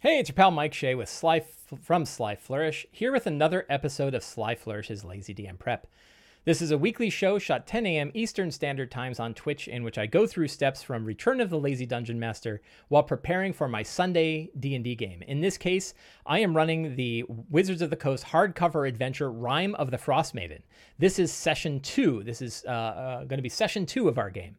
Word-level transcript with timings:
Hey, 0.00 0.20
it's 0.20 0.28
your 0.28 0.36
pal 0.36 0.52
Mike 0.52 0.74
Shea 0.74 0.94
with 0.94 1.08
Sly 1.08 1.42
from 1.82 2.04
Sly 2.04 2.36
Flourish, 2.36 2.86
here 2.92 3.10
with 3.10 3.26
another 3.26 3.66
episode 3.68 4.14
of 4.14 4.22
Sly 4.22 4.54
Flourish's 4.54 5.04
Lazy 5.04 5.34
DM 5.34 5.58
Prep. 5.58 5.88
This 6.44 6.62
is 6.62 6.70
a 6.70 6.78
weekly 6.78 7.10
show 7.10 7.40
shot 7.40 7.66
10 7.66 7.84
a.m. 7.84 8.12
Eastern 8.14 8.52
Standard 8.52 8.92
Times 8.92 9.18
on 9.18 9.34
Twitch, 9.34 9.66
in 9.66 9.82
which 9.82 9.98
I 9.98 10.06
go 10.06 10.24
through 10.24 10.46
steps 10.46 10.84
from 10.84 11.04
Return 11.04 11.40
of 11.40 11.50
the 11.50 11.58
Lazy 11.58 11.84
Dungeon 11.84 12.20
Master 12.20 12.62
while 12.86 13.02
preparing 13.02 13.52
for 13.52 13.66
my 13.66 13.82
Sunday 13.82 14.50
D&D 14.60 14.94
game. 14.94 15.20
In 15.22 15.40
this 15.40 15.58
case, 15.58 15.94
I 16.24 16.38
am 16.38 16.56
running 16.56 16.94
the 16.94 17.24
Wizards 17.50 17.82
of 17.82 17.90
the 17.90 17.96
Coast 17.96 18.26
hardcover 18.26 18.86
adventure 18.86 19.32
Rime 19.32 19.74
of 19.74 19.90
the 19.90 19.98
Frost 19.98 20.32
Maiden. 20.32 20.62
This 21.00 21.18
is 21.18 21.32
session 21.32 21.80
two. 21.80 22.22
This 22.22 22.40
is 22.40 22.64
uh, 22.68 22.70
uh, 22.70 23.16
going 23.24 23.38
to 23.38 23.42
be 23.42 23.48
session 23.48 23.84
two 23.84 24.06
of 24.06 24.16
our 24.16 24.30
game. 24.30 24.54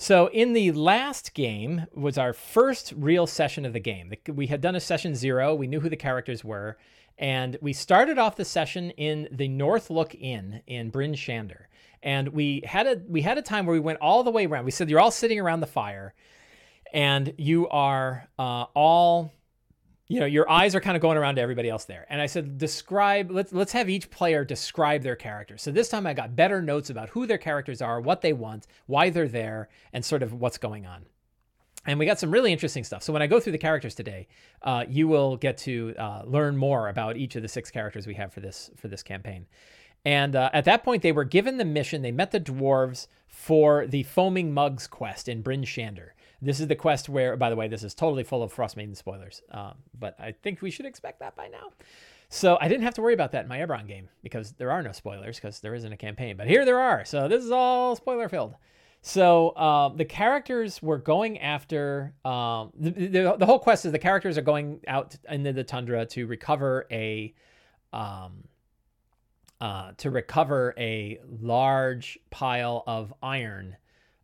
So 0.00 0.28
in 0.28 0.54
the 0.54 0.72
last 0.72 1.34
game 1.34 1.86
was 1.92 2.16
our 2.16 2.32
first 2.32 2.94
real 2.96 3.26
session 3.26 3.66
of 3.66 3.74
the 3.74 3.80
game. 3.80 4.10
We 4.26 4.46
had 4.46 4.62
done 4.62 4.74
a 4.74 4.80
session 4.80 5.14
zero. 5.14 5.54
We 5.54 5.66
knew 5.66 5.80
who 5.80 5.90
the 5.90 5.94
characters 5.96 6.42
were, 6.42 6.78
and 7.18 7.58
we 7.60 7.74
started 7.74 8.18
off 8.18 8.36
the 8.36 8.46
session 8.46 8.92
in 8.92 9.28
the 9.30 9.46
North 9.46 9.90
Look 9.90 10.14
Inn 10.14 10.62
in 10.66 10.88
Bryn 10.88 11.12
Shander. 11.12 11.64
And 12.02 12.30
we 12.30 12.62
had 12.64 12.86
a 12.86 13.02
we 13.10 13.20
had 13.20 13.36
a 13.36 13.42
time 13.42 13.66
where 13.66 13.74
we 13.74 13.78
went 13.80 13.98
all 14.00 14.24
the 14.24 14.30
way 14.30 14.46
around. 14.46 14.64
We 14.64 14.70
said 14.70 14.88
you're 14.88 15.00
all 15.00 15.10
sitting 15.10 15.38
around 15.38 15.60
the 15.60 15.66
fire, 15.66 16.14
and 16.94 17.34
you 17.36 17.68
are 17.68 18.26
uh, 18.38 18.64
all 18.74 19.34
you 20.10 20.18
know 20.18 20.26
your 20.26 20.50
eyes 20.50 20.74
are 20.74 20.80
kind 20.80 20.96
of 20.96 21.00
going 21.00 21.16
around 21.16 21.36
to 21.36 21.40
everybody 21.40 21.70
else 21.70 21.84
there. 21.84 22.04
And 22.10 22.20
i 22.20 22.26
said 22.26 22.58
describe 22.58 23.30
let's 23.30 23.52
let's 23.52 23.72
have 23.72 23.88
each 23.88 24.10
player 24.10 24.44
describe 24.44 25.02
their 25.02 25.14
character 25.14 25.56
so 25.56 25.70
this 25.70 25.88
time 25.88 26.04
i 26.04 26.12
got 26.12 26.34
better 26.34 26.60
notes 26.60 26.90
about 26.90 27.10
who 27.10 27.26
their 27.26 27.38
characters 27.38 27.80
are 27.80 28.00
what 28.00 28.20
they 28.20 28.32
want 28.32 28.66
why 28.86 29.10
they're 29.10 29.28
there 29.28 29.68
and 29.92 30.04
sort 30.04 30.22
of 30.22 30.34
what's 30.34 30.58
going 30.58 30.84
on. 30.84 31.06
And 31.86 31.98
we 31.98 32.04
got 32.04 32.18
some 32.18 32.30
really 32.30 32.52
interesting 32.52 32.84
stuff. 32.84 33.04
So 33.04 33.12
when 33.12 33.22
i 33.22 33.28
go 33.28 33.38
through 33.38 33.52
the 33.52 33.58
characters 33.58 33.94
today 33.94 34.26
uh, 34.62 34.84
you 34.88 35.06
will 35.06 35.36
get 35.36 35.56
to 35.58 35.94
uh, 35.96 36.22
learn 36.26 36.56
more 36.56 36.88
about 36.88 37.16
each 37.16 37.36
of 37.36 37.42
the 37.42 37.48
six 37.48 37.70
characters 37.70 38.08
we 38.08 38.14
have 38.14 38.32
for 38.32 38.40
this 38.40 38.70
for 38.76 38.88
this 38.88 39.04
campaign. 39.04 39.46
And 40.04 40.34
uh, 40.34 40.50
at 40.52 40.64
that 40.64 40.82
point 40.82 41.02
they 41.02 41.12
were 41.12 41.24
given 41.24 41.56
the 41.56 41.64
mission. 41.64 42.02
They 42.02 42.10
met 42.10 42.32
the 42.32 42.40
dwarves 42.40 43.06
for 43.28 43.86
the 43.86 44.02
foaming 44.02 44.52
mugs 44.52 44.88
quest 44.88 45.28
in 45.28 45.40
bryn 45.42 45.62
shander 45.62 46.10
this 46.42 46.60
is 46.60 46.68
the 46.68 46.76
quest 46.76 47.08
where, 47.08 47.36
by 47.36 47.50
the 47.50 47.56
way, 47.56 47.68
this 47.68 47.82
is 47.82 47.94
totally 47.94 48.24
full 48.24 48.42
of 48.42 48.52
Frost 48.52 48.76
Maiden 48.76 48.94
spoilers, 48.94 49.42
um, 49.50 49.74
but 49.98 50.18
I 50.18 50.32
think 50.32 50.62
we 50.62 50.70
should 50.70 50.86
expect 50.86 51.20
that 51.20 51.36
by 51.36 51.48
now. 51.48 51.72
So 52.28 52.56
I 52.60 52.68
didn't 52.68 52.84
have 52.84 52.94
to 52.94 53.02
worry 53.02 53.14
about 53.14 53.32
that 53.32 53.42
in 53.42 53.48
my 53.48 53.58
Eberron 53.58 53.88
game 53.88 54.08
because 54.22 54.52
there 54.52 54.70
are 54.70 54.82
no 54.82 54.92
spoilers 54.92 55.36
because 55.36 55.58
there 55.60 55.74
isn't 55.74 55.92
a 55.92 55.96
campaign. 55.96 56.36
But 56.36 56.46
here 56.46 56.64
there 56.64 56.78
are. 56.78 57.04
So 57.04 57.26
this 57.26 57.44
is 57.44 57.50
all 57.50 57.96
spoiler 57.96 58.28
filled. 58.28 58.54
So 59.02 59.50
uh, 59.50 59.88
the 59.88 60.04
characters 60.04 60.80
were 60.80 60.98
going 60.98 61.40
after 61.40 62.14
um, 62.24 62.70
the, 62.78 62.90
the, 62.90 63.36
the 63.38 63.46
whole 63.46 63.58
quest 63.58 63.84
is 63.84 63.92
the 63.92 63.98
characters 63.98 64.38
are 64.38 64.42
going 64.42 64.80
out 64.86 65.16
into 65.28 65.52
the 65.52 65.64
tundra 65.64 66.06
to 66.06 66.26
recover 66.26 66.86
a 66.90 67.34
um, 67.92 68.44
uh, 69.60 69.92
to 69.98 70.10
recover 70.10 70.74
a 70.78 71.18
large 71.40 72.18
pile 72.30 72.84
of 72.86 73.12
iron 73.22 73.76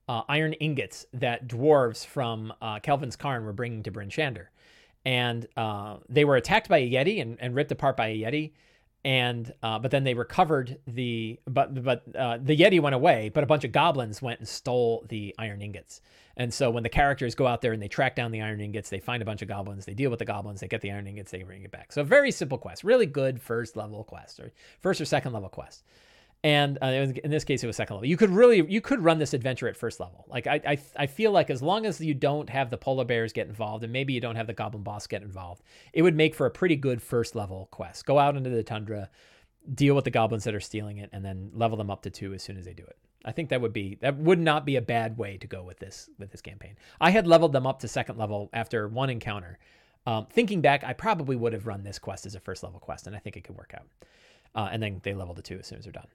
uh, 0.09 0.23
iron 0.29 0.53
ingots 0.55 1.07
that 1.13 1.49
dwarves 1.49 2.07
from 2.07 2.53
uh, 2.63 2.79
Kelvin's 2.81 3.17
Cairn 3.17 3.45
were 3.45 3.53
bringing 3.53 3.83
to 3.85 3.91
Bryn 3.91 4.09
Shander. 4.09 4.47
And 5.05 5.47
uh, 5.57 5.99
they 6.09 6.25
were 6.25 6.37
attacked 6.37 6.69
by 6.69 6.79
a 6.79 6.91
Yeti 6.91 7.21
and, 7.23 7.37
and 7.41 7.55
ripped 7.55 7.73
apart 7.73 7.97
by 7.97 8.09
a 8.09 8.17
Yeti. 8.17 8.53
And 9.05 9.53
uh, 9.63 9.79
but 9.79 9.93
then 9.93 10.03
they 10.03 10.15
recovered 10.15 10.81
the 10.89 11.39
but 11.47 11.85
but 11.85 12.03
uh, 12.17 12.39
the 12.43 12.57
Yeti 12.57 12.81
went 12.81 12.97
away, 12.97 13.29
but 13.33 13.45
a 13.45 13.47
bunch 13.47 13.63
of 13.63 13.71
goblins 13.71 14.21
went 14.21 14.41
and 14.41 14.49
stole 14.49 15.07
the 15.09 15.33
iron 15.39 15.63
ingots. 15.63 16.01
And 16.37 16.53
so 16.53 16.71
when 16.71 16.83
the 16.83 16.89
characters 16.89 17.37
go 17.37 17.47
out 17.47 17.63
there 17.63 17.73
and 17.73 17.81
they 17.81 17.87
track 17.87 18.17
down 18.17 18.33
the 18.33 18.43
iron 18.43 18.61
ingots, 18.61 18.91
they 18.91 18.99
find 18.99 19.23
a 19.23 19.25
bunch 19.25 19.43
of 19.43 19.49
goblins, 19.49 19.85
they 19.85 19.95
deal 19.95 20.11
with 20.11 20.19
the 20.19 20.25
goblins, 20.25 20.61
they 20.61 20.67
get 20.67 20.81
the 20.81 20.91
iron 20.91 21.07
ingots, 21.07 21.31
they 21.31 21.43
bring 21.45 21.63
it 21.63 21.71
back. 21.71 21.93
So 21.93 22.03
very 22.03 22.33
simple 22.33 22.59
quest, 22.59 22.83
really 22.83 23.07
good 23.07 23.41
first 23.41 23.77
level 23.77 24.03
quest 24.03 24.41
or 24.41 24.53
first 24.81 25.01
or 25.01 25.05
second 25.05 25.33
level 25.33 25.49
quest 25.49 25.85
and 26.47 26.79
uh, 26.81 26.87
in 27.25 27.29
this 27.33 27.43
case 27.43 27.65
it 27.65 27.67
was 27.67 27.75
second 27.75 27.97
level. 27.97 28.09
You 28.09 28.17
could 28.17 28.31
really 28.31 28.65
you 28.71 28.81
could 28.81 29.03
run 29.03 29.19
this 29.19 29.35
adventure 29.35 29.67
at 29.67 29.77
first 29.77 29.99
level. 29.99 30.25
Like 30.29 30.47
I, 30.47 30.61
I 30.65 30.79
i 30.97 31.07
feel 31.09 31.33
like 31.33 31.51
as 31.51 31.61
long 31.61 31.85
as 31.85 32.01
you 32.01 32.15
don't 32.15 32.49
have 32.49 32.71
the 32.71 32.79
polar 32.79 33.05
bears 33.05 33.33
get 33.33 33.49
involved 33.49 33.83
and 33.83 33.93
maybe 33.93 34.13
you 34.13 34.21
don't 34.21 34.37
have 34.37 34.47
the 34.47 34.53
goblin 34.53 34.85
boss 34.85 35.09
get 35.09 35.23
involved 35.23 35.65
it 35.93 36.03
would 36.03 36.15
make 36.15 36.37
for 36.37 36.47
a 36.47 36.51
pretty 36.51 36.77
good 36.77 37.03
first 37.03 37.35
level 37.35 37.67
quest. 37.73 38.07
Go 38.07 38.21
out 38.21 38.37
into 38.37 38.49
the 38.49 38.63
tundra 38.63 39.11
deal 39.75 39.97
with 39.97 40.05
the 40.05 40.11
goblins 40.13 40.45
that 40.45 40.55
are 40.55 40.61
stealing 40.61 40.99
it 40.99 41.11
and 41.13 41.25
then 41.25 41.51
level 41.53 41.77
them 41.77 41.91
up 41.91 42.03
to 42.03 42.11
two 42.11 42.33
as 42.33 42.45
soon 42.45 42.57
as 42.57 42.65
they 42.65 42.75
do 42.75 42.85
it. 42.85 42.97
I 43.25 43.33
think 43.33 43.49
that 43.49 43.61
would 43.61 43.73
be 43.73 43.97
that 44.01 44.17
would 44.17 44.39
not 44.39 44.65
be 44.65 44.77
a 44.77 44.81
bad 44.81 45.19
way 45.19 45.39
to 45.39 45.49
go 45.49 45.65
with 45.65 45.81
this 45.81 46.09
with 46.17 46.31
this 46.31 46.43
campaign. 46.43 46.77
I 47.01 47.11
had 47.11 47.27
leveled 47.27 47.55
them 47.55 47.67
up 47.67 47.81
to 47.81 47.89
second 47.89 48.19
level 48.19 48.51
after 48.53 48.87
one 48.87 49.11
encounter. 49.11 49.59
Um, 50.07 50.27
thinking 50.31 50.61
back 50.61 50.85
i 50.85 50.93
probably 50.93 51.35
would 51.35 51.53
have 51.53 51.67
run 51.67 51.83
this 51.83 51.99
quest 51.99 52.25
as 52.25 52.37
a 52.37 52.41
first 52.41 52.63
level 52.63 52.79
quest 52.79 53.09
and 53.09 53.17
i 53.17 53.19
think 53.19 53.37
it 53.37 53.43
could 53.43 53.57
work 53.57 53.75
out. 53.77 53.89
Uh, 54.55 54.69
and 54.71 54.81
then 54.81 55.01
they 55.03 55.13
level 55.13 55.35
to 55.35 55.43
two 55.43 55.59
as 55.59 55.67
soon 55.67 55.79
as 55.79 55.85
they're 55.85 55.93
done 55.93 56.07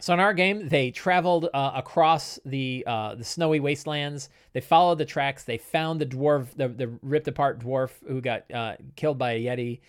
so 0.00 0.14
in 0.14 0.20
our 0.20 0.34
game, 0.34 0.68
they 0.68 0.90
traveled 0.90 1.48
uh, 1.52 1.72
across 1.74 2.38
the 2.44 2.84
uh, 2.86 3.14
the 3.14 3.24
snowy 3.24 3.60
wastelands. 3.60 4.28
They 4.52 4.60
followed 4.60 4.98
the 4.98 5.04
tracks. 5.04 5.44
They 5.44 5.58
found 5.58 6.00
the 6.00 6.06
dwarf, 6.06 6.48
the, 6.56 6.68
the 6.68 6.88
ripped 7.02 7.28
apart 7.28 7.60
dwarf 7.60 7.90
who 8.06 8.20
got 8.20 8.50
uh, 8.52 8.76
killed 8.96 9.18
by 9.18 9.32
a 9.32 9.44
yeti. 9.44 9.80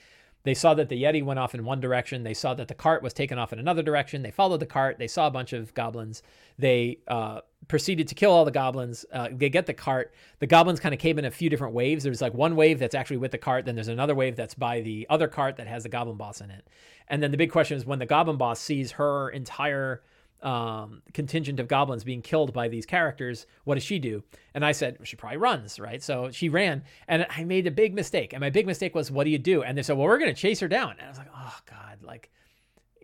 They 0.43 0.53
saw 0.53 0.73
that 0.73 0.89
the 0.89 1.03
yeti 1.03 1.23
went 1.23 1.39
off 1.39 1.53
in 1.53 1.63
one 1.63 1.79
direction. 1.79 2.23
They 2.23 2.33
saw 2.33 2.53
that 2.55 2.67
the 2.67 2.73
cart 2.73 3.03
was 3.03 3.13
taken 3.13 3.37
off 3.37 3.53
in 3.53 3.59
another 3.59 3.83
direction. 3.83 4.23
They 4.23 4.31
followed 4.31 4.59
the 4.59 4.65
cart. 4.65 4.97
They 4.97 5.07
saw 5.07 5.27
a 5.27 5.31
bunch 5.31 5.53
of 5.53 5.73
goblins. 5.73 6.23
They 6.57 6.99
uh, 7.07 7.41
proceeded 7.67 8.07
to 8.07 8.15
kill 8.15 8.31
all 8.31 8.45
the 8.45 8.51
goblins. 8.51 9.05
Uh, 9.13 9.29
they 9.31 9.49
get 9.49 9.67
the 9.67 9.73
cart. 9.73 10.13
The 10.39 10.47
goblins 10.47 10.79
kind 10.79 10.93
of 10.93 10.99
came 10.99 11.19
in 11.19 11.25
a 11.25 11.31
few 11.31 11.49
different 11.49 11.73
waves. 11.73 12.03
There's 12.03 12.21
like 12.21 12.33
one 12.33 12.55
wave 12.55 12.79
that's 12.79 12.95
actually 12.95 13.17
with 13.17 13.31
the 13.31 13.37
cart. 13.37 13.65
Then 13.65 13.75
there's 13.75 13.87
another 13.87 14.15
wave 14.15 14.35
that's 14.35 14.55
by 14.55 14.81
the 14.81 15.05
other 15.09 15.27
cart 15.27 15.57
that 15.57 15.67
has 15.67 15.83
the 15.83 15.89
goblin 15.89 16.17
boss 16.17 16.41
in 16.41 16.49
it. 16.49 16.67
And 17.07 17.21
then 17.21 17.31
the 17.31 17.37
big 17.37 17.51
question 17.51 17.77
is 17.77 17.85
when 17.85 17.99
the 17.99 18.05
goblin 18.05 18.37
boss 18.37 18.59
sees 18.59 18.91
her 18.93 19.29
entire 19.29 20.01
um, 20.41 21.01
contingent 21.13 21.59
of 21.59 21.67
goblins 21.67 22.03
being 22.03 22.21
killed 22.21 22.53
by 22.53 22.67
these 22.67 22.85
characters, 22.85 23.45
what 23.63 23.75
does 23.75 23.83
she 23.83 23.99
do? 23.99 24.23
And 24.53 24.65
I 24.65 24.71
said, 24.71 24.97
she 25.03 25.15
probably 25.15 25.37
runs, 25.37 25.79
right? 25.79 26.01
So 26.01 26.31
she 26.31 26.49
ran, 26.49 26.83
and 27.07 27.27
I 27.29 27.43
made 27.43 27.67
a 27.67 27.71
big 27.71 27.93
mistake. 27.93 28.33
And 28.33 28.41
my 28.41 28.49
big 28.49 28.65
mistake 28.65 28.95
was, 28.95 29.11
what 29.11 29.25
do 29.25 29.29
you 29.29 29.37
do? 29.37 29.63
And 29.63 29.77
they 29.77 29.83
said, 29.83 29.97
well, 29.97 30.07
we're 30.07 30.17
going 30.17 30.33
to 30.33 30.41
chase 30.41 30.59
her 30.59 30.67
down. 30.67 30.91
And 30.91 31.01
I 31.01 31.09
was 31.09 31.17
like, 31.17 31.31
oh, 31.35 31.57
God, 31.69 32.01
like, 32.03 32.31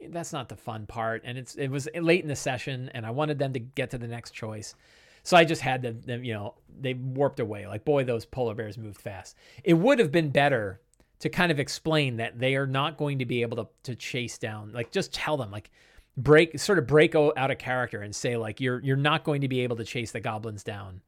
that's 0.10 0.34
not 0.34 0.50
the 0.50 0.56
fun 0.56 0.86
part. 0.86 1.24
And 1.26 1.38
it's 1.38 1.56
it 1.56 1.70
was 1.70 1.88
late 1.96 2.22
in 2.22 2.28
the 2.28 2.36
session, 2.36 2.90
and 2.94 3.06
I 3.06 3.12
wanted 3.12 3.40
them 3.40 3.54
to 3.54 3.60
get 3.60 3.92
to 3.92 3.98
the 3.98 4.08
next 4.08 4.32
choice. 4.32 4.76
So 5.24 5.36
I 5.36 5.44
just 5.44 5.62
had 5.62 5.82
them, 5.82 6.02
them, 6.06 6.24
you 6.24 6.34
know, 6.34 6.56
they 6.80 6.94
warped 6.94 7.40
away. 7.40 7.68
Like, 7.68 7.84
boy, 7.84 8.04
those 8.04 8.26
polar 8.26 8.56
bears 8.56 8.78
moved 8.78 9.02
fast. 9.02 9.36
It 9.64 9.74
would 9.74 10.00
have 10.00 10.12
been 10.12 10.30
better 10.30 10.80
to 11.20 11.30
kind 11.30 11.52
of 11.52 11.60
explain 11.60 12.18
that 12.18 12.40
they 12.40 12.56
are 12.56 12.68
not 12.68 12.96
going 12.96 13.20
to 13.20 13.26
be 13.26 13.42
able 13.42 13.58
to, 13.58 13.68
to 13.84 13.96
chase 13.96 14.38
down, 14.38 14.72
like, 14.72 14.92
just 14.92 15.14
tell 15.14 15.36
them, 15.36 15.52
like, 15.52 15.72
break 16.18 16.60
sort 16.60 16.80
of 16.80 16.88
break 16.88 17.16
out 17.16 17.52
of 17.52 17.58
character 17.60 18.02
and 18.02 18.16
say 18.16 18.36
like 18.36 18.60
you're 18.60 18.82
you're 18.82 18.98
not 18.98 19.24
going 19.24 19.42
to 19.42 19.48
be 19.48 19.62
able 19.62 19.76
to 19.76 19.86
chase 19.86 20.12
the 20.12 20.20
goblins 20.20 20.64
down. 20.64 21.02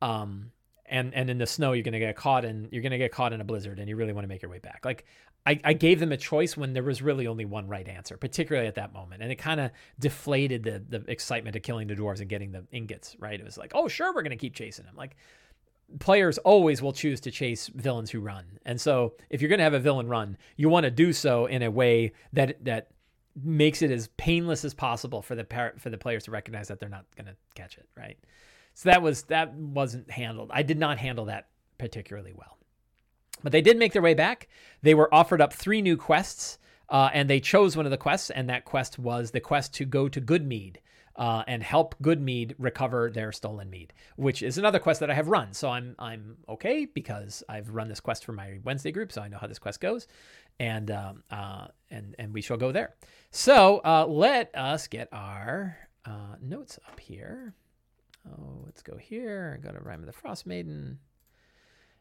Um 0.00 0.52
and 0.86 1.14
and 1.14 1.28
in 1.28 1.36
the 1.36 1.46
snow 1.46 1.72
you're 1.72 1.82
going 1.82 1.92
to 1.92 1.98
get 1.98 2.16
caught 2.16 2.46
in 2.46 2.68
you're 2.72 2.80
going 2.80 2.92
to 2.92 2.98
get 2.98 3.12
caught 3.12 3.34
in 3.34 3.42
a 3.42 3.44
blizzard 3.44 3.78
and 3.78 3.88
you 3.88 3.96
really 3.96 4.14
want 4.14 4.24
to 4.24 4.28
make 4.28 4.40
your 4.40 4.50
way 4.50 4.58
back. 4.58 4.84
Like 4.84 5.04
I, 5.46 5.60
I 5.64 5.72
gave 5.74 6.00
them 6.00 6.12
a 6.12 6.16
choice 6.16 6.56
when 6.56 6.72
there 6.72 6.82
was 6.82 7.00
really 7.02 7.26
only 7.26 7.44
one 7.44 7.68
right 7.68 7.86
answer 7.86 8.16
particularly 8.16 8.66
at 8.66 8.74
that 8.76 8.94
moment. 8.94 9.22
And 9.22 9.30
it 9.30 9.36
kind 9.36 9.60
of 9.60 9.70
deflated 10.00 10.62
the 10.62 10.82
the 10.88 11.10
excitement 11.10 11.54
of 11.54 11.62
killing 11.62 11.86
the 11.86 11.94
dwarves 11.94 12.20
and 12.20 12.28
getting 12.28 12.52
the 12.52 12.64
ingots 12.72 13.16
right? 13.18 13.38
It 13.38 13.44
was 13.44 13.58
like 13.58 13.72
oh 13.74 13.86
sure 13.86 14.14
we're 14.14 14.22
going 14.22 14.30
to 14.30 14.36
keep 14.36 14.54
chasing 14.54 14.86
them. 14.86 14.96
Like 14.96 15.16
players 15.98 16.38
always 16.38 16.80
will 16.80 16.92
choose 16.94 17.20
to 17.20 17.30
chase 17.30 17.66
villains 17.68 18.10
who 18.10 18.20
run. 18.20 18.44
And 18.64 18.80
so 18.80 19.14
if 19.28 19.42
you're 19.42 19.48
going 19.50 19.58
to 19.58 19.64
have 19.64 19.74
a 19.74 19.78
villain 19.78 20.08
run 20.08 20.38
you 20.56 20.70
want 20.70 20.84
to 20.84 20.90
do 20.90 21.12
so 21.12 21.44
in 21.44 21.62
a 21.62 21.70
way 21.70 22.12
that 22.32 22.64
that 22.64 22.88
makes 23.42 23.82
it 23.82 23.90
as 23.90 24.08
painless 24.16 24.64
as 24.64 24.74
possible 24.74 25.22
for 25.22 25.34
the 25.34 25.44
par- 25.44 25.74
for 25.78 25.90
the 25.90 25.98
players 25.98 26.24
to 26.24 26.30
recognize 26.30 26.68
that 26.68 26.80
they're 26.80 26.88
not 26.88 27.04
going 27.16 27.26
to 27.26 27.36
catch 27.54 27.78
it, 27.78 27.88
right? 27.96 28.18
So 28.74 28.90
that 28.90 29.02
was 29.02 29.22
that 29.24 29.54
wasn't 29.54 30.10
handled. 30.10 30.50
I 30.52 30.62
did 30.62 30.78
not 30.78 30.98
handle 30.98 31.26
that 31.26 31.48
particularly 31.78 32.32
well. 32.32 32.58
But 33.42 33.52
they 33.52 33.62
did 33.62 33.76
make 33.76 33.92
their 33.92 34.02
way 34.02 34.14
back. 34.14 34.48
They 34.82 34.94
were 34.94 35.12
offered 35.14 35.40
up 35.40 35.52
three 35.52 35.82
new 35.82 35.96
quests, 35.96 36.58
uh, 36.88 37.10
and 37.12 37.28
they 37.28 37.40
chose 37.40 37.76
one 37.76 37.86
of 37.86 37.90
the 37.90 37.96
quests, 37.96 38.30
and 38.30 38.48
that 38.48 38.64
quest 38.64 38.98
was 38.98 39.30
the 39.30 39.40
quest 39.40 39.74
to 39.74 39.84
go 39.84 40.08
to 40.08 40.20
Goodmead. 40.20 40.76
Uh, 41.16 41.42
and 41.48 41.64
help 41.64 41.96
Goodmead 42.00 42.54
recover 42.58 43.10
their 43.10 43.32
stolen 43.32 43.68
mead, 43.68 43.92
which 44.14 44.40
is 44.40 44.56
another 44.56 44.78
quest 44.78 45.00
that 45.00 45.10
I 45.10 45.14
have 45.14 45.26
run. 45.26 45.52
So 45.52 45.68
I'm 45.68 45.96
I'm 45.98 46.36
okay 46.48 46.84
because 46.84 47.42
I've 47.48 47.70
run 47.70 47.88
this 47.88 47.98
quest 47.98 48.24
for 48.24 48.30
my 48.30 48.60
Wednesday 48.62 48.92
group, 48.92 49.10
so 49.10 49.22
I 49.22 49.26
know 49.26 49.38
how 49.38 49.48
this 49.48 49.58
quest 49.58 49.80
goes, 49.80 50.06
and 50.60 50.90
um, 50.90 51.22
uh, 51.30 51.68
and 51.90 52.14
and 52.18 52.32
we 52.32 52.40
shall 52.40 52.56
go 52.56 52.72
there. 52.72 52.94
So 53.30 53.80
uh, 53.84 54.06
let 54.06 54.54
us 54.54 54.86
get 54.86 55.08
our 55.12 55.76
uh, 56.04 56.36
notes 56.40 56.78
up 56.88 56.98
here. 56.98 57.54
Oh, 58.28 58.62
let's 58.64 58.82
go 58.82 58.96
here. 58.96 59.60
Go 59.62 59.70
to 59.70 59.80
Rime 59.80 60.00
of 60.00 60.06
the 60.06 60.12
Frost 60.12 60.46
Maiden. 60.46 60.98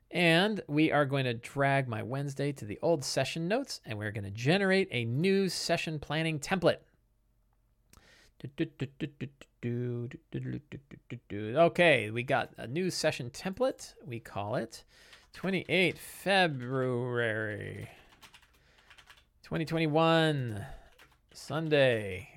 And 0.09 0.61
we 0.67 0.91
are 0.91 1.05
going 1.05 1.25
to 1.25 1.33
drag 1.33 1.89
my 1.89 2.01
Wednesday 2.01 2.53
to 2.53 2.65
the 2.65 2.79
old 2.81 3.03
session 3.03 3.49
notes, 3.49 3.81
and 3.85 3.99
we're 3.99 4.11
going 4.11 4.23
to 4.23 4.31
generate 4.31 4.87
a 4.91 5.03
new 5.03 5.49
session 5.49 5.99
planning 5.99 6.39
template. 6.39 6.77
Okay, 11.33 12.09
we 12.09 12.23
got 12.23 12.53
a 12.57 12.67
new 12.67 12.89
session 12.89 13.29
template. 13.31 13.95
We 14.05 14.21
call 14.21 14.55
it 14.55 14.85
28 15.33 15.97
February 15.97 17.89
2021 19.47 20.61
Sunday. 21.31 22.27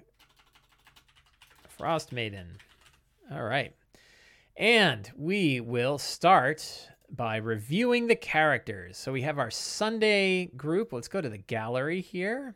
Frost 1.69 2.13
Maiden. 2.13 2.57
All 3.33 3.43
right. 3.43 3.75
And 4.57 5.11
we 5.17 5.59
will 5.59 5.99
start 5.99 6.89
by 7.11 7.39
reviewing 7.39 8.07
the 8.07 8.15
characters. 8.15 8.97
So 8.97 9.11
we 9.11 9.23
have 9.23 9.41
our 9.41 9.51
Sunday 9.51 10.47
group. 10.57 10.93
Let's 10.93 11.09
go 11.09 11.21
to 11.21 11.29
the 11.29 11.39
gallery 11.39 12.01
here. 12.01 12.55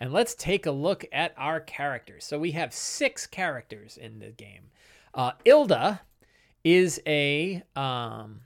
And 0.00 0.12
let's 0.12 0.34
take 0.34 0.66
a 0.66 0.72
look 0.72 1.04
at 1.12 1.32
our 1.36 1.60
characters. 1.60 2.24
So 2.24 2.36
we 2.36 2.50
have 2.50 2.74
six 2.74 3.28
characters 3.28 3.96
in 3.96 4.18
the 4.18 4.30
game. 4.30 4.70
Uh, 5.14 5.30
Ilda 5.44 6.00
is 6.64 7.00
a 7.06 7.62
um, 7.76 8.40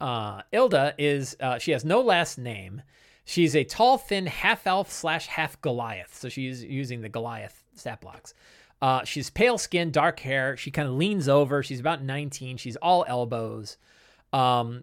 uh, 0.00 0.40
Ilda 0.52 0.94
is 0.96 1.36
uh, 1.38 1.58
she 1.58 1.72
has 1.72 1.84
no 1.84 2.00
last 2.00 2.38
name. 2.38 2.80
She's 3.30 3.54
a 3.54 3.62
tall, 3.62 3.96
thin 3.96 4.26
half 4.26 4.66
elf 4.66 4.90
slash 4.90 5.28
half 5.28 5.60
Goliath. 5.60 6.16
So 6.18 6.28
she's 6.28 6.64
using 6.64 7.00
the 7.00 7.08
Goliath 7.08 7.62
stat 7.76 8.00
blocks. 8.00 8.34
Uh, 8.82 9.04
she's 9.04 9.30
pale 9.30 9.56
skin, 9.56 9.92
dark 9.92 10.18
hair. 10.18 10.56
She 10.56 10.72
kind 10.72 10.88
of 10.88 10.94
leans 10.94 11.28
over. 11.28 11.62
She's 11.62 11.78
about 11.78 12.02
19. 12.02 12.56
She's 12.56 12.74
all 12.74 13.04
elbows. 13.06 13.76
Um, 14.32 14.82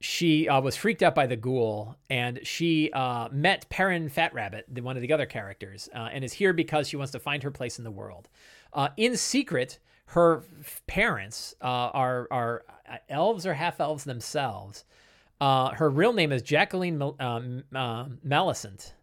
she 0.00 0.48
uh, 0.48 0.60
was 0.60 0.74
freaked 0.74 1.00
out 1.04 1.14
by 1.14 1.28
the 1.28 1.36
ghoul 1.36 1.94
and 2.10 2.40
she 2.42 2.90
uh, 2.90 3.28
met 3.30 3.68
Perrin 3.68 4.08
Fat 4.08 4.34
Rabbit, 4.34 4.64
the, 4.66 4.80
one 4.80 4.96
of 4.96 5.02
the 5.02 5.12
other 5.12 5.26
characters, 5.26 5.88
uh, 5.94 6.08
and 6.10 6.24
is 6.24 6.32
here 6.32 6.52
because 6.52 6.88
she 6.88 6.96
wants 6.96 7.12
to 7.12 7.20
find 7.20 7.44
her 7.44 7.52
place 7.52 7.78
in 7.78 7.84
the 7.84 7.92
world. 7.92 8.28
Uh, 8.72 8.88
in 8.96 9.16
secret, 9.16 9.78
her 10.06 10.42
parents 10.88 11.54
uh, 11.62 11.66
are, 11.94 12.26
are 12.32 12.64
elves 13.08 13.46
or 13.46 13.54
half 13.54 13.78
elves 13.78 14.02
themselves. 14.02 14.84
Uh, 15.40 15.70
her 15.72 15.90
real 15.90 16.12
name 16.12 16.32
is 16.32 16.42
Jacqueline 16.42 16.98
Mal- 16.98 17.16
Maleficent, 18.22 18.80
um, 18.82 18.92
um, 18.92 19.02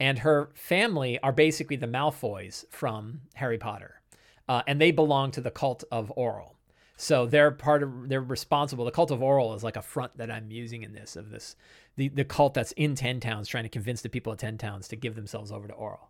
and 0.00 0.18
her 0.18 0.50
family 0.54 1.18
are 1.20 1.32
basically 1.32 1.76
the 1.76 1.86
Malfoys 1.86 2.64
from 2.70 3.22
Harry 3.34 3.58
Potter, 3.58 4.02
uh, 4.48 4.62
and 4.66 4.80
they 4.80 4.90
belong 4.90 5.30
to 5.30 5.40
the 5.40 5.50
cult 5.50 5.84
of 5.90 6.12
Auril. 6.16 6.54
So 6.96 7.26
they're 7.26 7.50
part 7.50 7.82
of 7.82 8.08
they're 8.08 8.20
responsible. 8.20 8.84
The 8.84 8.90
cult 8.90 9.10
of 9.10 9.20
Auril 9.20 9.56
is 9.56 9.64
like 9.64 9.76
a 9.76 9.82
front 9.82 10.16
that 10.18 10.30
I'm 10.30 10.50
using 10.50 10.82
in 10.82 10.92
this 10.92 11.16
of 11.16 11.30
this 11.30 11.56
the 11.96 12.08
the 12.08 12.24
cult 12.24 12.54
that's 12.54 12.72
in 12.72 12.94
Ten 12.94 13.18
Towns 13.18 13.48
trying 13.48 13.64
to 13.64 13.70
convince 13.70 14.02
the 14.02 14.08
people 14.08 14.32
of 14.32 14.38
Ten 14.38 14.58
Towns 14.58 14.88
to 14.88 14.96
give 14.96 15.14
themselves 15.14 15.50
over 15.50 15.66
to 15.66 15.74
Auril. 15.74 16.08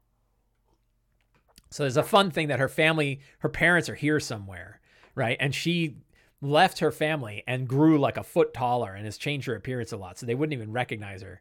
So 1.70 1.84
there's 1.84 1.96
a 1.96 2.02
fun 2.02 2.30
thing 2.30 2.48
that 2.48 2.58
her 2.58 2.68
family, 2.68 3.20
her 3.38 3.48
parents 3.48 3.88
are 3.88 3.94
here 3.94 4.20
somewhere, 4.20 4.80
right? 5.14 5.38
And 5.40 5.54
she 5.54 5.96
left 6.42 6.80
her 6.80 6.90
family 6.90 7.42
and 7.46 7.66
grew 7.66 7.98
like 7.98 8.18
a 8.18 8.22
foot 8.22 8.52
taller 8.52 8.92
and 8.92 9.06
has 9.06 9.16
changed 9.16 9.46
her 9.46 9.54
appearance 9.54 9.92
a 9.92 9.96
lot, 9.96 10.18
so 10.18 10.26
they 10.26 10.34
wouldn't 10.34 10.52
even 10.52 10.72
recognize 10.72 11.22
her. 11.22 11.40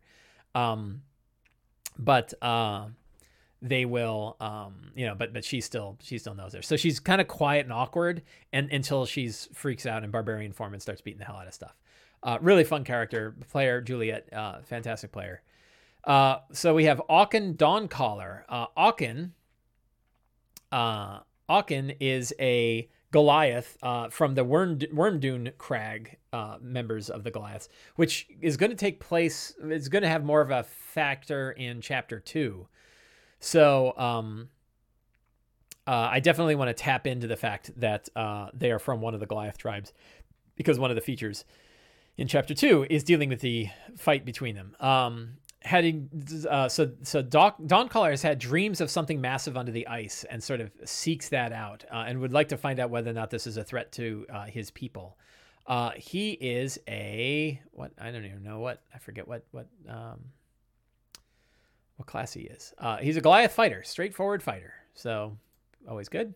Um, 0.56 1.02
but 1.98 2.34
uh, 2.42 2.86
they 3.62 3.86
will 3.86 4.38
um 4.40 4.92
you 4.96 5.06
know 5.06 5.14
but 5.14 5.34
but 5.34 5.46
she 5.46 5.62
still 5.62 5.98
she 6.02 6.18
still 6.18 6.34
knows 6.34 6.54
her. 6.54 6.62
So 6.62 6.76
she's 6.76 7.00
kind 7.00 7.22
of 7.22 7.28
quiet 7.28 7.66
and 7.66 7.74
awkward 7.74 8.24
and 8.52 8.72
until 8.72 9.06
she's 9.06 9.50
freaks 9.54 9.86
out 9.86 10.04
in 10.04 10.10
barbarian 10.10 10.52
form 10.52 10.74
and 10.74 10.82
starts 10.82 11.02
beating 11.02 11.20
the 11.20 11.26
hell 11.26 11.36
out 11.36 11.48
of 11.48 11.54
stuff. 11.54 11.76
Uh 12.24 12.38
really 12.42 12.64
fun 12.64 12.84
character 12.84 13.36
player 13.50 13.82
juliet 13.82 14.32
uh 14.34 14.62
fantastic 14.64 15.12
player. 15.12 15.42
Uh 16.04 16.38
so 16.52 16.74
we 16.74 16.86
have 16.86 17.02
Auken 17.10 17.56
Dawncaller. 17.56 18.44
Uh 18.50 18.68
Auken 18.76 19.32
uh 20.72 21.20
Auken 21.48 21.96
is 22.00 22.34
a 22.40 22.90
Goliath 23.12 23.78
uh, 23.84 24.10
from 24.10 24.36
the 24.36 24.44
Worm, 24.44 24.80
Wyrmdoom 24.80 25.58
Crag 25.58 26.18
uh, 26.32 26.58
members 26.62 27.10
of 27.10 27.24
the 27.24 27.32
Goliaths, 27.32 27.68
which 27.96 28.28
is 28.42 28.56
going 28.58 28.70
to 28.70 28.76
take 28.76 29.00
place, 29.00 29.54
it's 29.64 29.90
going 29.90 30.04
to 30.04 30.10
have 30.10 30.24
more 30.24 30.42
of 30.42 30.50
a 30.50 30.64
factor 30.64 31.52
in 31.52 31.82
chapter 31.82 32.20
two. 32.20 32.68
So 33.40 33.98
um, 33.98 34.50
uh, 35.86 36.10
I 36.12 36.20
definitely 36.22 36.56
want 36.56 36.70
to 36.70 36.74
tap 36.74 37.06
into 37.06 37.28
the 37.28 37.36
fact 37.36 37.72
that 37.78 38.08
uh, 38.16 38.50
they 38.54 38.72
are 38.72 38.80
from 38.80 39.02
one 39.02 39.14
of 39.14 39.20
the 39.20 39.26
Goliath 39.26 39.58
tribes 39.58 39.94
because 40.56 40.80
one 40.80 40.90
of 40.90 40.96
the 40.96 41.02
features 41.02 41.44
in 42.18 42.28
chapter 42.28 42.54
two 42.54 42.86
is 42.90 43.04
dealing 43.04 43.30
with 43.30 43.42
the 43.42 43.68
fight 43.98 44.24
between 44.24 44.56
them. 44.56 44.76
Um, 44.80 45.38
heading 45.64 46.10
uh, 46.50 46.68
so 46.68 46.92
so 47.04 47.22
Doc, 47.22 47.58
Dawncaller 47.62 48.10
has 48.10 48.22
had 48.22 48.40
dreams 48.40 48.82
of 48.82 48.90
something 48.90 49.22
massive 49.22 49.56
under 49.56 49.72
the 49.72 49.88
ice 49.88 50.24
and 50.30 50.44
sort 50.44 50.60
of 50.60 50.72
seeks 50.86 51.30
that 51.30 51.52
out 51.52 51.86
uh, 51.92 52.06
and 52.08 52.20
would 52.20 52.34
like 52.34 52.50
to 52.50 52.58
find 52.58 52.80
out 52.80 52.90
whether 52.90 53.12
or 53.12 53.14
not 53.14 53.30
this 53.30 53.46
is 53.46 53.58
a 53.58 53.64
threat 53.64 53.92
to 53.94 54.26
uh, 54.34 54.46
his 54.46 54.72
people. 54.72 55.18
Uh, 55.68 55.92
he 55.92 56.32
is 56.32 56.80
a 56.88 57.62
what 57.72 57.92
I 58.00 58.12
don't 58.12 58.26
even 58.26 58.44
know 58.44 58.60
what 58.60 58.82
I 58.94 58.98
forget 58.98 59.28
what 59.28 59.46
what 59.52 59.68
um, 59.88 60.20
what 61.98 62.08
class 62.08 62.34
he 62.34 62.42
is. 62.42 62.74
Uh, 62.80 62.98
he's 62.98 63.18
a 63.18 63.22
Goliath 63.22 63.54
fighter, 63.54 63.84
straightforward 63.84 64.42
fighter. 64.42 64.74
So 64.96 65.38
always 65.88 66.10
good. 66.10 66.34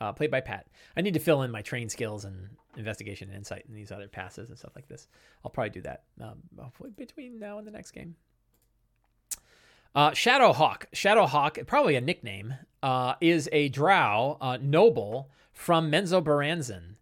Uh, 0.00 0.12
played 0.12 0.30
by 0.30 0.40
Pat. 0.40 0.66
I 0.96 1.00
need 1.00 1.14
to 1.14 1.20
fill 1.20 1.42
in 1.42 1.50
my 1.50 1.62
train 1.62 1.88
skills 1.88 2.24
and 2.24 2.50
investigation 2.76 3.28
and 3.28 3.36
insight 3.36 3.64
in 3.66 3.74
these 3.74 3.90
other 3.90 4.08
passes 4.08 4.50
and 4.50 4.58
stuff 4.58 4.72
like 4.76 4.86
this. 4.88 5.08
I'll 5.44 5.50
probably 5.50 5.70
do 5.70 5.80
that 5.82 6.02
um, 6.20 6.42
between 6.96 7.38
now 7.38 7.58
and 7.58 7.66
the 7.66 7.70
next 7.70 7.92
game. 7.92 8.14
Uh, 9.96 10.10
Shadowhawk. 10.10 10.84
Shadowhawk, 10.92 11.66
probably 11.66 11.96
a 11.96 12.02
nickname, 12.02 12.54
uh, 12.82 13.14
is 13.22 13.48
a 13.50 13.70
drow 13.70 14.36
uh, 14.42 14.58
noble 14.60 15.30
from 15.54 15.90
Menzoberranzan. 15.90 16.96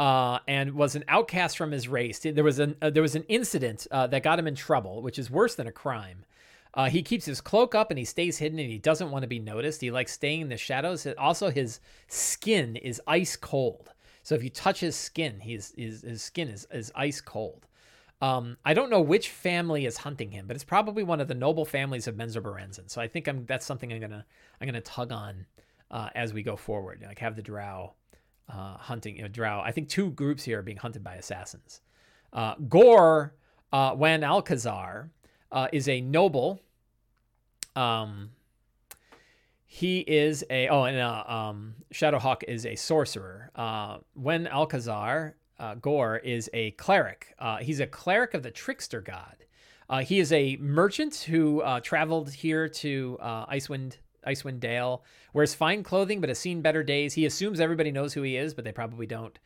Uh, 0.00 0.38
and 0.48 0.72
was 0.72 0.96
an 0.96 1.04
outcast 1.08 1.58
from 1.58 1.70
his 1.70 1.86
race. 1.86 2.20
There 2.20 2.42
was 2.42 2.58
an 2.58 2.74
uh, 2.80 2.88
there 2.88 3.02
was 3.02 3.14
an 3.14 3.24
incident 3.24 3.86
uh, 3.90 4.06
that 4.06 4.22
got 4.22 4.38
him 4.38 4.46
in 4.46 4.54
trouble, 4.54 5.02
which 5.02 5.18
is 5.18 5.30
worse 5.30 5.54
than 5.54 5.66
a 5.66 5.72
crime. 5.72 6.24
Uh, 6.72 6.88
he 6.88 7.02
keeps 7.02 7.26
his 7.26 7.42
cloak 7.42 7.74
up 7.74 7.90
and 7.90 7.98
he 7.98 8.06
stays 8.06 8.38
hidden 8.38 8.58
and 8.58 8.70
he 8.70 8.78
doesn't 8.78 9.10
want 9.10 9.24
to 9.24 9.28
be 9.28 9.38
noticed. 9.38 9.82
He 9.82 9.90
likes 9.90 10.12
staying 10.12 10.40
in 10.40 10.48
the 10.48 10.56
shadows. 10.56 11.06
Also, 11.18 11.50
his 11.50 11.80
skin 12.08 12.76
is 12.76 12.98
ice 13.06 13.36
cold. 13.36 13.90
So 14.22 14.34
if 14.34 14.42
you 14.42 14.48
touch 14.48 14.80
his 14.80 14.96
skin, 14.96 15.40
he's, 15.40 15.74
his, 15.76 16.00
his 16.00 16.22
skin 16.22 16.48
is, 16.48 16.66
is 16.72 16.90
ice 16.94 17.20
cold. 17.20 17.66
Um, 18.22 18.58
I 18.64 18.74
don't 18.74 18.90
know 18.90 19.00
which 19.00 19.30
family 19.30 19.86
is 19.86 19.96
hunting 19.96 20.30
him, 20.30 20.46
but 20.46 20.54
it's 20.54 20.64
probably 20.64 21.02
one 21.02 21.20
of 21.20 21.28
the 21.28 21.34
noble 21.34 21.64
families 21.64 22.06
of 22.06 22.16
Menzoberranzan. 22.16 22.90
So 22.90 23.00
I 23.00 23.08
think 23.08 23.28
I'm, 23.28 23.46
that's 23.46 23.64
something 23.64 23.92
I'm 23.92 24.00
gonna 24.00 24.26
I'm 24.60 24.66
gonna 24.66 24.82
tug 24.82 25.10
on 25.10 25.46
uh, 25.90 26.10
as 26.14 26.34
we 26.34 26.42
go 26.42 26.56
forward. 26.56 27.02
Like 27.06 27.18
have 27.18 27.36
the 27.36 27.42
Drow 27.42 27.94
uh, 28.48 28.76
hunting 28.76 29.16
you 29.16 29.22
know, 29.22 29.28
Drow. 29.28 29.60
I 29.60 29.72
think 29.72 29.88
two 29.88 30.10
groups 30.10 30.44
here 30.44 30.58
are 30.58 30.62
being 30.62 30.76
hunted 30.76 31.02
by 31.02 31.14
assassins. 31.14 31.80
Uh, 32.32 32.54
Gore 32.68 33.34
uh, 33.72 33.94
Wan 33.96 34.22
Alcazar 34.22 35.10
uh, 35.52 35.68
is 35.72 35.88
a 35.88 36.00
noble. 36.00 36.60
Um, 37.74 38.30
he 39.64 40.00
is 40.00 40.44
a 40.50 40.68
oh, 40.68 40.84
and 40.84 40.98
uh, 40.98 41.24
um, 41.26 41.76
Shadowhawk 41.94 42.42
is 42.48 42.66
a 42.66 42.74
sorcerer. 42.74 43.50
Uh, 43.54 43.98
Wen 44.14 44.46
Alcazar 44.46 45.36
uh, 45.60 45.74
Gore 45.76 46.16
is 46.16 46.50
a 46.52 46.72
cleric. 46.72 47.34
Uh, 47.38 47.58
he's 47.58 47.80
a 47.80 47.86
cleric 47.86 48.34
of 48.34 48.42
the 48.42 48.50
trickster 48.50 49.00
god. 49.00 49.36
Uh, 49.88 50.00
he 50.00 50.18
is 50.18 50.32
a 50.32 50.56
merchant 50.56 51.16
who 51.16 51.60
uh, 51.62 51.80
traveled 51.80 52.32
here 52.32 52.68
to 52.68 53.18
uh, 53.20 53.46
Icewind 53.46 53.98
Icewind 54.26 54.60
Dale, 54.60 55.02
wears 55.32 55.54
fine 55.54 55.82
clothing 55.82 56.20
but 56.20 56.28
has 56.28 56.38
seen 56.38 56.60
better 56.60 56.82
days. 56.82 57.14
He 57.14 57.24
assumes 57.24 57.58
everybody 57.58 57.90
knows 57.90 58.12
who 58.12 58.22
he 58.22 58.36
is, 58.36 58.52
but 58.52 58.64
they 58.64 58.72
probably 58.72 59.06
don't. 59.06 59.38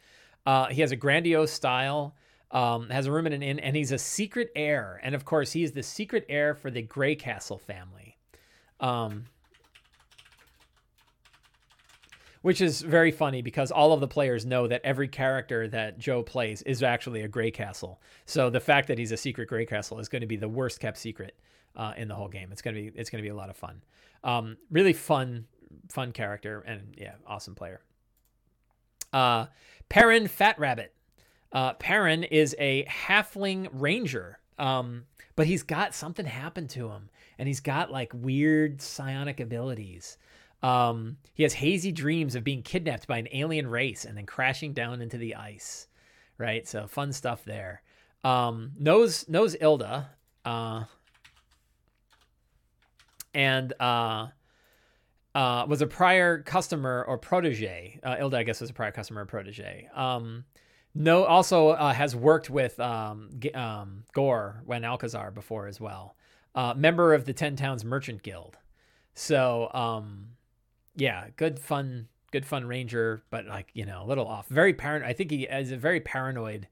Uh, 0.44 0.66
he 0.66 0.80
has 0.80 0.90
a 0.90 0.96
grandiose 0.96 1.52
style 1.52 2.16
um, 2.54 2.88
has 2.90 3.06
a 3.06 3.12
room 3.12 3.26
in 3.26 3.32
an 3.32 3.42
inn, 3.42 3.58
and 3.58 3.76
he's 3.76 3.92
a 3.92 3.98
secret 3.98 4.50
heir. 4.54 5.00
And 5.02 5.14
of 5.14 5.24
course, 5.24 5.52
he's 5.52 5.72
the 5.72 5.82
secret 5.82 6.24
heir 6.28 6.54
for 6.54 6.70
the 6.70 6.82
Greycastle 6.82 7.60
family. 7.60 8.16
Um, 8.80 9.24
which 12.44 12.60
is 12.60 12.82
very 12.82 13.10
funny 13.10 13.40
because 13.40 13.70
all 13.70 13.94
of 13.94 14.00
the 14.00 14.06
players 14.06 14.44
know 14.44 14.66
that 14.66 14.82
every 14.84 15.08
character 15.08 15.66
that 15.66 15.98
Joe 15.98 16.22
plays 16.22 16.60
is 16.60 16.82
actually 16.82 17.22
a 17.22 17.28
Greycastle. 17.28 17.96
So 18.26 18.50
the 18.50 18.60
fact 18.60 18.88
that 18.88 18.98
he's 18.98 19.12
a 19.12 19.16
secret 19.16 19.48
Greycastle 19.48 19.98
is 19.98 20.10
going 20.10 20.20
to 20.20 20.26
be 20.26 20.36
the 20.36 20.46
worst 20.46 20.78
kept 20.78 20.98
secret 20.98 21.34
uh, 21.74 21.94
in 21.96 22.06
the 22.06 22.14
whole 22.14 22.28
game. 22.28 22.52
It's 22.52 22.60
gonna 22.60 22.76
be 22.76 22.92
it's 22.94 23.08
gonna 23.08 23.22
be 23.22 23.30
a 23.30 23.34
lot 23.34 23.48
of 23.48 23.56
fun. 23.56 23.82
Um, 24.22 24.58
really 24.70 24.92
fun 24.92 25.46
fun 25.88 26.12
character 26.12 26.60
and 26.66 26.94
yeah, 26.98 27.14
awesome 27.26 27.54
player. 27.54 27.80
Uh, 29.10 29.46
Perrin 29.88 30.28
Fat 30.28 30.58
Rabbit 30.58 30.94
uh, 31.50 31.72
Perrin 31.72 32.24
is 32.24 32.54
a 32.58 32.84
halfling 32.84 33.68
ranger, 33.72 34.38
um, 34.58 35.04
but 35.34 35.46
he's 35.46 35.62
got 35.62 35.94
something 35.94 36.26
happen 36.26 36.68
to 36.68 36.90
him, 36.90 37.08
and 37.38 37.48
he's 37.48 37.60
got 37.60 37.90
like 37.90 38.12
weird 38.12 38.82
psionic 38.82 39.40
abilities. 39.40 40.18
Um, 40.64 41.18
he 41.34 41.42
has 41.42 41.52
hazy 41.52 41.92
dreams 41.92 42.34
of 42.34 42.42
being 42.42 42.62
kidnapped 42.62 43.06
by 43.06 43.18
an 43.18 43.28
alien 43.32 43.66
race 43.66 44.06
and 44.06 44.16
then 44.16 44.24
crashing 44.24 44.72
down 44.72 45.02
into 45.02 45.18
the 45.18 45.34
ice. 45.34 45.88
Right, 46.38 46.66
so 46.66 46.86
fun 46.86 47.12
stuff 47.12 47.44
there. 47.44 47.82
Um, 48.24 48.72
knows 48.78 49.28
knows 49.28 49.54
Ilda, 49.60 50.10
uh, 50.44 50.84
and 53.34 53.72
uh, 53.78 54.28
uh, 55.34 55.66
was 55.68 55.82
a 55.82 55.86
prior 55.86 56.42
customer 56.42 57.04
or 57.06 57.18
protege. 57.18 58.00
Uh, 58.02 58.16
Ilda, 58.18 58.38
I 58.38 58.42
guess, 58.42 58.62
was 58.62 58.70
a 58.70 58.74
prior 58.74 58.90
customer 58.90 59.22
or 59.22 59.26
protege. 59.26 59.88
Um, 59.94 60.44
no, 60.94 61.24
also 61.24 61.70
uh, 61.70 61.92
has 61.92 62.16
worked 62.16 62.48
with 62.48 62.80
um, 62.80 63.30
um, 63.54 64.04
Gore 64.14 64.62
when 64.64 64.84
Alcazar 64.84 65.30
before 65.30 65.66
as 65.66 65.78
well. 65.78 66.16
Uh, 66.54 66.72
member 66.74 67.12
of 67.12 67.26
the 67.26 67.34
Ten 67.34 67.54
Towns 67.54 67.84
Merchant 67.84 68.22
Guild. 68.22 68.56
So 69.12 69.70
um, 69.74 70.28
yeah, 70.96 71.26
good 71.36 71.58
fun, 71.58 72.08
good 72.30 72.46
fun 72.46 72.66
ranger, 72.66 73.22
but 73.30 73.46
like 73.46 73.68
you 73.74 73.84
know 73.84 74.02
a 74.02 74.06
little 74.06 74.26
off. 74.26 74.46
Very 74.48 74.74
paranoid. 74.74 75.08
I 75.08 75.12
think 75.12 75.30
he 75.30 75.44
is 75.44 75.72
a 75.72 75.76
very 75.76 76.00
paranoid. 76.00 76.68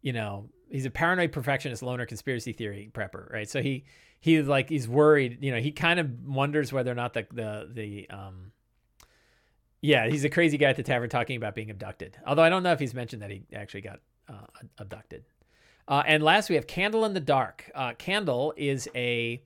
You 0.00 0.12
know, 0.12 0.48
he's 0.70 0.86
a 0.86 0.90
paranoid 0.90 1.32
perfectionist 1.32 1.82
loner 1.82 2.06
conspiracy 2.06 2.52
theory 2.52 2.90
prepper, 2.92 3.32
right? 3.32 3.48
So 3.48 3.62
he 3.62 3.84
he 4.20 4.42
like 4.42 4.68
he's 4.68 4.88
worried. 4.88 5.38
You 5.40 5.52
know, 5.52 5.60
he 5.60 5.72
kind 5.72 6.00
of 6.00 6.26
wonders 6.26 6.72
whether 6.72 6.90
or 6.90 6.96
not 6.96 7.14
the 7.14 7.26
the 7.32 7.68
the 7.72 8.10
um 8.10 8.52
yeah, 9.80 10.08
he's 10.08 10.24
a 10.24 10.30
crazy 10.30 10.58
guy 10.58 10.70
at 10.70 10.76
the 10.76 10.82
tavern 10.82 11.08
talking 11.08 11.36
about 11.36 11.54
being 11.54 11.70
abducted. 11.70 12.16
Although 12.26 12.42
I 12.42 12.48
don't 12.48 12.62
know 12.62 12.72
if 12.72 12.80
he's 12.80 12.94
mentioned 12.94 13.22
that 13.22 13.30
he 13.30 13.44
actually 13.52 13.82
got 13.82 14.00
uh, 14.28 14.46
abducted. 14.78 15.24
Uh, 15.86 16.02
and 16.04 16.22
last 16.22 16.48
we 16.48 16.56
have 16.56 16.66
Candle 16.66 17.04
in 17.04 17.14
the 17.14 17.20
Dark. 17.20 17.70
Uh, 17.74 17.92
Candle 17.94 18.52
is 18.56 18.88
a 18.94 19.42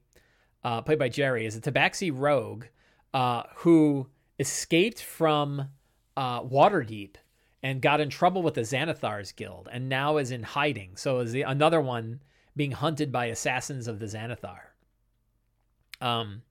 uh, 0.65 0.81
played 0.81 0.99
by 0.99 1.09
Jerry 1.09 1.45
is 1.45 1.57
a 1.57 1.61
Tabaxi 1.61 2.11
rogue 2.15 2.65
uh, 3.15 3.45
who 3.57 4.09
escaped 4.39 5.03
from 5.03 5.69
uh, 6.17 6.43
Waterdeep 6.43 7.15
and 7.63 7.81
got 7.81 8.01
in 8.01 8.11
trouble 8.11 8.43
with 8.43 8.55
the 8.55 8.63
Xanathar's 8.63 9.33
Guild 9.33 9.69
and 9.71 9.89
now 9.89 10.17
is 10.17 10.31
in 10.31 10.43
hiding. 10.43 10.97
So 10.97 11.21
is 11.21 11.33
the 11.33 11.43
another 11.43 11.81
one 11.81 12.21
being 12.57 12.73
hunted 12.73 13.13
by 13.13 13.27
assassins 13.27 13.87
of 13.87 13.99
the 13.99 14.07
Xanathar. 14.07 14.59
Um, 16.01 16.43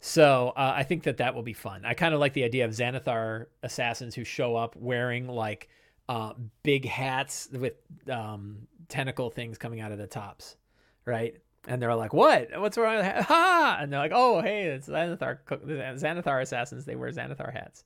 so 0.00 0.52
uh, 0.56 0.72
I 0.74 0.82
think 0.82 1.04
that 1.04 1.18
that 1.18 1.34
will 1.34 1.44
be 1.44 1.52
fun. 1.52 1.84
I 1.84 1.94
kind 1.94 2.12
of 2.12 2.20
like 2.20 2.32
the 2.32 2.44
idea 2.44 2.64
of 2.64 2.72
Xanathar 2.72 3.46
assassins 3.62 4.14
who 4.14 4.24
show 4.24 4.56
up 4.56 4.74
wearing 4.74 5.28
like 5.28 5.68
uh, 6.08 6.32
big 6.64 6.86
hats 6.86 7.48
with 7.52 7.74
um, 8.10 8.66
tentacle 8.88 9.30
things 9.30 9.58
coming 9.58 9.80
out 9.80 9.92
of 9.92 9.98
the 9.98 10.08
tops, 10.08 10.56
right? 11.04 11.36
And 11.66 11.80
they're 11.80 11.94
like, 11.94 12.12
"What? 12.12 12.48
What's 12.58 12.76
wrong?" 12.76 12.96
With 12.96 13.06
Ha! 13.26 13.78
And 13.80 13.92
they're 13.92 14.00
like, 14.00 14.12
"Oh, 14.14 14.40
hey, 14.40 14.64
it's 14.64 14.88
Xanathar. 14.88 15.38
Xanathar 15.46 16.42
assassins. 16.42 16.84
They 16.84 16.96
wear 16.96 17.10
Xanathar 17.10 17.52
hats." 17.52 17.84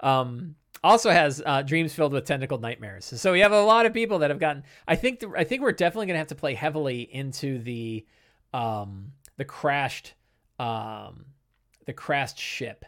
Um, 0.00 0.56
also 0.82 1.10
has 1.10 1.42
uh, 1.46 1.62
dreams 1.62 1.94
filled 1.94 2.12
with 2.12 2.24
tentacled 2.24 2.60
nightmares. 2.60 3.04
So 3.04 3.32
we 3.32 3.40
have 3.40 3.52
a 3.52 3.62
lot 3.62 3.86
of 3.86 3.94
people 3.94 4.18
that 4.18 4.30
have 4.30 4.40
gotten. 4.40 4.64
I 4.88 4.96
think. 4.96 5.20
The, 5.20 5.32
I 5.36 5.44
think 5.44 5.62
we're 5.62 5.72
definitely 5.72 6.06
going 6.06 6.14
to 6.14 6.18
have 6.18 6.28
to 6.28 6.34
play 6.34 6.54
heavily 6.54 7.02
into 7.02 7.58
the 7.58 8.04
um, 8.52 9.12
the 9.36 9.44
crashed 9.44 10.14
um, 10.58 11.26
the 11.86 11.92
crashed 11.92 12.38
ship 12.38 12.84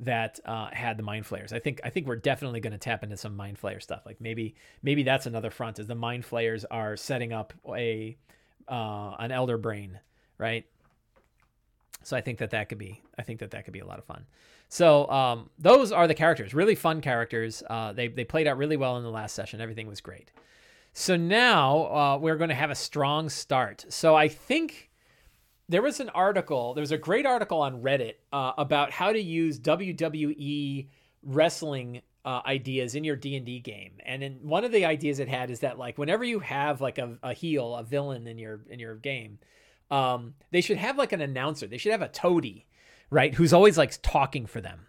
that 0.00 0.40
uh, 0.46 0.68
had 0.72 0.96
the 0.96 1.02
mind 1.02 1.26
flayers. 1.26 1.52
I 1.52 1.58
think 1.58 1.80
I 1.84 1.90
think 1.90 2.06
we're 2.06 2.16
definitely 2.16 2.60
going 2.60 2.72
to 2.72 2.78
tap 2.78 3.02
into 3.02 3.16
some 3.16 3.36
mind 3.36 3.60
flayer 3.60 3.82
stuff. 3.82 4.02
Like 4.06 4.20
maybe 4.20 4.54
maybe 4.82 5.02
that's 5.02 5.26
another 5.26 5.50
front 5.50 5.78
is 5.78 5.86
the 5.86 5.94
mind 5.94 6.24
flayers 6.24 6.64
are 6.64 6.96
setting 6.96 7.32
up 7.32 7.52
a 7.74 8.16
uh, 8.70 9.16
an 9.18 9.32
elder 9.32 9.58
brain, 9.58 9.98
right? 10.38 10.64
So 12.02 12.16
I 12.16 12.20
think 12.20 12.38
that 12.38 12.50
that 12.50 12.68
could 12.68 12.78
be 12.78 13.02
I 13.18 13.22
think 13.22 13.40
that 13.40 13.50
that 13.50 13.64
could 13.64 13.74
be 13.74 13.80
a 13.80 13.86
lot 13.86 13.98
of 13.98 14.04
fun. 14.04 14.24
So 14.68 15.10
um, 15.10 15.50
those 15.58 15.90
are 15.92 16.06
the 16.06 16.14
characters, 16.14 16.54
really 16.54 16.74
fun 16.74 17.00
characters. 17.00 17.62
Uh, 17.68 17.92
they 17.92 18.08
they 18.08 18.24
played 18.24 18.46
out 18.46 18.56
really 18.56 18.76
well 18.76 18.96
in 18.96 19.02
the 19.02 19.10
last 19.10 19.34
session. 19.34 19.60
Everything 19.60 19.86
was 19.86 20.00
great. 20.00 20.30
So 20.92 21.16
now 21.16 21.84
uh, 21.84 22.18
we're 22.18 22.36
going 22.36 22.48
to 22.48 22.54
have 22.54 22.70
a 22.70 22.74
strong 22.74 23.28
start. 23.28 23.84
So 23.88 24.16
I 24.16 24.28
think 24.28 24.90
there 25.68 25.82
was 25.82 26.00
an 26.00 26.08
article 26.10 26.74
there 26.74 26.82
was 26.82 26.92
a 26.92 26.98
great 26.98 27.26
article 27.26 27.60
on 27.60 27.82
reddit 27.82 28.14
uh, 28.32 28.52
about 28.58 28.90
how 28.90 29.12
to 29.12 29.20
use 29.20 29.58
wwe 29.60 30.88
wrestling 31.22 32.02
uh, 32.24 32.40
ideas 32.44 32.94
in 32.94 33.04
your 33.04 33.16
d&d 33.16 33.60
game. 33.60 33.92
And 34.04 34.22
in 34.22 34.34
one 34.42 34.64
of 34.64 34.72
the 34.72 34.84
ideas 34.84 35.18
it 35.18 35.28
had 35.28 35.50
is 35.50 35.60
that 35.60 35.78
like 35.78 35.98
whenever 35.98 36.24
you 36.24 36.40
have 36.40 36.80
like 36.80 36.98
a, 36.98 37.18
a 37.22 37.32
heel 37.32 37.74
a 37.74 37.82
villain 37.82 38.26
in 38.26 38.38
your 38.38 38.60
in 38.68 38.78
your 38.78 38.96
game 38.96 39.38
um, 39.90 40.34
they 40.52 40.60
should 40.60 40.76
have 40.76 40.98
like 40.98 41.12
an 41.12 41.20
announcer. 41.20 41.66
They 41.66 41.78
should 41.78 41.92
have 41.92 42.02
a 42.02 42.08
toady 42.08 42.66
right 43.10 43.34
who's 43.34 43.52
always 43.52 43.76
like 43.76 44.00
talking 44.02 44.46
for 44.46 44.60
them. 44.60 44.86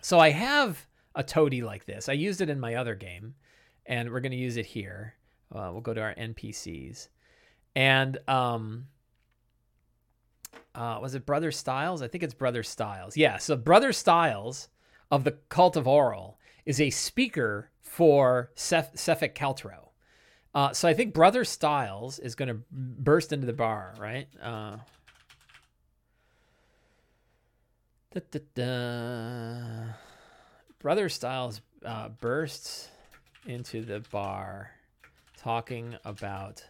So 0.00 0.20
i 0.20 0.30
have 0.30 0.86
a 1.14 1.22
toady 1.22 1.62
like 1.62 1.86
this. 1.86 2.08
I 2.08 2.12
used 2.12 2.40
it 2.40 2.50
in 2.50 2.60
my 2.60 2.74
other 2.74 2.94
game 2.94 3.34
and 3.86 4.10
we're 4.10 4.20
going 4.20 4.32
to 4.32 4.38
use 4.38 4.56
it 4.56 4.66
here. 4.66 5.14
Uh, 5.54 5.70
we'll 5.72 5.80
go 5.80 5.94
to 5.94 6.00
our 6.00 6.14
npcs 6.14 7.08
and 7.76 8.18
um, 8.28 8.86
uh, 10.74 10.98
was 11.00 11.14
it 11.14 11.26
Brother 11.26 11.50
Styles? 11.50 12.02
I 12.02 12.08
think 12.08 12.24
it's 12.24 12.34
Brother 12.34 12.62
Styles. 12.62 13.16
Yeah, 13.16 13.38
so 13.38 13.56
Brother 13.56 13.92
Styles 13.92 14.68
of 15.14 15.22
the 15.22 15.30
Cult 15.48 15.76
of 15.76 15.84
Auril 15.84 16.34
is 16.66 16.80
a 16.80 16.90
speaker 16.90 17.70
for 17.80 18.50
Ceph- 18.56 18.94
Sephek 18.94 19.32
Kaltro. 19.34 19.90
Uh, 20.52 20.72
so 20.72 20.88
I 20.88 20.94
think 20.94 21.14
Brother 21.14 21.44
Styles 21.44 22.18
is 22.18 22.34
going 22.34 22.48
to 22.48 22.58
burst 22.72 23.32
into 23.32 23.46
the 23.46 23.52
bar, 23.52 23.94
right? 23.96 24.26
Uh, 24.42 24.78
da, 28.12 28.20
da, 28.32 28.40
da. 28.56 29.92
Brother 30.80 31.08
Styles 31.08 31.60
uh, 31.84 32.08
bursts 32.08 32.88
into 33.46 33.84
the 33.84 34.00
bar 34.10 34.72
talking 35.36 35.94
about 36.04 36.64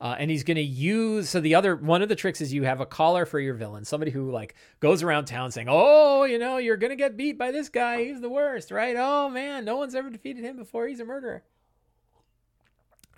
uh, 0.00 0.16
and 0.18 0.30
he's 0.30 0.44
going 0.44 0.56
to 0.56 0.62
use 0.62 1.28
so 1.28 1.40
the 1.40 1.54
other 1.54 1.76
one 1.76 2.02
of 2.02 2.08
the 2.08 2.16
tricks 2.16 2.40
is 2.40 2.52
you 2.52 2.64
have 2.64 2.80
a 2.80 2.86
caller 2.86 3.24
for 3.24 3.38
your 3.38 3.54
villain, 3.54 3.84
somebody 3.84 4.10
who 4.10 4.30
like 4.30 4.54
goes 4.80 5.02
around 5.02 5.26
town 5.26 5.50
saying, 5.50 5.68
"Oh, 5.70 6.24
you 6.24 6.38
know, 6.38 6.56
you're 6.58 6.76
going 6.76 6.90
to 6.90 6.96
get 6.96 7.16
beat 7.16 7.38
by 7.38 7.52
this 7.52 7.68
guy. 7.68 8.04
He's 8.04 8.20
the 8.20 8.28
worst, 8.28 8.70
right? 8.70 8.96
Oh 8.98 9.28
man, 9.28 9.64
no 9.64 9.76
one's 9.76 9.94
ever 9.94 10.10
defeated 10.10 10.44
him 10.44 10.56
before. 10.56 10.86
He's 10.86 11.00
a 11.00 11.04
murderer." 11.04 11.44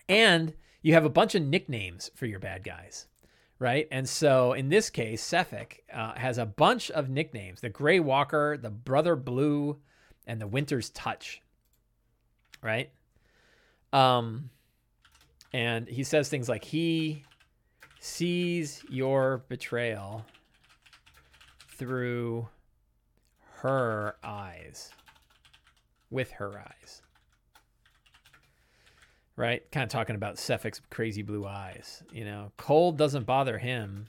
And 0.08 0.54
you 0.82 0.92
have 0.92 1.04
a 1.04 1.10
bunch 1.10 1.34
of 1.34 1.42
nicknames 1.42 2.10
for 2.14 2.26
your 2.26 2.38
bad 2.38 2.62
guys, 2.62 3.08
right? 3.58 3.88
And 3.90 4.08
so 4.08 4.52
in 4.52 4.68
this 4.68 4.88
case, 4.90 5.28
Sephek 5.28 5.80
uh, 5.92 6.14
has 6.14 6.38
a 6.38 6.46
bunch 6.46 6.90
of 6.90 7.08
nicknames: 7.08 7.62
the 7.62 7.70
Gray 7.70 8.00
Walker, 8.00 8.56
the 8.56 8.70
Brother 8.70 9.16
Blue, 9.16 9.78
and 10.26 10.40
the 10.40 10.46
Winter's 10.46 10.90
Touch, 10.90 11.40
right? 12.62 12.90
Um 13.92 14.50
and 15.52 15.88
he 15.88 16.04
says 16.04 16.28
things 16.28 16.48
like 16.48 16.64
he 16.64 17.22
sees 18.00 18.82
your 18.88 19.44
betrayal 19.48 20.24
through 21.76 22.48
her 23.56 24.16
eyes 24.22 24.90
with 26.10 26.30
her 26.32 26.58
eyes. 26.58 27.02
Right? 29.36 29.70
Kind 29.70 29.84
of 29.84 29.90
talking 29.90 30.16
about 30.16 30.36
Sephek's 30.36 30.80
crazy 30.90 31.22
blue 31.22 31.46
eyes 31.46 32.02
you 32.12 32.24
know? 32.24 32.52
Cold 32.56 32.96
doesn't 32.96 33.26
bother 33.26 33.58
him. 33.58 34.06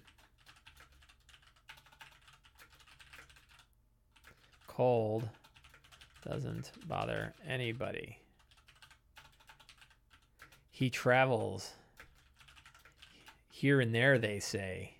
Cold 4.68 5.28
doesn't 6.24 6.72
bother 6.88 7.34
anybody 7.48 8.20
he 10.78 10.92
travels 10.92 11.74
here 13.50 13.82
and 13.82 13.96
there, 13.96 14.20
they 14.20 14.40
say. 14.40 14.94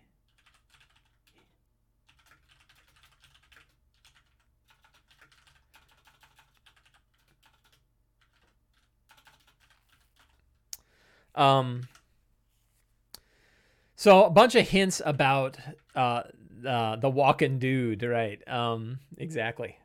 Um, 11.36 11.84
so 13.96 14.26
a 14.26 14.32
bunch 14.32 14.56
of 14.56 14.68
hints 14.68 15.00
about 15.06 15.60
uh, 15.96 16.24
uh, 16.68 16.96
the 16.96 17.08
walking 17.08 17.60
dude, 17.60 18.02
right? 18.02 18.42
Um, 18.48 18.98
exactly. 19.20 19.78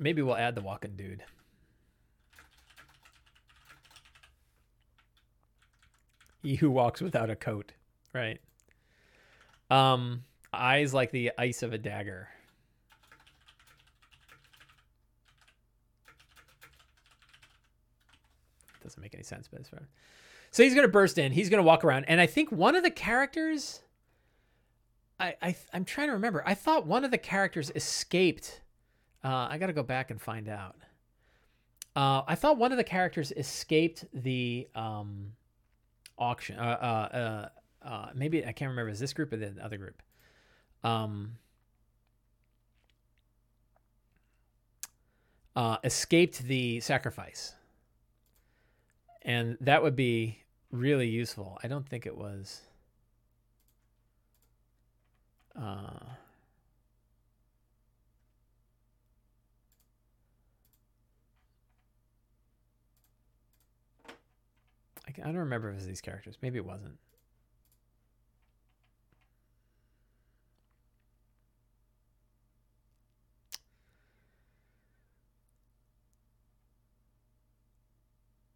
Maybe 0.00 0.22
we'll 0.22 0.36
add 0.38 0.54
the 0.54 0.62
walking 0.62 0.96
dude. 0.96 1.22
He 6.50 6.54
who 6.54 6.70
walks 6.70 7.00
without 7.00 7.28
a 7.28 7.34
coat, 7.34 7.72
right? 8.12 8.40
Um, 9.68 10.22
eyes 10.52 10.94
like 10.94 11.10
the 11.10 11.32
ice 11.36 11.64
of 11.64 11.72
a 11.72 11.78
dagger. 11.78 12.28
Doesn't 18.80 19.02
make 19.02 19.12
any 19.12 19.24
sense, 19.24 19.48
but 19.48 19.58
it's 19.58 19.68
fine. 19.68 19.88
So 20.52 20.62
he's 20.62 20.76
gonna 20.76 20.86
burst 20.86 21.18
in. 21.18 21.32
He's 21.32 21.50
gonna 21.50 21.64
walk 21.64 21.82
around, 21.82 22.04
and 22.04 22.20
I 22.20 22.26
think 22.26 22.52
one 22.52 22.76
of 22.76 22.84
the 22.84 22.92
characters. 22.92 23.80
I, 25.18 25.34
I 25.42 25.56
I'm 25.72 25.84
trying 25.84 26.06
to 26.06 26.12
remember. 26.12 26.44
I 26.46 26.54
thought 26.54 26.86
one 26.86 27.04
of 27.04 27.10
the 27.10 27.18
characters 27.18 27.72
escaped. 27.74 28.60
Uh, 29.24 29.48
I 29.50 29.58
got 29.58 29.66
to 29.66 29.72
go 29.72 29.82
back 29.82 30.12
and 30.12 30.22
find 30.22 30.48
out. 30.48 30.76
Uh, 31.96 32.22
I 32.28 32.36
thought 32.36 32.56
one 32.56 32.70
of 32.70 32.78
the 32.78 32.84
characters 32.84 33.32
escaped 33.32 34.04
the 34.14 34.68
um, 34.76 35.32
auction. 36.18 36.58
Uh, 36.58 36.62
uh, 36.62 37.16
uh, 37.16 37.48
uh, 37.86 38.10
maybe 38.14 38.44
I 38.44 38.52
can't 38.52 38.70
remember. 38.70 38.90
Is 38.90 39.00
this 39.00 39.12
group 39.12 39.32
or 39.32 39.36
the 39.36 39.54
other 39.62 39.76
group? 39.76 40.02
Um, 40.82 41.38
uh, 45.54 45.78
escaped 45.84 46.42
the 46.42 46.80
sacrifice, 46.80 47.54
and 49.22 49.56
that 49.60 49.82
would 49.82 49.96
be 49.96 50.40
really 50.70 51.08
useful. 51.08 51.58
I 51.62 51.68
don't 51.68 51.88
think 51.88 52.06
it 52.06 52.16
was. 52.16 52.60
Uh, 55.58 56.00
I 65.22 65.26
don't 65.26 65.36
remember 65.36 65.68
if 65.68 65.74
it 65.74 65.76
was 65.76 65.86
these 65.86 66.00
characters. 66.00 66.36
Maybe 66.42 66.58
it 66.58 66.64
wasn't. 66.64 66.98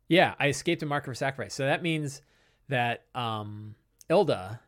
Yeah, 0.09 0.35
I 0.41 0.49
escaped 0.49 0.83
a 0.83 0.87
marker 0.87 1.13
for 1.13 1.15
sacrifice. 1.15 1.55
So 1.55 1.65
that 1.65 1.83
means 1.83 2.21
that 2.69 3.05
um, 3.15 3.77
Ilda, 4.09 4.61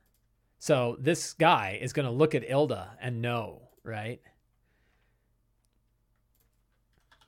so 0.61 0.97
this 1.01 1.33
guy 1.33 1.81
is 1.83 1.93
going 1.93 2.07
to 2.07 2.13
look 2.13 2.37
at 2.37 2.49
Ilda 2.49 2.97
and 3.01 3.21
know, 3.21 3.63
right? 3.83 4.21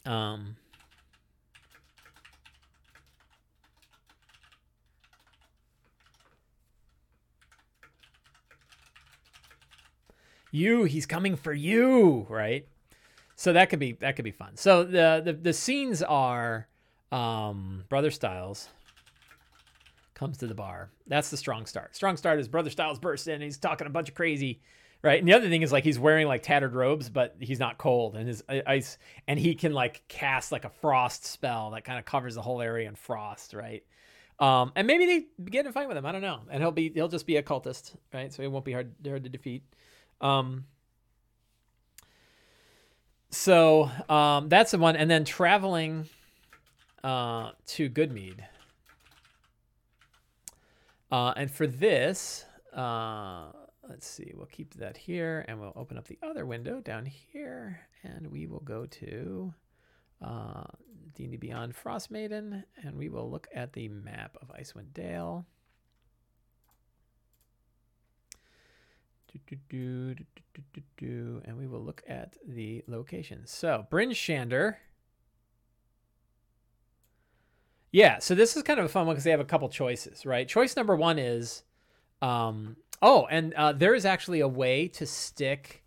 Um, 0.07 0.57
you, 10.55 10.85
he's 10.85 11.05
coming 11.05 11.37
for 11.37 11.53
you, 11.53 12.27
right? 12.29 12.67
So 13.37 13.53
that 13.53 13.71
could 13.71 13.81
be 13.81 13.93
that 13.93 14.17
could 14.17 14.25
be 14.25 14.31
fun. 14.31 14.57
So 14.57 14.85
the 14.85 15.21
the, 15.25 15.33
the 15.33 15.53
scenes 15.53 16.03
are 16.03 16.69
um, 17.11 17.85
Brother 17.89 18.11
Styles 18.11 18.69
comes 20.15 20.39
to 20.39 20.47
the 20.47 20.55
bar. 20.55 20.91
That's 21.09 21.31
the 21.31 21.37
strong 21.37 21.67
start. 21.67 21.97
Strong 21.97 22.19
start 22.19 22.39
is 22.39 22.47
Brother 22.47 22.71
Styles 22.71 23.01
bursts 23.01 23.27
in. 23.27 23.41
He's 23.41 23.59
talking 23.59 23.89
a 23.89 23.91
bunch 23.91 24.09
of 24.09 24.15
crazy, 24.15 24.61
right? 25.03 25.19
And 25.19 25.27
the 25.27 25.33
other 25.33 25.49
thing 25.49 25.63
is 25.63 25.73
like 25.73 25.83
he's 25.83 25.99
wearing 25.99 26.29
like 26.29 26.45
tattered 26.45 26.75
robes, 26.75 27.11
but 27.11 27.35
he's 27.41 27.59
not 27.59 27.77
cold, 27.77 28.15
and 28.15 28.29
his 28.29 28.45
ice, 28.49 28.99
and 29.27 29.41
he 29.41 29.57
can 29.57 29.73
like 29.73 30.05
cast 30.07 30.53
like 30.53 30.65
a 30.65 30.71
frost 30.71 31.25
spell 31.25 31.73
that 31.73 31.85
kind 31.85 31.99
of 31.99 32.05
covers 32.05 32.37
the 32.37 32.43
whole 32.43 32.63
area 32.63 32.89
in 32.89 32.95
frost, 32.95 33.55
right? 33.55 33.83
Um, 34.39 34.73
and 34.77 34.87
maybe 34.87 35.07
they 35.07 35.27
get 35.51 35.61
in 35.61 35.67
a 35.71 35.73
fight 35.73 35.89
with 35.89 35.97
him. 35.97 36.07
I 36.07 36.13
don't 36.13 36.23
know. 36.23 36.41
And 36.49 36.63
he'll 36.63 36.71
be 36.71 36.91
he'll 36.91 37.09
just 37.09 37.27
be 37.27 37.37
a 37.37 37.43
cultist, 37.43 37.97
right? 38.13 38.33
So 38.33 38.43
he 38.43 38.49
won't 38.49 38.65
be 38.65 38.73
hard 38.73 38.95
hard 39.05 39.25
to 39.25 39.31
defeat. 39.31 39.65
Um, 40.25 40.65
so 43.31 43.91
um, 44.09 44.49
that's 44.49 44.73
the 44.73 44.79
one, 44.79 44.97
and 44.97 45.11
then 45.11 45.25
traveling 45.25 46.09
uh, 47.05 47.51
to 47.67 47.91
Goodmead. 47.91 48.41
Uh, 51.13 51.33
and 51.37 51.51
for 51.51 51.67
this, 51.67 52.45
uh, 52.75 53.53
let's 53.89 54.07
see, 54.07 54.33
we'll 54.35 54.47
keep 54.47 54.75
that 54.75 54.97
here 54.97 55.45
and 55.47 55.61
we'll 55.61 55.73
open 55.77 55.99
up 55.99 56.09
the 56.09 56.19
other 56.23 56.47
window 56.47 56.81
down 56.81 57.07
here 57.07 57.81
and 58.03 58.27
we 58.27 58.47
will 58.47 58.61
go 58.61 58.87
to 58.87 59.53
uh, 60.25 60.65
D&D 61.15 61.37
Beyond 61.37 61.75
Frostmaiden 61.77 62.65
and 62.83 62.97
we 62.97 63.09
will 63.09 63.31
look 63.31 63.47
at 63.55 63.75
the 63.75 63.89
map 63.89 64.37
of 64.43 64.49
Icewind 64.57 64.93
Dale. 64.93 65.47
Do, 69.47 69.57
do, 69.69 70.15
do, 70.97 71.43
and 71.45 71.57
we 71.57 71.67
will 71.67 71.83
look 71.83 72.03
at 72.09 72.37
the 72.47 72.85
locations. 72.87 73.51
So, 73.51 73.87
Bryn 73.91 74.11
Shander 74.11 74.77
yeah, 77.95 78.19
so 78.19 78.35
this 78.35 78.57
is 78.57 78.65
kind 78.65 78.81
of 78.81 78.87
a 78.87 78.89
fun 78.89 79.07
one 79.07 79.15
because 79.15 79.23
they 79.23 79.31
have 79.31 79.39
a 79.39 79.45
couple 79.45 79.69
choices, 79.69 80.27
right? 80.27 80.49
Choice 80.49 80.75
number 80.75 80.97
one 80.97 81.17
is, 81.17 81.63
um, 82.21 82.77
oh, 83.01 83.29
and 83.31 83.55
uh, 83.55 83.73
there 83.73 83.95
is 83.95 84.05
actually 84.05 84.41
a 84.41 84.49
way 84.49 84.89
to 84.89 85.07
stick 85.07 85.85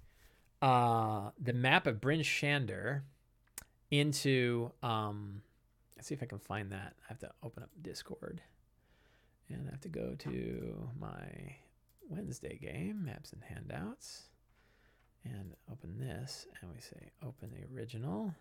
uh, 0.62 1.32
the 1.38 1.52
map 1.52 1.86
of 1.86 2.00
Bryn 2.00 2.22
Shander 2.22 3.02
into. 3.92 4.72
Um, 4.82 5.42
let's 5.98 6.08
see 6.08 6.16
if 6.16 6.24
I 6.24 6.28
can 6.28 6.40
find 6.40 6.72
that. 6.72 6.94
I 6.98 7.06
have 7.10 7.20
to 7.20 7.32
open 7.44 7.64
up 7.64 7.72
Discord, 7.82 8.42
and 9.50 9.68
I 9.68 9.72
have 9.72 9.82
to 9.82 9.90
go 9.90 10.16
to 10.18 10.90
my 10.98 11.58
Wednesday 12.10 12.58
game, 12.62 13.06
maps 13.06 13.34
and 13.34 13.42
handouts, 13.44 14.30
and 15.24 15.54
open 15.72 15.98
this, 16.00 16.48
and 16.62 16.72
we 16.72 16.80
say 16.80 17.12
open 17.26 17.50
the 17.52 17.76
original. 17.76 18.34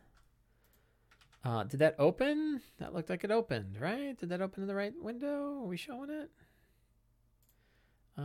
Uh, 1.44 1.64
did 1.64 1.80
that 1.80 1.94
open? 1.98 2.60
That 2.78 2.94
looked 2.94 3.10
like 3.10 3.22
it 3.22 3.30
opened, 3.30 3.76
right? 3.80 4.18
Did 4.18 4.30
that 4.30 4.40
open 4.40 4.62
in 4.62 4.68
the 4.68 4.74
right 4.74 4.92
window? 5.00 5.60
Are 5.62 5.66
we 5.66 5.76
showing 5.76 6.10
it? 6.10 6.30
Uh, 8.18 8.22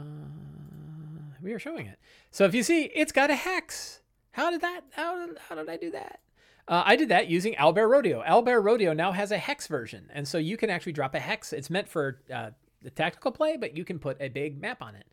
we 1.41 1.54
are 1.54 1.60
showing 1.60 1.86
it. 1.86 1.99
So 2.32 2.45
if 2.45 2.56
you 2.56 2.63
see, 2.63 2.84
it's 2.95 3.12
got 3.12 3.30
a 3.30 3.36
hex. 3.36 4.01
How 4.32 4.49
did 4.49 4.62
that? 4.62 4.82
How, 4.91 5.27
how 5.49 5.56
did 5.56 5.69
I 5.69 5.77
do 5.77 5.91
that? 5.91 6.19
Uh, 6.67 6.84
I 6.86 6.95
did 6.95 7.10
that 7.10 7.27
using 7.27 7.54
Owlbear 7.56 7.89
Rodeo. 7.89 8.23
Owlbear 8.23 8.63
Rodeo 8.63 8.93
now 8.93 9.12
has 9.12 9.32
a 9.32 9.38
hex 9.38 9.67
version, 9.67 10.10
and 10.13 10.27
so 10.27 10.38
you 10.38 10.58
can 10.58 10.69
actually 10.69 10.93
drop 10.93 11.13
a 11.15 11.19
hex. 11.19 11.51
It's 11.54 11.69
meant 11.69 11.89
for 11.89 12.21
uh, 12.34 12.51
the 12.82 12.89
tactical 12.89 13.32
play, 13.32 13.58
but 13.58 13.76
you 13.76 13.86
can 13.86 14.00
put 14.00 14.17
a 14.20 14.30
big 14.30 14.60
map 14.60 14.82
on 14.82 14.96
it. 14.96 15.06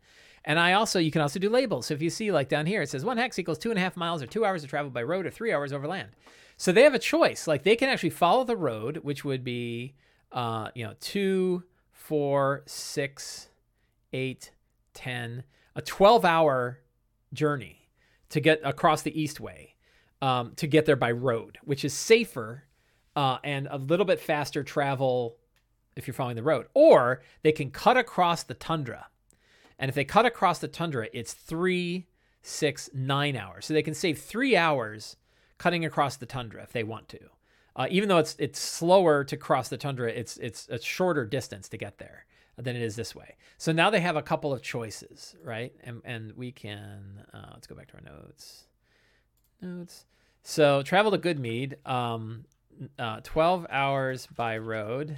And 0.45 0.59
I 0.59 0.73
also, 0.73 0.99
you 0.99 1.11
can 1.11 1.21
also 1.21 1.39
do 1.39 1.49
labels. 1.49 1.87
So 1.87 1.93
if 1.93 2.01
you 2.01 2.09
see, 2.09 2.31
like 2.31 2.49
down 2.49 2.65
here, 2.65 2.81
it 2.81 2.89
says 2.89 3.03
one 3.03 3.17
hex 3.17 3.37
equals 3.37 3.57
two 3.57 3.69
and 3.69 3.77
a 3.77 3.81
half 3.81 3.97
miles, 3.97 4.21
or 4.21 4.27
two 4.27 4.45
hours 4.45 4.63
of 4.63 4.69
travel 4.69 4.89
by 4.89 5.03
road, 5.03 5.25
or 5.25 5.31
three 5.31 5.51
hours 5.51 5.73
over 5.73 5.87
land. 5.87 6.09
So 6.57 6.71
they 6.71 6.83
have 6.83 6.93
a 6.93 6.99
choice. 6.99 7.47
Like 7.47 7.63
they 7.63 7.75
can 7.75 7.89
actually 7.89 8.11
follow 8.11 8.43
the 8.43 8.57
road, 8.57 8.97
which 8.97 9.23
would 9.25 9.43
be, 9.43 9.95
uh, 10.31 10.69
you 10.75 10.85
know, 10.85 10.93
two, 10.99 11.63
four, 11.91 12.63
six, 12.65 13.49
eight, 14.13 14.51
ten, 14.93 15.43
a 15.75 15.81
12 15.81 16.25
hour 16.25 16.79
journey 17.33 17.89
to 18.29 18.39
get 18.39 18.59
across 18.63 19.01
the 19.01 19.11
Eastway 19.11 19.69
um, 20.21 20.53
to 20.55 20.67
get 20.67 20.85
there 20.85 20.95
by 20.95 21.11
road, 21.11 21.57
which 21.63 21.85
is 21.85 21.93
safer 21.93 22.63
uh, 23.15 23.37
and 23.43 23.67
a 23.71 23.77
little 23.77 24.05
bit 24.05 24.19
faster 24.19 24.63
travel 24.63 25.37
if 25.99 26.07
you're 26.07 26.13
following 26.15 26.35
the 26.35 26.43
road. 26.43 26.65
Or 26.73 27.21
they 27.43 27.51
can 27.51 27.69
cut 27.69 27.97
across 27.97 28.43
the 28.43 28.55
tundra. 28.55 29.07
And 29.77 29.89
if 29.89 29.95
they 29.95 30.03
cut 30.03 30.25
across 30.25 30.59
the 30.59 30.67
tundra, 30.67 31.07
it's 31.13 31.33
three, 31.33 32.07
six, 32.41 32.89
nine 32.93 33.35
hours. 33.35 33.65
So 33.65 33.73
they 33.73 33.83
can 33.83 33.93
save 33.93 34.19
three 34.19 34.55
hours 34.57 35.15
cutting 35.57 35.85
across 35.85 36.17
the 36.17 36.25
tundra 36.25 36.63
if 36.63 36.71
they 36.71 36.83
want 36.83 37.07
to. 37.09 37.19
Uh, 37.75 37.87
even 37.89 38.09
though 38.09 38.17
it's 38.17 38.35
it's 38.39 38.59
slower 38.59 39.23
to 39.23 39.37
cross 39.37 39.69
the 39.69 39.77
tundra, 39.77 40.09
it's 40.09 40.37
it's 40.37 40.67
a 40.69 40.81
shorter 40.81 41.25
distance 41.25 41.69
to 41.69 41.77
get 41.77 41.97
there 41.97 42.25
than 42.57 42.75
it 42.75 42.81
is 42.81 42.95
this 42.95 43.15
way. 43.15 43.35
So 43.57 43.71
now 43.71 43.89
they 43.89 44.01
have 44.01 44.17
a 44.17 44.21
couple 44.21 44.51
of 44.51 44.61
choices, 44.61 45.35
right? 45.43 45.73
And 45.83 46.01
and 46.03 46.33
we 46.35 46.51
can 46.51 47.23
uh, 47.33 47.51
let's 47.53 47.67
go 47.67 47.75
back 47.75 47.87
to 47.89 47.93
our 47.95 48.01
notes. 48.01 48.65
Notes. 49.61 50.05
So 50.43 50.81
travel 50.81 51.11
to 51.11 51.17
Goodmead, 51.17 51.75
um, 51.85 52.45
uh, 52.97 53.21
twelve 53.23 53.65
hours 53.69 54.27
by 54.27 54.57
road, 54.57 55.17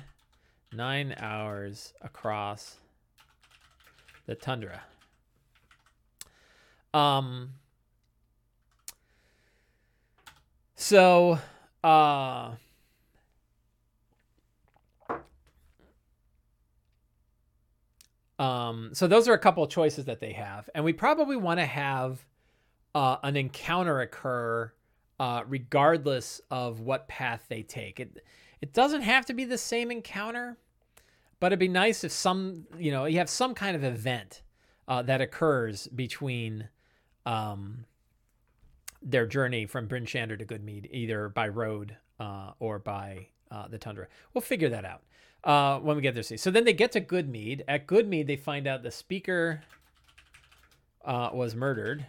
nine 0.74 1.16
hours 1.20 1.94
across 2.02 2.78
the 4.26 4.36
tundra. 4.36 4.82
Um, 6.94 7.54
So, 10.82 11.38
uh, 11.84 12.54
um, 18.40 18.90
so 18.94 19.08
those 19.08 19.28
are 19.28 19.34
a 19.34 19.38
couple 19.38 19.64
of 19.64 19.70
choices 19.70 20.06
that 20.06 20.20
they 20.20 20.34
have, 20.34 20.68
and 20.74 20.84
we 20.84 20.92
probably 20.92 21.38
want 21.38 21.60
to 21.60 21.68
have 21.68 22.26
uh, 22.96 23.18
an 23.22 23.36
encounter 23.36 24.02
occur 24.02 24.74
uh, 25.20 25.44
regardless 25.48 26.42
of 26.50 26.80
what 26.80 27.08
path 27.08 27.46
they 27.48 27.62
take. 27.62 28.00
It 28.00 28.24
it 28.62 28.74
doesn't 28.74 29.02
have 29.02 29.26
to 29.26 29.34
be 29.34 29.46
the 29.46 29.58
same 29.58 29.92
encounter, 29.92 30.58
but 31.40 31.48
it'd 31.48 31.60
be 31.60 31.68
nice 31.68 32.04
if 32.04 32.12
some 32.12 32.68
you 32.78 32.92
know 32.92 33.06
you 33.06 33.18
have 33.18 33.30
some 33.30 33.54
kind 33.54 33.76
of 33.76 33.84
event 33.84 34.44
uh, 34.88 35.02
that 35.02 35.22
occurs 35.22 35.88
between 35.88 36.70
um, 37.26 37.86
their 39.02 39.26
journey 39.26 39.66
from 39.66 39.88
Bryn 39.88 40.06
Shander 40.06 40.38
to 40.38 40.46
Goodmead, 40.46 40.88
either 40.92 41.30
by 41.30 41.48
road 41.48 41.98
uh, 42.20 42.52
or 42.60 42.80
by 42.80 43.28
uh, 43.50 43.68
the 43.68 43.78
tundra. 43.78 44.08
We'll 44.34 44.42
figure 44.42 44.70
that 44.70 44.86
out 44.86 45.02
uh, 45.44 45.80
when 45.80 45.96
we 45.96 46.02
get 46.02 46.14
there. 46.14 46.24
So 46.24 46.52
then 46.52 46.64
they 46.64 46.74
get 46.74 46.92
to 46.94 47.02
Goodmead. 47.02 47.62
At 47.68 47.88
Goodmead, 47.88 48.28
they 48.28 48.36
find 48.36 48.68
out 48.68 48.84
the 48.84 48.92
speaker 48.92 49.64
uh, 51.04 51.30
was 51.34 51.56
murdered, 51.56 52.06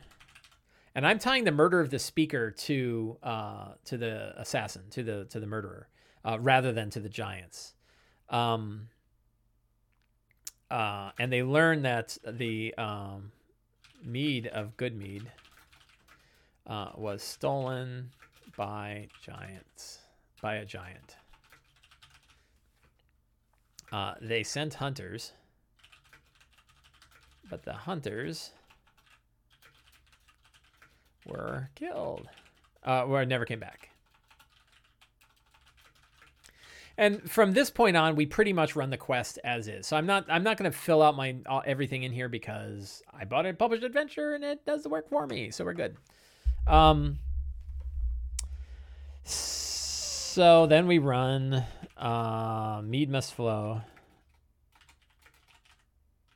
and 0.94 1.06
I'm 1.06 1.18
tying 1.18 1.44
the 1.44 1.52
murder 1.52 1.80
of 1.80 1.90
the 1.90 1.98
speaker 1.98 2.50
to 2.50 3.16
uh, 3.22 3.68
to 3.86 3.96
the 3.96 4.34
assassin, 4.38 4.82
to 4.90 5.02
the 5.02 5.24
to 5.26 5.40
the 5.40 5.46
murderer, 5.46 5.88
uh, 6.24 6.38
rather 6.40 6.72
than 6.72 6.90
to 6.90 7.00
the 7.00 7.08
giants. 7.08 7.74
Um, 8.28 8.88
and 11.18 11.32
they 11.32 11.42
learn 11.42 11.82
that 11.82 12.16
the 12.26 12.74
um, 12.76 13.32
mead 14.02 14.46
of 14.46 14.76
Goodmead 14.76 15.26
uh, 16.66 16.90
was 16.96 17.22
stolen 17.22 18.10
by 18.56 19.08
giants. 19.24 19.98
by 20.40 20.56
a 20.56 20.64
giant. 20.64 21.16
Uh, 23.92 24.14
they 24.20 24.42
sent 24.42 24.74
hunters, 24.74 25.32
but 27.50 27.62
the 27.64 27.72
hunters 27.72 28.52
were 31.26 31.68
killed. 31.74 32.28
Uh, 32.82 33.04
never 33.28 33.44
came 33.44 33.60
back. 33.60 33.91
And 36.98 37.30
from 37.30 37.52
this 37.52 37.70
point 37.70 37.96
on, 37.96 38.16
we 38.16 38.26
pretty 38.26 38.52
much 38.52 38.76
run 38.76 38.90
the 38.90 38.96
quest 38.96 39.38
as 39.44 39.68
is. 39.68 39.86
So 39.86 39.96
I'm 39.96 40.06
not 40.06 40.26
I'm 40.28 40.42
not 40.42 40.56
going 40.56 40.70
to 40.70 40.76
fill 40.76 41.02
out 41.02 41.16
my 41.16 41.36
uh, 41.46 41.60
everything 41.64 42.02
in 42.02 42.12
here 42.12 42.28
because 42.28 43.02
I 43.12 43.24
bought 43.24 43.46
a 43.46 43.54
published 43.54 43.82
adventure 43.82 44.34
and 44.34 44.44
it 44.44 44.64
does 44.66 44.82
the 44.82 44.88
work 44.88 45.08
for 45.08 45.26
me. 45.26 45.50
So 45.50 45.64
we're 45.64 45.74
good. 45.74 45.96
Um. 46.66 47.18
So 49.24 50.66
then 50.66 50.86
we 50.86 50.98
run 50.98 51.64
uh, 51.96 52.80
mead 52.84 53.10
must 53.10 53.34
flow, 53.34 53.82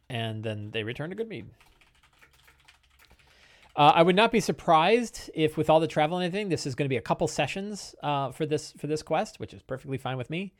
and 0.08 0.44
then 0.44 0.70
they 0.70 0.84
return 0.84 1.10
to 1.10 1.16
good 1.16 1.28
mead. 1.28 1.46
Uh, 3.76 3.92
I 3.94 4.02
would 4.02 4.16
not 4.16 4.32
be 4.32 4.40
surprised 4.40 5.30
if, 5.34 5.58
with 5.58 5.68
all 5.68 5.80
the 5.80 5.86
travel 5.86 6.16
and 6.16 6.24
everything, 6.24 6.48
this 6.48 6.66
is 6.66 6.74
going 6.74 6.86
to 6.86 6.88
be 6.88 6.96
a 6.96 7.02
couple 7.02 7.28
sessions 7.28 7.94
uh, 8.02 8.32
for 8.32 8.46
this 8.46 8.72
for 8.72 8.86
this 8.86 9.02
quest, 9.02 9.38
which 9.38 9.52
is 9.52 9.62
perfectly 9.62 9.98
fine 9.98 10.16
with 10.16 10.30
me. 10.30 10.54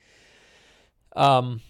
Um. 1.15 1.63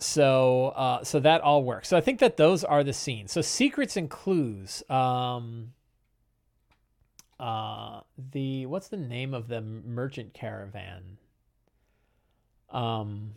So, 0.00 0.68
uh, 0.76 1.02
so 1.02 1.18
that 1.20 1.40
all 1.40 1.64
works. 1.64 1.88
So 1.88 1.96
I 1.96 2.00
think 2.00 2.20
that 2.20 2.36
those 2.36 2.62
are 2.62 2.84
the 2.84 2.92
scenes. 2.92 3.32
So 3.32 3.42
secrets 3.42 3.96
and 3.96 4.08
clues. 4.08 4.82
Um. 4.88 5.74
Uh, 7.38 8.00
the 8.32 8.64
what's 8.66 8.88
the 8.88 8.96
name 8.96 9.34
of 9.34 9.48
the 9.48 9.60
merchant 9.60 10.32
caravan? 10.32 11.18
Um. 12.70 13.34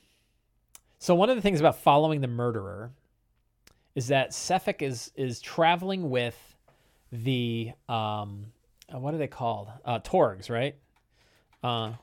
So 0.97 1.13
one 1.13 1.29
of 1.29 1.35
the 1.35 1.41
things 1.41 1.59
about 1.59 1.77
following 1.77 2.21
the 2.21 2.27
murderer 2.27 2.91
is 3.95 4.07
that 4.07 4.31
Sephek 4.31 4.81
is 4.81 5.11
is 5.15 5.41
traveling 5.41 6.09
with 6.09 6.55
the 7.11 7.71
um 7.89 8.47
uh, 8.93 8.99
what 8.99 9.13
are 9.13 9.17
they 9.17 9.27
called? 9.27 9.69
Uh 9.85 9.99
Torgs, 9.99 10.49
right? 10.49 10.75
Uh 11.63 11.93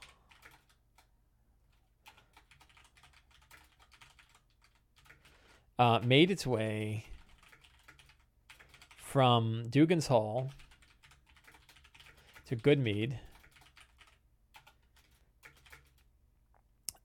uh, 5.78 6.00
made 6.04 6.30
its 6.30 6.46
way 6.46 7.04
from 8.96 9.66
Dougan's 9.70 10.08
Hole 10.08 10.50
to 12.46 12.56
Goodmead 12.56 13.18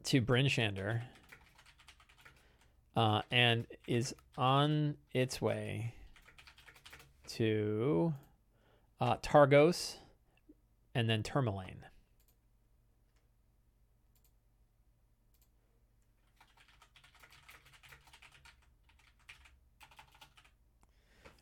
to 0.06 0.22
Bryn 0.22 0.48
Shander 0.48 1.02
uh, 2.96 3.22
and 3.32 3.66
is 3.88 4.14
on 4.38 4.96
its 5.14 5.42
way 5.42 5.94
to 7.28 8.14
uh, 9.02 9.18
Targos 9.18 9.96
and 10.96 11.10
then 11.10 11.24
Termalaine. 11.24 11.84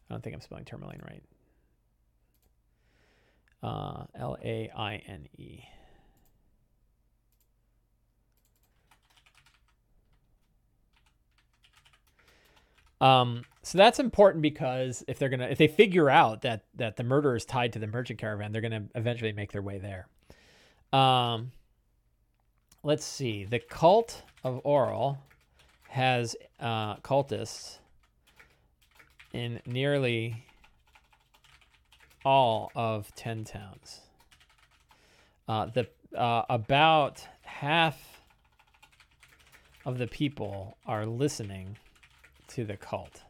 I 0.09 0.13
don't 0.13 0.23
think 0.23 0.35
I'm 0.35 0.41
spelling 0.41 0.65
Termalaine 0.65 1.03
right. 1.05 1.23
Uh, 3.63 4.05
L 4.15 4.37
A 4.43 4.69
I 4.75 4.95
N 5.07 5.27
E. 5.37 5.63
Um, 13.01 13.45
so 13.63 13.79
that's 13.79 13.99
important 13.99 14.43
because 14.43 15.03
if 15.07 15.17
they're 15.17 15.29
gonna, 15.29 15.47
if 15.47 15.57
they 15.57 15.67
figure 15.67 16.09
out 16.09 16.43
that 16.43 16.65
that 16.75 16.97
the 16.97 17.03
murder 17.03 17.35
is 17.35 17.43
tied 17.45 17.73
to 17.73 17.79
the 17.79 17.87
merchant 17.87 18.19
caravan, 18.19 18.51
they're 18.51 18.61
gonna 18.61 18.85
eventually 18.95 19.33
make 19.33 19.51
their 19.51 19.61
way 19.61 19.79
there. 19.79 20.07
Um, 20.97 21.51
let's 22.83 23.03
see. 23.03 23.43
The 23.43 23.59
cult 23.59 24.23
of 24.43 24.63
Auril 24.63 25.17
has 25.89 26.35
uh, 26.59 26.97
cultists 26.97 27.79
in 29.33 29.59
nearly 29.65 30.45
all 32.23 32.71
of 32.75 33.13
ten 33.15 33.43
towns. 33.43 34.01
Uh, 35.47 35.65
the 35.65 35.87
uh, 36.15 36.43
about 36.49 37.27
half 37.41 38.21
of 39.85 39.97
the 39.97 40.07
people 40.07 40.77
are 40.85 41.05
listening 41.05 41.77
to 42.53 42.65
the 42.65 42.77
cult. 42.77 43.21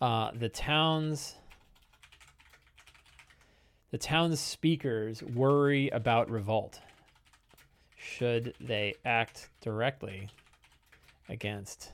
Uh, 0.00 0.30
the 0.34 0.48
town's 0.48 1.34
the 3.90 3.98
town's 3.98 4.38
speakers 4.38 5.22
worry 5.22 5.88
about 5.88 6.30
revolt 6.30 6.80
should 7.96 8.54
they 8.60 8.94
act 9.04 9.50
directly 9.60 10.28
against 11.28 11.92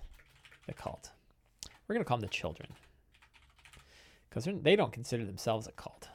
the 0.67 0.75
cult. 0.75 1.11
We're 1.89 1.95
going 1.95 2.05
to 2.05 2.09
call 2.09 2.19
them 2.19 2.29
the 2.29 2.33
children 2.35 2.69
because 4.29 4.47
they 4.63 4.77
don't 4.77 4.93
consider 4.93 5.25
themselves 5.25 5.67
a 5.67 5.73
cult. 5.73 6.09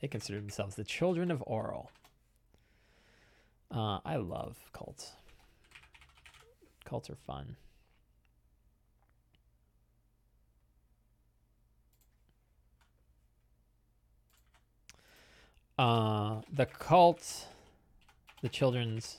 They 0.00 0.08
consider 0.08 0.38
themselves 0.38 0.76
the 0.76 0.84
children 0.84 1.30
of 1.30 1.42
Auril. 1.48 1.86
Uh, 3.70 3.98
I 4.04 4.16
love 4.16 4.56
cults. 4.72 5.12
Cults 6.84 7.10
are 7.10 7.16
fun. 7.16 7.56
Uh, 15.78 16.40
the 16.52 16.66
cult, 16.66 17.46
the 18.42 18.48
children's 18.48 19.18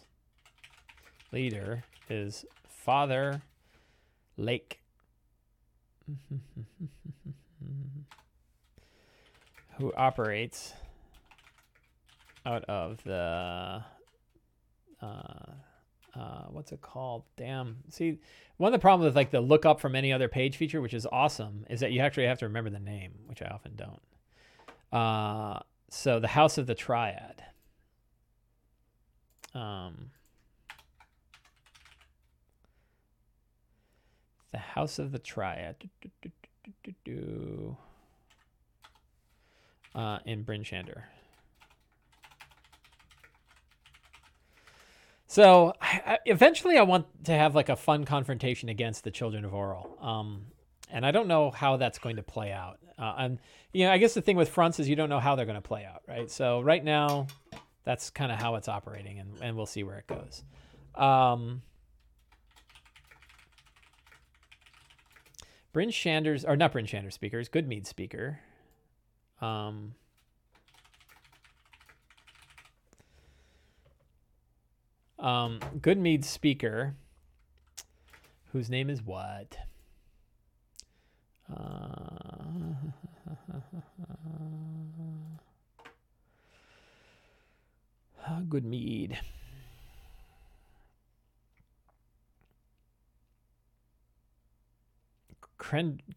leader 1.32 1.84
is 2.10 2.46
Father 2.68 3.42
Lake. 4.38 4.80
who 9.80 9.94
operates 9.96 10.74
out 12.46 12.64
of 12.66 13.02
the 13.04 13.84
uh, 15.02 15.06
uh, 16.16 16.44
what's 16.50 16.72
it 16.72 16.82
called? 16.82 17.24
Damn. 17.38 17.78
See, 17.90 18.20
one 18.58 18.74
of 18.74 18.74
the 18.74 18.82
problems 18.82 19.06
with 19.06 19.16
like 19.16 19.32
the 19.32 19.40
look 19.40 19.66
up 19.66 19.80
from 19.80 19.96
any 19.96 20.12
other 20.12 20.28
page 20.28 20.58
feature, 20.58 20.82
which 20.82 20.94
is 20.94 21.08
awesome, 21.12 21.66
is 21.70 21.80
that 21.80 21.92
you 21.92 22.02
actually 22.02 22.26
have 22.26 22.40
to 22.40 22.46
remember 22.46 22.70
the 22.70 22.80
name, 22.80 23.14
which 23.28 23.42
I 23.42 23.48
often 23.48 23.76
don't. 23.76 24.02
Uh, 24.92 25.60
so 25.90 26.20
the 26.20 26.28
House 26.28 26.58
of 26.58 26.68
the 26.68 26.76
Triad. 26.76 27.44
Um, 29.54 30.12
the 34.52 34.58
House 34.58 35.00
of 35.00 35.12
the 35.12 35.20
Triad. 35.20 35.76
Do, 35.80 36.32
do, 36.84 36.94
do, 37.04 37.78
uh, 39.96 40.20
in 40.26 40.44
Bryn 40.44 40.64
Shander. 40.64 41.04
So 45.28 45.74
I, 45.80 46.18
eventually, 46.26 46.78
I 46.78 46.82
want 46.82 47.06
to 47.26 47.34
have 47.34 47.54
like 47.54 47.70
a 47.70 47.76
fun 47.76 48.04
confrontation 48.04 48.68
against 48.68 49.04
the 49.04 49.12
Children 49.12 49.46
of 49.46 49.52
Auril. 49.52 50.04
Um, 50.04 50.48
and 50.90 51.06
I 51.06 51.12
don't 51.12 51.28
know 51.28 51.52
how 51.52 51.78
that's 51.78 52.00
going 52.00 52.16
to 52.18 52.24
play 52.24 52.52
out. 52.52 52.80
Uh, 52.98 53.16
and 53.18 53.40
you 53.74 53.86
know, 53.86 53.92
I 53.92 53.98
guess 53.98 54.14
the 54.14 54.22
thing 54.22 54.36
with 54.36 54.50
fronts 54.50 54.80
is 54.80 54.90
you 54.90 54.96
don't 54.96 55.10
know 55.10 55.20
how 55.20 55.36
they're 55.36 55.46
going 55.46 55.56
to 55.56 55.62
play 55.62 55.86
out, 55.86 56.02
right? 56.08 56.30
So 56.30 56.62
right 56.62 56.84
now, 56.84 57.28
that's 57.84 58.10
kind 58.10 58.32
of 58.32 58.40
how 58.40 58.56
it's 58.56 58.68
operating, 58.68 59.20
and, 59.20 59.32
and 59.42 59.56
we'll 59.56 59.66
see 59.66 59.84
where 59.84 59.98
it 59.98 60.08
goes. 60.08 60.44
Um, 60.96 61.62
Bryn 65.72 65.92
Shanders, 65.92 66.44
or 66.44 66.56
not 66.56 66.72
Bryn 66.72 66.86
Shanders 66.86 67.14
speakers, 67.14 67.48
Goodmead 67.48 67.86
speaker. 67.86 68.40
Um, 69.40 69.94
um, 75.20 75.60
Goodmead 75.80 76.26
speaker, 76.26 76.96
whose 78.52 78.70
name 78.70 78.90
is 78.90 79.02
what? 79.02 79.58
Uh, 88.30 88.42
good 88.48 88.66
mead. 88.66 89.20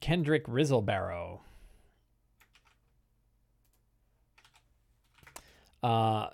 Kendrick 0.01 0.47
Rizzlebarrow. 0.47 1.41
Uh, 5.83 6.29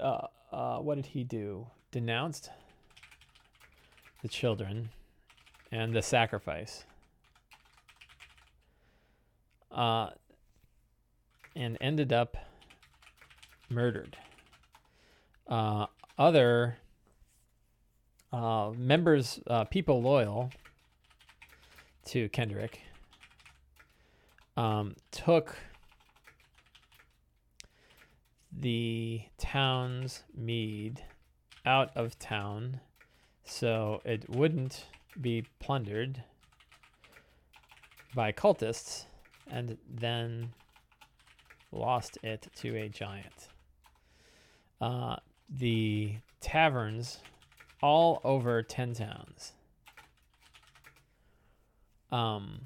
uh, 0.00 0.26
uh, 0.52 0.78
what 0.78 0.96
did 0.96 1.06
he 1.06 1.24
do? 1.24 1.66
Denounced 1.90 2.50
the 4.22 4.28
children 4.28 4.90
and 5.70 5.92
the 5.92 6.02
sacrifice. 6.02 6.84
Uh, 9.72 10.10
and 11.56 11.76
ended 11.80 12.12
up 12.12 12.36
murdered. 13.68 14.16
Uh, 15.48 15.86
other 16.18 16.78
uh, 18.32 18.70
members, 18.76 19.40
uh, 19.46 19.64
people 19.64 20.00
loyal 20.02 20.50
to 22.06 22.28
Kendrick, 22.30 22.80
um, 24.56 24.94
took 25.10 25.56
the 28.52 29.22
town's 29.38 30.24
mead 30.34 31.02
out 31.64 31.90
of 31.96 32.18
town 32.18 32.80
so 33.44 34.00
it 34.04 34.28
wouldn't 34.28 34.86
be 35.20 35.44
plundered 35.58 36.22
by 38.14 38.32
cultists 38.32 39.04
and 39.52 39.76
then 39.88 40.52
lost 41.70 42.18
it 42.22 42.48
to 42.56 42.76
a 42.76 42.88
giant. 42.88 43.48
Uh, 44.80 45.16
the 45.48 46.16
taverns 46.40 47.18
all 47.82 48.20
over 48.24 48.62
10 48.62 48.94
towns 48.94 49.52
um, 52.10 52.62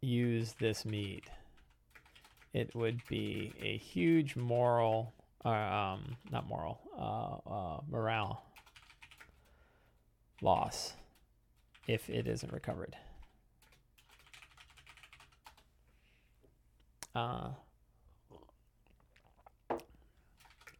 use 0.00 0.54
this 0.58 0.84
mead. 0.84 1.22
It 2.52 2.74
would 2.74 3.00
be 3.08 3.54
a 3.60 3.78
huge 3.78 4.36
moral, 4.36 5.14
uh, 5.44 5.48
um, 5.48 6.16
not 6.30 6.46
moral, 6.46 6.80
uh, 6.98 7.50
uh, 7.50 7.80
morale 7.88 8.42
loss 10.42 10.94
if 11.86 12.10
it 12.10 12.26
isn't 12.26 12.52
recovered. 12.52 12.96
Uh, 17.14 17.50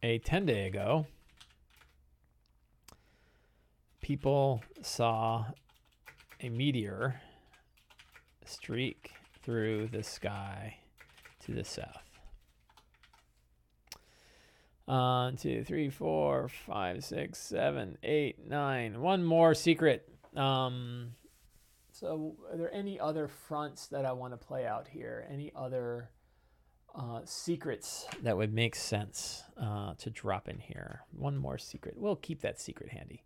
a 0.01 0.17
10 0.17 0.45
day 0.45 0.67
ago, 0.67 1.05
people 4.01 4.63
saw 4.81 5.45
a 6.41 6.49
meteor 6.49 7.21
streak 8.45 9.11
through 9.43 9.87
the 9.87 10.01
sky 10.01 10.77
to 11.45 11.51
the 11.51 11.63
south. 11.63 12.03
One, 14.85 15.37
two, 15.37 15.63
three, 15.63 15.89
four, 15.89 16.49
five, 16.49 17.05
six, 17.05 17.39
seven, 17.39 17.97
eight, 18.03 18.45
nine. 18.45 19.01
One 19.01 19.23
more 19.23 19.53
secret. 19.53 20.09
Um, 20.35 21.13
so, 21.91 22.35
are 22.51 22.57
there 22.57 22.73
any 22.73 22.99
other 22.99 23.27
fronts 23.27 23.87
that 23.87 24.03
I 24.03 24.11
want 24.11 24.33
to 24.33 24.45
play 24.45 24.65
out 24.65 24.87
here? 24.89 25.25
Any 25.31 25.53
other 25.55 26.09
uh, 26.95 27.21
secrets 27.25 28.05
that 28.21 28.37
would 28.37 28.53
make 28.53 28.75
sense 28.75 29.43
uh, 29.59 29.93
to 29.95 30.09
drop 30.09 30.47
in 30.47 30.59
here? 30.59 31.01
One 31.11 31.37
more 31.37 31.57
secret. 31.57 31.95
We'll 31.97 32.15
keep 32.15 32.41
that 32.41 32.59
secret 32.59 32.89
handy. 32.89 33.23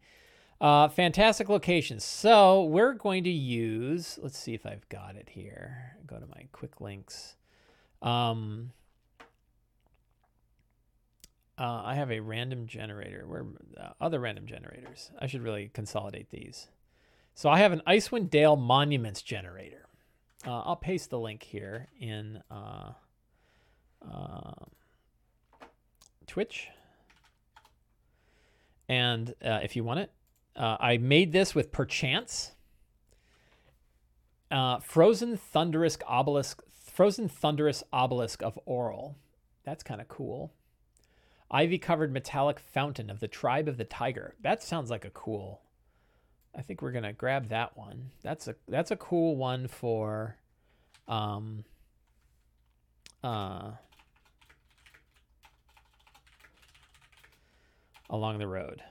Uh, 0.60 0.88
fantastic 0.88 1.50
locations. 1.50 2.04
So 2.04 2.64
we're 2.64 2.94
going 2.94 3.24
to 3.26 3.30
use, 3.30 4.18
let's 4.22 4.38
see 4.38 4.54
if 4.54 4.66
I've 4.66 4.88
got 4.90 5.16
it 5.16 5.30
here. 5.30 5.98
Go 6.08 6.18
to 6.18 6.26
my 6.26 6.48
quick 6.52 6.82
links. 6.82 7.36
Um, 8.02 8.72
uh, 11.60 11.82
I 11.86 11.96
have 11.96 12.12
a 12.12 12.20
random 12.20 12.66
generator. 12.68 13.26
Where 13.28 13.46
uh, 13.80 13.90
other 14.02 14.20
random 14.20 14.48
generators? 14.48 15.12
I 15.20 15.28
should 15.28 15.44
really 15.44 15.70
consolidate 15.74 16.30
these. 16.32 16.68
So 17.36 17.50
I 17.50 17.60
have 17.60 17.72
an 17.72 17.84
Icewind 17.86 18.32
Dale 18.32 18.56
Monuments 18.56 19.22
generator. 19.22 19.86
Uh, 20.46 20.62
I'll 20.62 20.76
paste 20.76 21.12
the 21.12 21.20
link 21.20 21.44
here 21.44 21.88
in 22.00 22.42
uh, 24.02 24.08
uh, 24.14 24.52
Twitch. 26.26 26.70
And 28.90 29.34
uh, 29.44 29.60
if 29.64 29.76
you 29.76 29.84
want 29.84 30.00
it, 30.00 30.12
I 30.56 30.98
made 30.98 31.32
this 31.34 31.54
with 31.54 31.72
Perchance. 31.72 32.52
Frozen 34.82 35.38
Thunderous 35.38 35.98
Obelisk, 36.08 36.62
Frozen 36.84 37.30
Thunderous 37.30 37.84
Obelisk 37.92 38.42
of 38.42 38.58
Auril. 38.68 39.16
That's 39.64 39.84
kind 39.84 40.02
of 40.02 40.08
cool. 40.08 40.54
Ivy 41.50 41.78
covered 41.78 42.12
metallic 42.12 42.60
fountain 42.60 43.10
of 43.10 43.20
the 43.20 43.28
tribe 43.28 43.68
of 43.68 43.78
the 43.78 43.86
tiger. 43.86 44.36
That 44.42 44.64
sounds 44.64 44.90
like 44.90 45.06
a 45.06 45.10
cool. 45.10 45.62
I 46.56 46.62
think 46.62 46.82
we're 46.82 46.92
gonna 46.92 47.14
grab 47.14 47.50
that 47.50 47.78
one. 47.78 48.12
That's 48.24 48.48
a 48.48 48.56
that's 48.68 48.92
a 48.92 48.96
cool 48.96 49.36
one 49.36 49.68
for 49.68 50.38
um 51.08 51.64
uh 53.24 53.72
along 58.10 58.39
the 58.39 58.48
road. 58.48 58.84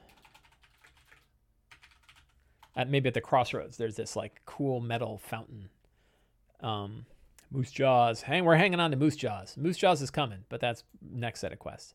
At 2.75 2.91
maybe 2.91 3.09
at 3.09 3.15
the 3.15 3.21
crossroads, 3.21 3.77
there's 3.77 3.97
this 3.97 4.17
like 4.17 4.43
cool 4.45 4.81
metal 4.81 5.19
fountain. 5.19 5.71
Um 6.61 7.07
Moose 7.51 7.71
Jaws. 7.71 8.23
Hang 8.23 8.45
we're 8.45 8.57
hanging 8.57 8.81
on 8.81 8.91
to 8.91 8.97
Moose 8.97 9.17
Jaws. 9.17 9.57
Moose 9.57 9.77
Jaws 9.77 10.03
is 10.03 10.11
coming, 10.11 10.45
but 10.49 10.61
that's 10.61 10.85
next 11.01 11.41
set 11.41 11.53
of 11.53 11.59
quests. 11.59 11.95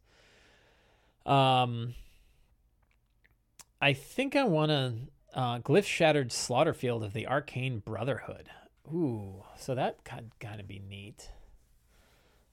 Um, 1.25 1.93
I 3.81 3.93
think 3.93 4.35
I 4.35 4.43
want 4.43 4.69
to 4.69 4.93
uh, 5.33 5.59
glyph 5.59 5.85
shattered 5.85 6.31
slaughterfield 6.31 7.03
of 7.03 7.13
the 7.13 7.27
arcane 7.27 7.79
brotherhood. 7.79 8.49
Ooh, 8.87 9.43
so 9.57 9.75
that 9.75 10.03
could 10.03 10.31
kind 10.39 10.59
of 10.59 10.67
be 10.67 10.79
neat. 10.79 11.29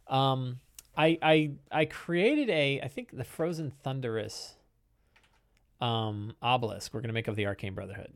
Um, 0.06 0.60
I 0.96 1.18
I 1.22 1.50
I 1.70 1.84
created 1.86 2.50
a 2.50 2.80
I 2.82 2.88
think 2.88 3.16
the 3.16 3.24
frozen 3.24 3.70
thunderous 3.70 4.54
um 5.80 6.34
obelisk 6.42 6.92
we're 6.92 7.00
gonna 7.00 7.12
make 7.12 7.28
of 7.28 7.36
the 7.36 7.46
arcane 7.46 7.74
brotherhood. 7.74 8.12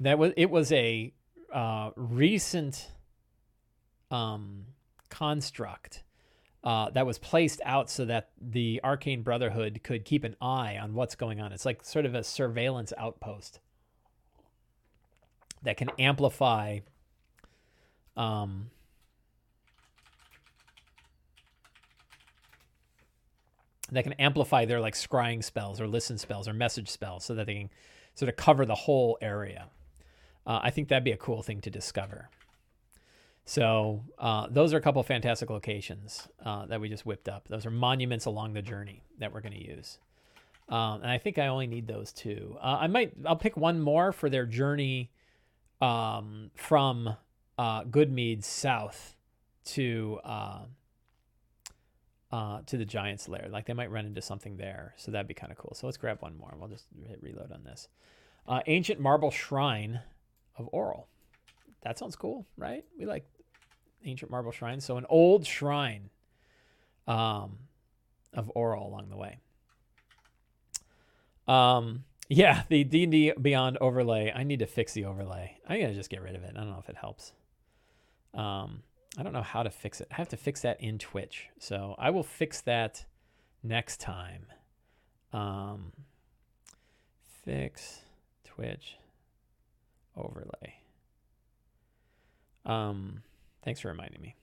That 0.00 0.18
was 0.18 0.32
it 0.36 0.50
was 0.50 0.70
a 0.72 1.12
uh, 1.52 1.90
recent 1.96 2.90
um 4.10 4.66
construct 5.08 6.04
uh, 6.64 6.90
that 6.90 7.06
was 7.06 7.18
placed 7.18 7.60
out 7.64 7.88
so 7.88 8.04
that 8.04 8.30
the 8.40 8.80
Arcane 8.82 9.22
Brotherhood 9.22 9.80
could 9.84 10.04
keep 10.04 10.24
an 10.24 10.36
eye 10.40 10.76
on 10.76 10.94
what's 10.94 11.14
going 11.14 11.40
on. 11.40 11.52
It's 11.52 11.64
like 11.64 11.84
sort 11.84 12.04
of 12.04 12.14
a 12.14 12.24
surveillance 12.24 12.92
outpost 12.98 13.60
that 15.62 15.76
can 15.76 15.90
amplify 15.98 16.80
um, 18.16 18.70
that 23.92 24.02
can 24.02 24.12
amplify 24.14 24.64
their 24.64 24.80
like 24.80 24.94
scrying 24.94 25.42
spells 25.42 25.80
or 25.80 25.86
listen 25.86 26.18
spells 26.18 26.48
or 26.48 26.52
message 26.52 26.88
spells 26.88 27.24
so 27.24 27.34
that 27.34 27.46
they 27.46 27.54
can 27.54 27.70
sort 28.14 28.28
of 28.28 28.36
cover 28.36 28.66
the 28.66 28.74
whole 28.74 29.18
area. 29.20 29.68
Uh, 30.46 30.60
I 30.62 30.70
think 30.70 30.88
that'd 30.88 31.04
be 31.04 31.12
a 31.12 31.16
cool 31.16 31.42
thing 31.42 31.60
to 31.62 31.70
discover. 31.70 32.30
So 33.44 34.04
uh, 34.18 34.48
those 34.50 34.74
are 34.74 34.76
a 34.76 34.80
couple 34.80 35.00
of 35.00 35.06
fantastic 35.06 35.48
locations 35.48 36.28
uh, 36.44 36.66
that 36.66 36.80
we 36.80 36.88
just 36.88 37.06
whipped 37.06 37.28
up. 37.28 37.48
Those 37.48 37.64
are 37.64 37.70
monuments 37.70 38.26
along 38.26 38.52
the 38.52 38.62
journey 38.62 39.02
that 39.18 39.32
we're 39.32 39.40
going 39.40 39.54
to 39.54 39.66
use. 39.66 39.98
Um, 40.68 41.00
and 41.02 41.10
I 41.10 41.16
think 41.16 41.38
I 41.38 41.46
only 41.46 41.66
need 41.66 41.86
those 41.86 42.12
two. 42.12 42.58
Uh, 42.60 42.78
I 42.80 42.86
might 42.88 43.14
I'll 43.24 43.36
pick 43.36 43.56
one 43.56 43.80
more 43.80 44.12
for 44.12 44.28
their 44.28 44.44
journey 44.44 45.10
um, 45.80 46.50
from 46.54 47.16
uh, 47.56 47.84
Goodmead 47.84 48.44
south 48.44 49.16
to 49.64 50.20
uh, 52.32 52.36
uh, 52.36 52.60
to 52.66 52.76
the 52.76 52.84
Giants 52.84 53.28
Lair. 53.28 53.48
Like 53.50 53.66
they 53.66 53.72
might 53.72 53.90
run 53.90 54.06
into 54.06 54.22
something 54.22 54.56
there, 54.56 54.94
so 54.96 55.10
that'd 55.10 55.28
be 55.28 55.34
kind 55.34 55.52
of 55.52 55.58
cool. 55.58 55.74
So 55.74 55.86
let's 55.86 55.96
grab 55.96 56.20
one 56.20 56.36
more. 56.36 56.54
We'll 56.58 56.68
just 56.68 56.86
hit 57.06 57.22
reload 57.22 57.52
on 57.52 57.64
this. 57.64 57.88
Ancient 58.66 58.98
Marble 58.98 59.30
Shrine 59.30 60.00
of 60.56 60.70
Auril. 60.72 61.04
That 61.82 61.98
sounds 61.98 62.16
cool, 62.16 62.46
right? 62.56 62.84
We 62.98 63.06
like 63.06 63.24
ancient 64.04 64.30
marble 64.30 64.52
shrine. 64.52 64.80
So 64.80 64.96
an 64.96 65.06
old 65.08 65.46
shrine 65.46 66.10
um, 67.06 67.58
of 68.34 68.50
Auril 68.56 68.86
along 68.86 69.08
the 69.10 69.16
way. 69.16 69.38
Um, 71.46 72.04
yeah, 72.28 72.64
the 72.68 72.84
D 72.84 73.04
and 73.04 73.12
D 73.12 73.32
Beyond 73.40 73.78
overlay. 73.80 74.32
I 74.34 74.42
need 74.42 74.58
to 74.58 74.66
fix 74.66 74.92
the 74.92 75.06
overlay. 75.06 75.56
I'm 75.68 75.80
gonna 75.80 75.94
just 75.94 76.10
get 76.10 76.22
rid 76.22 76.34
of 76.34 76.42
it. 76.42 76.52
I 76.54 76.60
don't 76.60 76.70
know 76.70 76.78
if 76.78 76.88
it 76.88 76.96
helps. 76.96 77.32
Um, 78.34 78.82
I 79.18 79.22
don't 79.22 79.32
know 79.32 79.42
how 79.42 79.62
to 79.62 79.70
fix 79.70 80.00
it. 80.00 80.08
I 80.10 80.14
have 80.14 80.28
to 80.28 80.36
fix 80.36 80.62
that 80.62 80.80
in 80.80 80.98
Twitch. 80.98 81.48
So 81.58 81.96
I 81.98 82.10
will 82.10 82.22
fix 82.22 82.60
that 82.62 83.04
next 83.62 84.00
time. 84.00 84.46
Um, 85.32 85.92
fix 87.44 88.00
Twitch 88.44 88.96
overlay. 90.16 90.76
Um, 92.64 93.22
Thanks 93.68 93.80
for 93.80 93.88
reminding 93.88 94.22
me. 94.22 94.34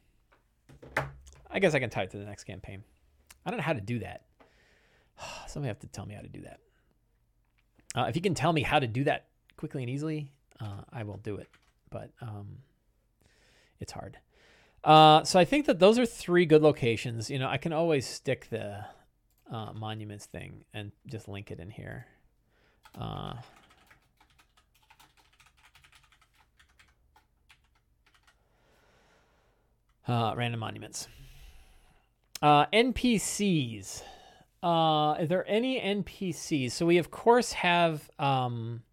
I 1.49 1.59
guess 1.59 1.73
I 1.73 1.79
can 1.79 1.89
tie 1.89 2.03
it 2.03 2.11
to 2.11 2.17
the 2.17 2.25
next 2.25 2.43
campaign. 2.43 2.83
I 3.43 3.49
don't 3.49 3.57
know 3.57 3.63
how 3.63 3.73
to 3.73 3.81
do 3.81 3.97
that. 3.99 4.25
Somebody 5.47 5.69
have 5.69 5.79
to 5.79 5.87
tell 5.87 6.05
me 6.05 6.13
how 6.13 6.21
to 6.21 6.27
do 6.27 6.41
that. 6.41 6.59
Uh, 7.95 8.05
if 8.09 8.15
you 8.15 8.21
can 8.21 8.35
tell 8.35 8.51
me 8.51 8.61
how 8.61 8.77
to 8.77 8.85
do 8.85 9.05
that 9.05 9.27
quickly 9.57 9.81
and 9.81 9.89
easily, 9.89 10.27
uh, 10.59 10.81
I 10.91 11.01
will 11.03 11.17
do 11.17 11.37
it. 11.37 11.49
But 11.89 12.11
um, 12.21 12.59
it's 13.79 13.93
hard. 13.93 14.17
Uh, 14.85 15.23
so 15.23 15.39
I 15.39 15.45
think 15.45 15.65
that 15.65 15.79
those 15.79 15.97
are 15.97 16.05
three 16.05 16.45
good 16.45 16.61
locations. 16.61 17.31
You 17.31 17.39
know, 17.39 17.49
I 17.49 17.57
can 17.57 17.73
always 17.73 18.05
stick 18.05 18.47
the 18.51 18.85
uh, 19.51 19.73
monuments 19.73 20.27
thing 20.27 20.63
and 20.75 20.91
just 21.07 21.27
link 21.27 21.49
it 21.49 21.59
in 21.59 21.71
here. 21.71 22.05
Uh, 22.95 23.33
uh, 30.07 30.35
random 30.37 30.59
monuments. 30.59 31.07
Uh, 32.43 32.67
NPCs. 32.67 34.03
Uh, 34.61 35.13
are 35.17 35.25
there 35.25 35.49
any 35.49 35.81
NPCs? 35.81 36.71
So 36.71 36.85
we 36.85 36.99
of 36.99 37.09
course 37.09 37.53
have 37.53 38.07
um, 38.19 38.83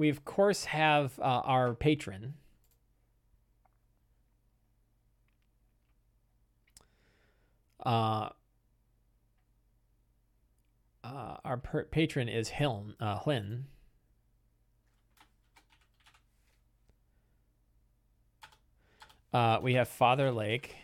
we 0.00 0.08
of 0.08 0.24
course 0.24 0.64
have 0.64 1.18
uh, 1.18 1.42
our 1.44 1.74
patron. 1.74 2.32
Uh, 7.84 8.30
uh, 11.04 11.36
our 11.44 11.58
per- 11.58 11.84
patron 11.84 12.30
is 12.30 12.48
Hiln, 12.48 12.94
uh, 12.98 13.18
Hlyn. 13.18 13.64
Uh, 19.34 19.58
we 19.60 19.74
have 19.74 19.86
Father 19.86 20.30
Lake. 20.30 20.76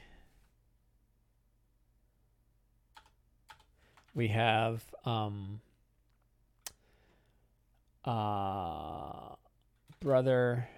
We 4.15 4.29
have 4.29 4.85
um, 5.07 5.63
uh, 8.07 9.35
brother. 10.01 10.69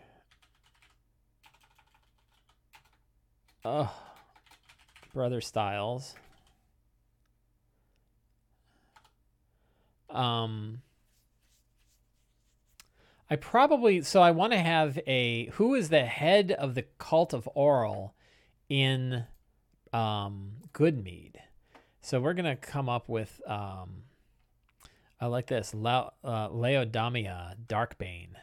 Uh, 3.65 3.89
brother 5.13 5.41
Styles. 5.41 6.15
Um, 10.11 10.81
I 13.31 13.37
probably 13.37 14.03
so 14.03 14.23
I 14.23 14.31
want 14.31 14.53
to 14.53 14.59
have 14.59 14.99
a 15.07 15.47
who 15.55 15.75
is 15.75 15.91
the 15.91 16.05
head 16.05 16.53
of 16.53 16.75
the 16.75 16.85
cult 16.97 17.35
of 17.35 17.49
Auril 17.55 18.13
in 18.69 19.25
um 19.93 20.53
Goodmead. 20.73 21.37
So 22.01 22.21
we're 22.21 22.33
gonna 22.33 22.57
come 22.57 22.89
up 22.89 23.09
with 23.09 23.41
um 23.47 24.05
I 25.21 25.27
like 25.27 25.49
this 25.49 25.75
La, 25.75 26.11
uh, 26.23 26.49
Laodamia 26.49 27.55
Darkbane. 27.67 28.35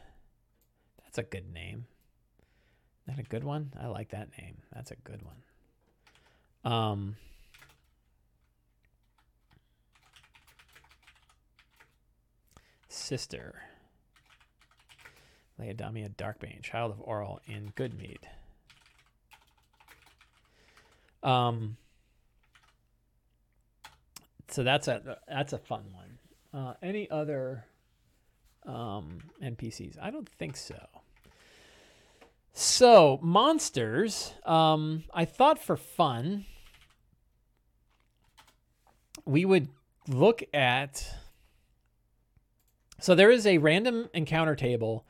That's 1.04 1.18
a 1.18 1.24
good 1.24 1.54
name. 1.54 1.86
Is 3.08 3.16
that 3.16 3.20
a 3.20 3.28
good 3.28 3.44
one? 3.44 3.74
I 3.80 3.88
like 3.88 4.10
that 4.10 4.30
name. 4.38 4.58
That's 4.74 4.92
a 4.92 4.96
good 4.96 5.22
one. 5.22 6.72
Um 6.74 7.16
sister. 12.96 13.62
Laodamia 15.60 16.10
Darkbane, 16.16 16.62
child 16.62 16.92
of 16.92 17.06
Auril 17.06 17.40
in 17.48 17.72
Goodmead. 17.76 18.18
Um, 21.24 21.78
so 24.50 24.64
that's 24.64 24.88
a 24.88 25.18
that's 25.28 25.54
a 25.54 25.58
fun 25.58 25.86
one. 25.94 26.20
Uh, 26.56 26.74
any 26.82 27.10
other 27.10 27.66
um, 28.66 29.20
NPCs? 29.44 29.98
I 30.02 30.10
don't 30.10 30.30
think 30.30 30.56
so. 30.56 30.80
So 32.54 33.20
monsters. 33.22 34.34
Um, 34.46 35.04
I 35.14 35.26
thought 35.26 35.60
for 35.60 35.76
fun 35.76 36.46
we 39.26 39.44
would 39.44 39.68
look 40.08 40.44
at. 40.54 41.06
So 43.02 43.16
there 43.16 43.32
is 43.32 43.46
a 43.46 43.58
random 43.58 44.08
encounter 44.14 44.56
table 44.56 45.06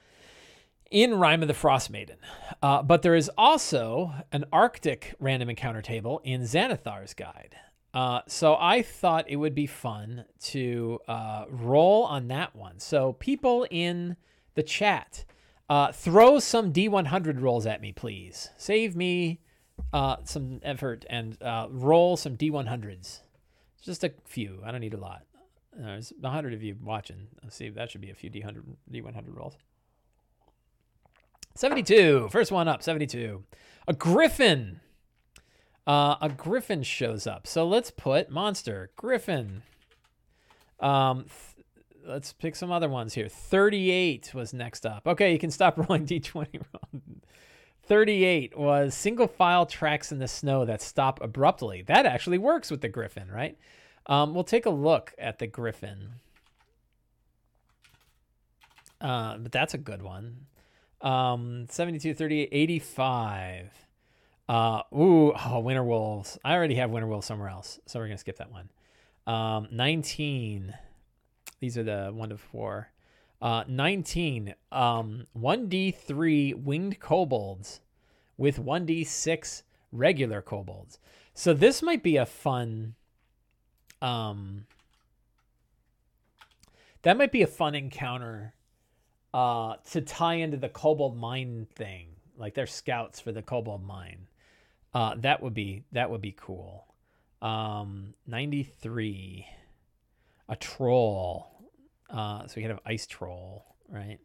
in 0.89 1.13
Rime 1.13 1.43
of 1.43 1.47
the 1.47 1.53
Frost 1.53 1.91
Maiden. 1.91 2.17
Uh, 2.63 2.81
but 2.81 3.03
there 3.03 3.15
is 3.15 3.29
also 3.37 4.13
an 4.31 4.45
Arctic 4.51 5.13
random 5.19 5.49
encounter 5.49 5.83
table 5.83 6.21
in 6.23 6.41
Xanathar's 6.41 7.13
Guide. 7.13 7.55
Uh, 7.95 8.19
so 8.27 8.57
I 8.59 8.81
thought 8.81 9.23
it 9.29 9.37
would 9.37 9.55
be 9.55 9.67
fun 9.67 10.25
to 10.47 10.99
uh, 11.07 11.45
roll 11.49 12.03
on 12.03 12.27
that 12.27 12.53
one. 12.53 12.77
So 12.77 13.13
people 13.13 13.65
in 13.71 14.17
the 14.55 14.63
chat, 14.63 15.23
uh, 15.69 15.93
throw 15.93 16.39
some 16.39 16.73
D100 16.73 17.41
rolls 17.41 17.65
at 17.65 17.79
me, 17.79 17.93
please. 17.93 18.49
Save 18.57 18.97
me 18.97 19.39
uh, 19.93 20.17
some 20.25 20.59
effort 20.61 21.05
and 21.09 21.41
uh, 21.41 21.67
roll 21.69 22.17
some 22.17 22.35
D100s. 22.35 23.21
Just 23.81 24.03
a 24.03 24.11
few. 24.25 24.61
I 24.65 24.71
don't 24.71 24.81
need 24.81 24.93
a 24.93 24.99
lot. 24.99 25.23
There's 25.73 26.11
100 26.19 26.53
of 26.53 26.61
you 26.61 26.75
watching. 26.83 27.27
Let's 27.43 27.55
see, 27.55 27.69
that 27.69 27.91
should 27.91 28.01
be 28.01 28.09
a 28.09 28.15
few 28.15 28.29
D100, 28.29 28.61
D100 28.91 29.35
rolls. 29.37 29.55
72. 31.55 32.27
First 32.29 32.51
one 32.51 32.67
up, 32.67 32.83
72. 32.83 33.41
A 33.87 33.93
griffin. 33.93 34.81
Uh, 35.87 36.15
a 36.19 36.29
griffin 36.29 36.81
shows 36.83 37.27
up. 37.27 37.45
So 37.45 37.67
let's 37.67 37.91
put 37.91 38.29
monster, 38.29 38.89
griffin. 38.95 39.61
Um, 40.79 41.25
th- 41.25 41.65
let's 42.07 42.33
pick 42.33 42.55
some 42.55 42.71
other 42.71 42.89
ones 42.89 43.13
here. 43.13 43.27
38 43.27 44.33
was 44.33 44.53
next 44.53 44.85
up. 44.85 45.05
Okay, 45.05 45.31
you 45.31 45.39
can 45.39 45.51
stop 45.51 45.77
rolling 45.89 46.05
d20 46.05 46.47
roll. 46.53 47.01
38 47.83 48.57
was 48.57 48.95
single 48.95 49.27
file 49.27 49.67
tracks 49.67 50.11
in 50.11 50.17
the 50.17 50.27
snow 50.27 50.65
that 50.65 50.81
stop 50.81 51.21
abruptly. 51.21 51.83
That 51.83 52.07
actually 52.07 52.39
works 52.39 52.71
with 52.71 52.81
the 52.81 52.89
griffin, 52.89 53.29
right? 53.29 53.57
Um, 54.07 54.33
we'll 54.33 54.43
take 54.43 54.65
a 54.65 54.71
look 54.71 55.13
at 55.19 55.37
the 55.37 55.47
griffin. 55.47 56.13
Uh, 58.99 59.37
but 59.37 59.51
that's 59.51 59.75
a 59.75 59.77
good 59.77 60.01
one. 60.01 60.47
Um, 61.01 61.67
72, 61.69 62.15
38, 62.15 62.49
85. 62.51 63.84
Uh, 64.47 64.81
ooh, 64.93 65.33
oh, 65.33 65.59
Winter 65.59 65.83
Wolves. 65.83 66.37
I 66.45 66.53
already 66.53 66.75
have 66.75 66.91
Winter 66.91 67.07
Wolves 67.07 67.25
somewhere 67.25 67.49
else, 67.49 67.79
so 67.85 67.99
we're 67.99 68.07
gonna 68.07 68.17
skip 68.17 68.37
that 68.37 68.51
one. 68.51 68.69
Um, 69.25 69.67
19. 69.71 70.73
These 71.59 71.77
are 71.77 71.83
the 71.83 72.11
one 72.13 72.29
to 72.29 72.37
four. 72.37 72.91
Uh, 73.41 73.63
19. 73.67 74.53
Um, 74.71 75.25
1d3 75.37 76.63
winged 76.63 76.99
kobolds 76.99 77.81
with 78.37 78.63
1d6 78.63 79.63
regular 79.91 80.41
kobolds. 80.41 80.99
So 81.33 81.53
this 81.53 81.81
might 81.81 82.03
be 82.03 82.17
a 82.17 82.25
fun. 82.25 82.95
Um, 84.01 84.67
that 87.01 87.17
might 87.17 87.31
be 87.31 87.41
a 87.41 87.47
fun 87.47 87.75
encounter 87.75 88.53
uh, 89.33 89.75
to 89.91 90.01
tie 90.01 90.35
into 90.35 90.57
the 90.57 90.69
kobold 90.69 91.17
mine 91.17 91.67
thing. 91.75 92.07
Like 92.37 92.53
they're 92.53 92.67
scouts 92.67 93.19
for 93.19 93.31
the 93.31 93.41
kobold 93.41 93.83
mine. 93.83 94.27
Uh, 94.95 95.13
that 95.17 95.43
would 95.43 95.53
be 95.53 95.83
that 95.91 96.09
would 96.09 96.21
be 96.21 96.31
cool. 96.31 96.85
Um, 97.41 98.13
93. 98.25 99.45
A 100.47 100.55
troll. 100.55 101.51
Uh, 102.09 102.47
so 102.47 102.53
we 102.55 102.61
could 102.61 102.71
have 102.71 102.79
ice 102.85 103.05
troll, 103.05 103.75
right? 103.89 104.19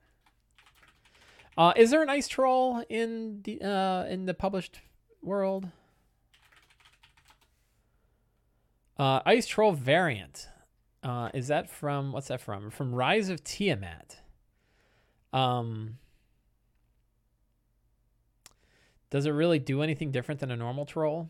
Uh, 1.58 1.72
is 1.76 1.90
there 1.90 2.02
an 2.02 2.08
ice 2.08 2.28
troll 2.28 2.84
in 2.88 3.40
the 3.42 3.60
uh, 3.60 4.04
in 4.04 4.26
the 4.26 4.34
published 4.34 4.80
world? 5.22 5.68
Uh, 8.96 9.20
ice 9.26 9.46
troll 9.46 9.72
variant. 9.72 10.46
Uh, 11.02 11.30
is 11.34 11.48
that 11.48 11.68
from 11.68 12.12
what's 12.12 12.28
that 12.28 12.40
from? 12.40 12.70
From 12.70 12.94
Rise 12.94 13.28
of 13.28 13.42
Tiamat. 13.42 14.20
Um, 15.32 15.98
does 19.10 19.26
it 19.26 19.30
really 19.30 19.58
do 19.58 19.82
anything 19.82 20.12
different 20.12 20.40
than 20.40 20.50
a 20.50 20.56
normal 20.56 20.86
troll? 20.86 21.28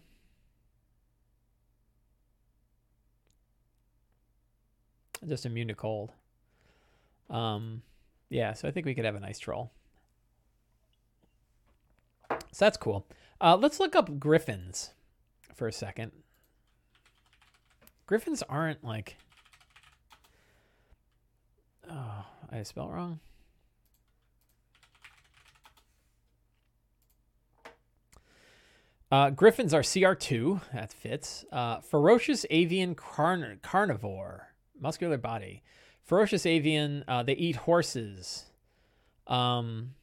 Just 5.27 5.45
immune 5.45 5.69
to 5.69 5.75
cold. 5.75 6.13
Um, 7.29 7.83
yeah, 8.29 8.53
so 8.53 8.69
I 8.69 8.71
think 8.71 8.87
we 8.87 8.95
could 8.95 9.05
have 9.05 9.17
a 9.17 9.21
nice 9.21 9.39
troll. 9.39 9.71
So 12.53 12.65
that's 12.65 12.77
cool. 12.77 13.07
Uh, 13.41 13.57
let's 13.57 13.81
look 13.81 13.97
up 13.97 14.19
griffins 14.19 14.91
for 15.55 15.67
a 15.67 15.73
second. 15.73 16.13
Griffins 18.07 18.43
aren't 18.49 18.85
like. 18.85 19.17
Oh, 21.91 22.25
I 22.51 22.63
spelled 22.63 22.93
wrong. 22.93 23.21
Uh, 29.11 29.31
Griffins 29.31 29.75
are 29.75 29.83
CR2. 29.83 30.61
That 30.73 30.93
fits. 30.93 31.45
Uh, 31.51 31.81
ferocious 31.81 32.47
avian 32.51 32.95
carn- 32.95 33.59
carnivore. 33.63 34.55
Muscular 34.81 35.19
body. 35.19 35.63
Ferocious 36.03 36.47
avian. 36.47 37.05
Uh, 37.09 37.23
they 37.23 37.35
eat 37.35 37.57
horses. 37.57 38.45
Um, 39.27 39.95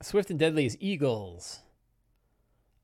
swift 0.00 0.30
and 0.30 0.38
deadly 0.38 0.66
is 0.66 0.76
eagles. 0.80 1.60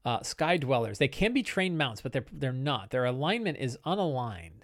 Uh, 0.04 0.22
sky 0.22 0.56
dwellers. 0.56 0.98
They 0.98 1.08
can 1.08 1.32
be 1.32 1.42
trained 1.42 1.76
mounts, 1.76 2.00
but 2.00 2.12
they're 2.12 2.24
they're 2.32 2.52
not. 2.52 2.90
Their 2.90 3.04
alignment 3.04 3.58
is 3.58 3.78
unaligned. 3.84 4.62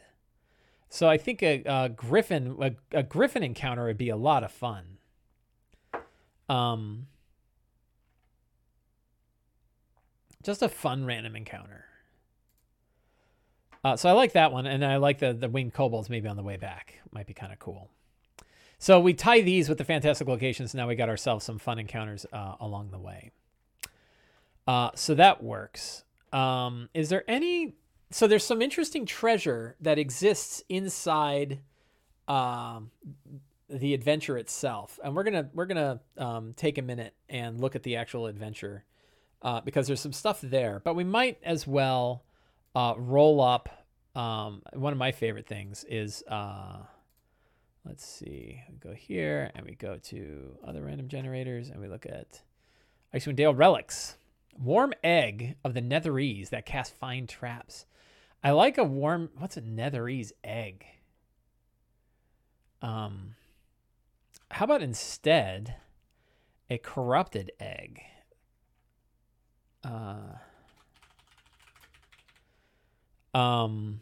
So 0.89 1.09
I 1.09 1.18
think 1.18 1.43
a, 1.43 1.62
a 1.66 1.89
griffin 1.89 2.57
a, 2.61 2.99
a 2.99 3.03
griffin 3.03 3.43
encounter 3.43 3.85
would 3.87 3.99
be 3.99 4.11
a 4.11 4.16
lot 4.16 4.45
of 4.45 4.53
fun. 4.53 4.99
Um, 6.49 7.09
just 10.45 10.62
a 10.62 10.68
fun 10.68 11.05
random 11.05 11.34
encounter. 11.36 11.86
Uh, 13.82 13.97
so 13.97 14.09
I 14.09 14.12
like 14.12 14.32
that 14.32 14.53
one, 14.53 14.66
and 14.66 14.84
I 14.84 14.97
like 14.97 15.18
the 15.18 15.34
the 15.34 15.49
winged 15.49 15.74
kobolds 15.74 16.09
maybe 16.09 16.28
on 16.28 16.36
the 16.36 16.42
way 16.42 16.57
back. 16.57 17.01
Might 17.11 17.26
be 17.26 17.34
kind 17.34 17.53
of 17.53 17.59
cool. 17.59 17.90
So 18.78 19.01
we 19.01 19.14
tie 19.14 19.40
these 19.40 19.68
with 19.68 19.78
the 19.78 19.84
fantastic 19.84 20.28
locations. 20.28 20.74
Now 20.74 20.88
we 20.88 20.95
got 20.95 21.09
ourselves 21.09 21.45
some 21.45 21.59
fun 21.59 21.78
encounters 21.78 22.26
uh, 22.32 22.57
along 22.61 22.90
the 22.90 22.99
way. 22.99 23.30
Uh, 24.66 24.90
so 24.95 25.14
that 25.14 25.42
works. 25.42 26.05
Um, 26.32 26.88
is 26.95 27.09
there 27.09 27.24
any? 27.28 27.74
So 28.11 28.26
there's 28.26 28.45
some 28.45 28.62
interesting 28.62 29.07
treasure 29.07 29.76
that 29.80 29.99
exists 29.99 30.62
inside 30.68 31.61
um, 32.28 32.90
the 33.68 33.92
adventure 33.95 34.38
itself, 34.38 34.99
and 35.05 35.14
we're 35.14 35.24
gonna 35.24 35.51
we're 35.53 35.66
gonna 35.66 36.01
um, 36.16 36.55
take 36.57 36.78
a 36.78 36.82
minute 36.82 37.14
and 37.28 37.61
look 37.61 37.76
at 37.76 37.82
the 37.82 37.97
actual 37.97 38.26
adventure 38.26 38.84
uh, 39.45 39.61
because 39.61 39.86
there's 39.86 40.01
some 40.01 40.12
stuff 40.12 40.40
there. 40.40 40.80
But 40.82 40.97
we 40.97 41.05
might 41.05 41.38
as 41.45 41.66
well 41.66 42.24
uh, 42.74 42.95
roll 42.97 43.40
up. 43.40 43.68
Um, 44.16 44.62
one 44.72 44.92
of 44.92 44.99
my 44.99 45.12
favorite 45.12 45.47
things 45.47 45.84
is 45.88 46.24
uh, 46.28 46.78
let's 47.84 48.05
see, 48.05 48.62
we 48.70 48.78
go 48.78 48.95
here 48.95 49.51
and 49.55 49.66
we 49.66 49.74
go 49.74 49.99
to 50.05 50.57
other 50.66 50.82
random 50.82 51.09
generators 51.09 51.68
and 51.68 51.80
we 51.80 51.88
look 51.88 52.07
at 52.07 52.42
Icewind 53.14 53.36
Dale 53.36 53.55
relics. 53.55 54.16
Warm 54.59 54.95
egg 55.03 55.57
of 55.64 55.74
the 55.74 55.82
Netherese 55.82 56.51
that 56.51 56.64
cast 56.64 56.95
fine 56.95 57.26
traps. 57.26 57.86
I 58.42 58.53
like 58.53 58.78
a 58.78 58.84
warm. 58.84 59.30
What's 59.36 59.57
a 59.57 59.62
Netherese 59.62 60.32
egg? 60.45 60.84
Um, 62.80 63.34
how 64.51 64.64
about 64.64 64.82
instead 64.82 65.76
a 66.70 66.78
corrupted 66.78 67.51
egg? 67.59 68.03
Uh, 69.85 70.37
um, 73.37 74.01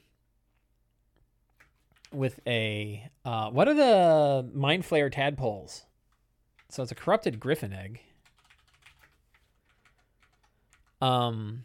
with 2.12 2.40
a 2.46 3.08
uh, 3.24 3.50
what 3.50 3.68
are 3.68 3.74
the 3.74 4.48
mind 4.54 4.84
flayer 4.84 5.10
tadpoles? 5.10 5.84
So 6.68 6.82
it's 6.82 6.92
a 6.92 6.94
corrupted 6.94 7.40
griffin 7.40 7.72
egg. 7.72 8.00
Um, 11.00 11.64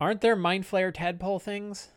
aren't 0.00 0.20
there 0.20 0.36
mind 0.36 0.64
flayer 0.64 0.92
tadpole 0.92 1.38
things? 1.38 1.88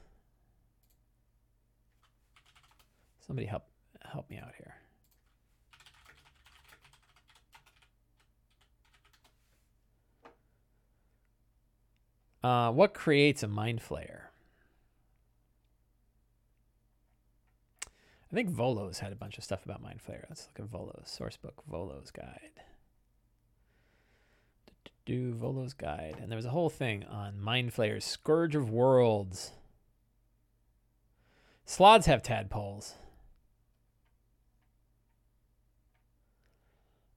Somebody 3.26 3.48
help 3.48 3.64
help 4.10 4.30
me 4.30 4.38
out 4.38 4.54
here. 4.58 4.76
Uh, 12.44 12.72
what 12.72 12.94
creates 12.94 13.44
a 13.44 13.48
mind 13.48 13.82
flayer? 13.82 14.28
I 18.32 18.36
think 18.36 18.50
Volo's 18.50 19.00
had 19.00 19.14
a 19.14 19.16
bunch 19.16 19.38
of 19.38 19.44
stuff 19.44 19.64
about 19.66 19.82
mind 19.82 20.00
flayer. 20.06 20.26
Let's 20.30 20.48
look 20.48 20.66
at 20.66 20.72
Volo's 20.72 21.18
sourcebook, 21.20 21.64
Volo's 21.70 22.12
guide. 22.12 22.52
Do 25.06 25.34
Volo's 25.34 25.74
guide, 25.74 26.18
and 26.22 26.30
there 26.30 26.36
was 26.36 26.46
a 26.46 26.50
whole 26.50 26.70
thing 26.70 27.06
on 27.06 27.40
mind 27.40 27.74
flayers, 27.74 28.04
scourge 28.04 28.56
of 28.56 28.70
worlds. 28.70 29.54
Slaads 31.66 32.06
have 32.06 32.22
tadpoles. 32.22 32.96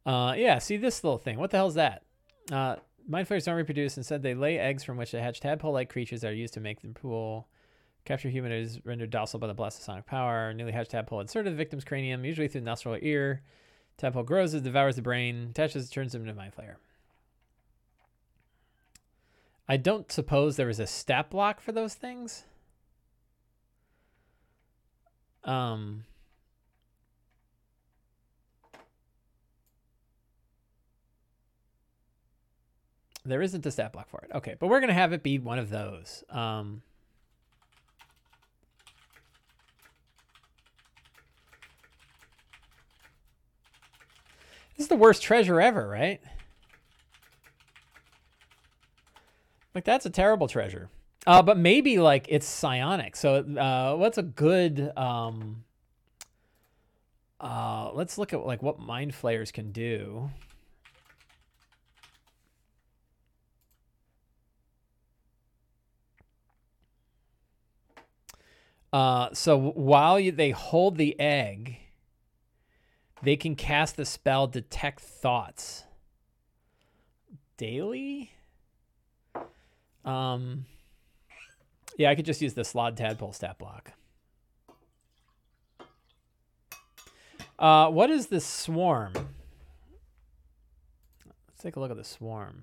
Uh, 0.06 0.34
yeah, 0.36 0.58
see 0.58 0.76
this 0.76 1.02
little 1.02 1.18
thing. 1.18 1.38
What 1.38 1.50
the 1.50 1.56
hell 1.56 1.68
is 1.68 1.74
that? 1.74 2.04
Uh, 2.50 2.76
mind 3.08 3.28
flayers 3.28 3.44
don't 3.44 3.56
reproduce. 3.56 3.96
Instead, 3.96 4.22
they 4.22 4.34
lay 4.34 4.58
eggs 4.58 4.84
from 4.84 4.96
which 4.96 5.12
they 5.12 5.20
hatch 5.20 5.40
tadpole-like 5.40 5.90
creatures 5.90 6.20
that 6.20 6.30
are 6.30 6.34
used 6.34 6.54
to 6.54 6.60
make 6.60 6.82
them 6.82 6.94
pool. 6.94 7.48
Capture 8.04 8.30
human 8.30 8.52
is 8.52 8.84
rendered 8.84 9.10
docile 9.10 9.40
by 9.40 9.46
the 9.46 9.54
blast 9.54 9.78
of 9.78 9.84
sonic 9.84 10.06
power. 10.06 10.54
Newly 10.54 10.72
hatched 10.72 10.92
tadpole 10.92 11.20
inserted 11.20 11.52
the 11.52 11.56
victim's 11.56 11.84
cranium, 11.84 12.24
usually 12.24 12.48
through 12.48 12.62
the 12.62 12.64
nostril 12.64 12.94
or 12.94 12.98
ear. 13.02 13.42
Tadpole 13.98 14.22
grows 14.22 14.54
as 14.54 14.62
devours 14.62 14.96
the 14.96 15.02
brain, 15.02 15.48
attaches, 15.50 15.90
turns 15.90 16.12
them 16.12 16.22
into 16.22 16.34
mind 16.34 16.54
flayer. 16.58 16.76
I 19.68 19.76
don't 19.76 20.10
suppose 20.10 20.56
there 20.56 20.70
is 20.70 20.80
a 20.80 20.86
stat 20.86 21.30
block 21.30 21.60
for 21.60 21.72
those 21.72 21.94
things. 21.94 22.44
Um, 25.44 26.04
there 33.30 33.42
isn't 33.42 33.64
a 33.66 33.70
stat 33.70 33.92
block 33.92 34.08
for 34.08 34.20
it. 34.20 34.30
Okay, 34.36 34.56
but 34.58 34.68
we're 34.68 34.80
gonna 34.80 34.92
have 34.92 35.12
it 35.12 35.22
be 35.22 35.38
one 35.38 35.58
of 35.58 35.70
those. 35.70 36.24
Um, 36.30 36.82
this 44.76 44.84
is 44.84 44.88
the 44.88 44.96
worst 44.96 45.22
treasure 45.22 45.60
ever, 45.60 45.88
right? 45.88 46.20
Like 49.74 49.84
that's 49.84 50.06
a 50.06 50.10
terrible 50.10 50.48
treasure. 50.48 50.90
Uh, 51.26 51.42
but 51.42 51.58
maybe 51.58 51.98
like 51.98 52.26
it's 52.28 52.46
psionic. 52.46 53.14
So 53.14 53.36
uh, 53.36 53.96
what's 53.96 54.18
a 54.18 54.22
good 54.22 54.92
um 54.96 55.64
uh 57.40 57.90
let's 57.94 58.18
look 58.18 58.32
at 58.32 58.44
like 58.44 58.62
what 58.62 58.78
mind 58.78 59.14
flayers 59.14 59.52
can 59.52 59.72
do. 59.72 60.30
Uh, 68.92 69.28
so 69.32 69.56
while 69.56 70.18
you, 70.18 70.32
they 70.32 70.50
hold 70.50 70.96
the 70.96 71.18
egg, 71.20 71.76
they 73.22 73.36
can 73.36 73.54
cast 73.54 73.96
the 73.96 74.04
spell 74.04 74.46
Detect 74.46 75.00
Thoughts 75.00 75.84
daily. 77.56 78.32
Um, 80.04 80.66
yeah, 81.98 82.10
I 82.10 82.14
could 82.14 82.24
just 82.24 82.40
use 82.40 82.54
the 82.54 82.62
Slaad 82.62 82.96
Tadpole 82.96 83.32
stat 83.32 83.58
block. 83.58 83.92
Uh, 87.58 87.90
what 87.90 88.08
is 88.08 88.28
the 88.28 88.40
swarm? 88.40 89.12
Let's 89.14 91.62
take 91.62 91.76
a 91.76 91.80
look 91.80 91.90
at 91.90 91.98
the 91.98 92.04
swarm. 92.04 92.62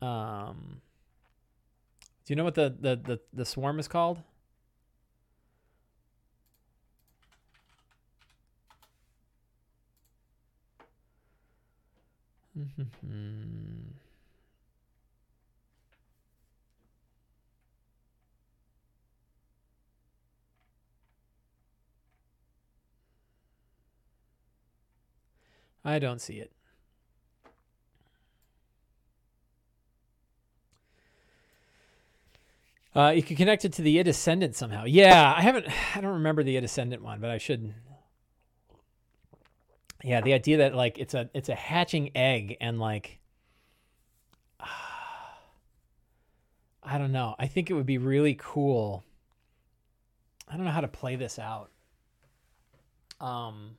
Um, 0.00 0.80
do 2.24 2.32
you 2.32 2.36
know 2.36 2.44
what 2.44 2.54
the, 2.54 2.74
the, 2.78 2.96
the, 2.96 3.20
the 3.32 3.44
swarm 3.44 3.78
is 3.78 3.88
called? 3.88 4.22
I 25.84 25.98
don't 26.00 26.20
see 26.20 26.40
it. 26.40 26.55
Uh, 32.96 33.10
you 33.10 33.22
can 33.22 33.36
connect 33.36 33.66
it 33.66 33.74
to 33.74 33.82
the 33.82 33.98
It 33.98 34.08
ascendant 34.08 34.56
somehow. 34.56 34.84
Yeah, 34.86 35.34
I 35.36 35.42
haven't. 35.42 35.66
I 35.96 36.00
don't 36.00 36.14
remember 36.14 36.42
the 36.42 36.56
It 36.56 36.64
ascendant 36.64 37.02
one, 37.02 37.20
but 37.20 37.30
I 37.30 37.38
should. 37.38 37.74
Yeah, 40.04 40.20
the 40.22 40.34
idea 40.34 40.58
that 40.58 40.74
like 40.74 40.98
it's 40.98 41.14
a 41.14 41.30
it's 41.34 41.48
a 41.50 41.54
hatching 41.54 42.16
egg 42.16 42.56
and 42.60 42.80
like. 42.80 43.20
I 46.82 46.98
don't 46.98 47.12
know. 47.12 47.34
I 47.38 47.48
think 47.48 47.70
it 47.70 47.74
would 47.74 47.86
be 47.86 47.98
really 47.98 48.36
cool. 48.38 49.04
I 50.48 50.56
don't 50.56 50.64
know 50.64 50.72
how 50.72 50.80
to 50.82 50.88
play 50.88 51.16
this 51.16 51.38
out. 51.38 51.70
Um. 53.20 53.78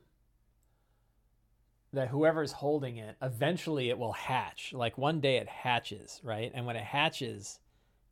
that 1.92 2.08
whoever's 2.08 2.52
holding 2.52 2.98
it, 2.98 3.16
eventually 3.22 3.88
it 3.90 3.98
will 3.98 4.12
hatch. 4.12 4.72
Like 4.74 4.98
one 4.98 5.20
day 5.20 5.38
it 5.38 5.48
hatches, 5.48 6.20
right? 6.22 6.52
And 6.54 6.66
when 6.66 6.76
it 6.76 6.84
hatches, 6.84 7.60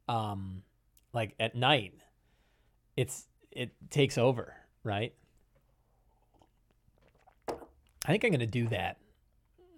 um, 0.09 0.63
like 1.17 1.35
at 1.41 1.55
night, 1.55 1.95
it's 2.95 3.27
it 3.51 3.71
takes 3.89 4.19
over, 4.19 4.53
right? 4.85 5.15
I 7.49 8.09
think 8.09 8.23
I'm 8.23 8.31
gonna 8.33 8.47
do 8.47 8.69
that. 8.69 8.99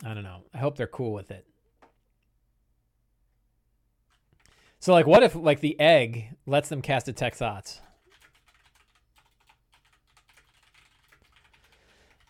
I 0.05 0.15
don't 0.15 0.25
know. 0.25 0.43
I 0.53 0.59
hope 0.59 0.77
they're 0.77 0.89
cool 0.89 1.13
with 1.13 1.31
it. 1.31 1.47
So 4.81 4.93
like 4.93 5.07
what 5.07 5.23
if 5.23 5.37
like 5.37 5.61
the 5.61 5.79
egg 5.79 6.35
lets 6.45 6.69
them 6.69 6.83
cast 6.83 7.07
detect 7.07 7.37
thoughts? 7.37 7.81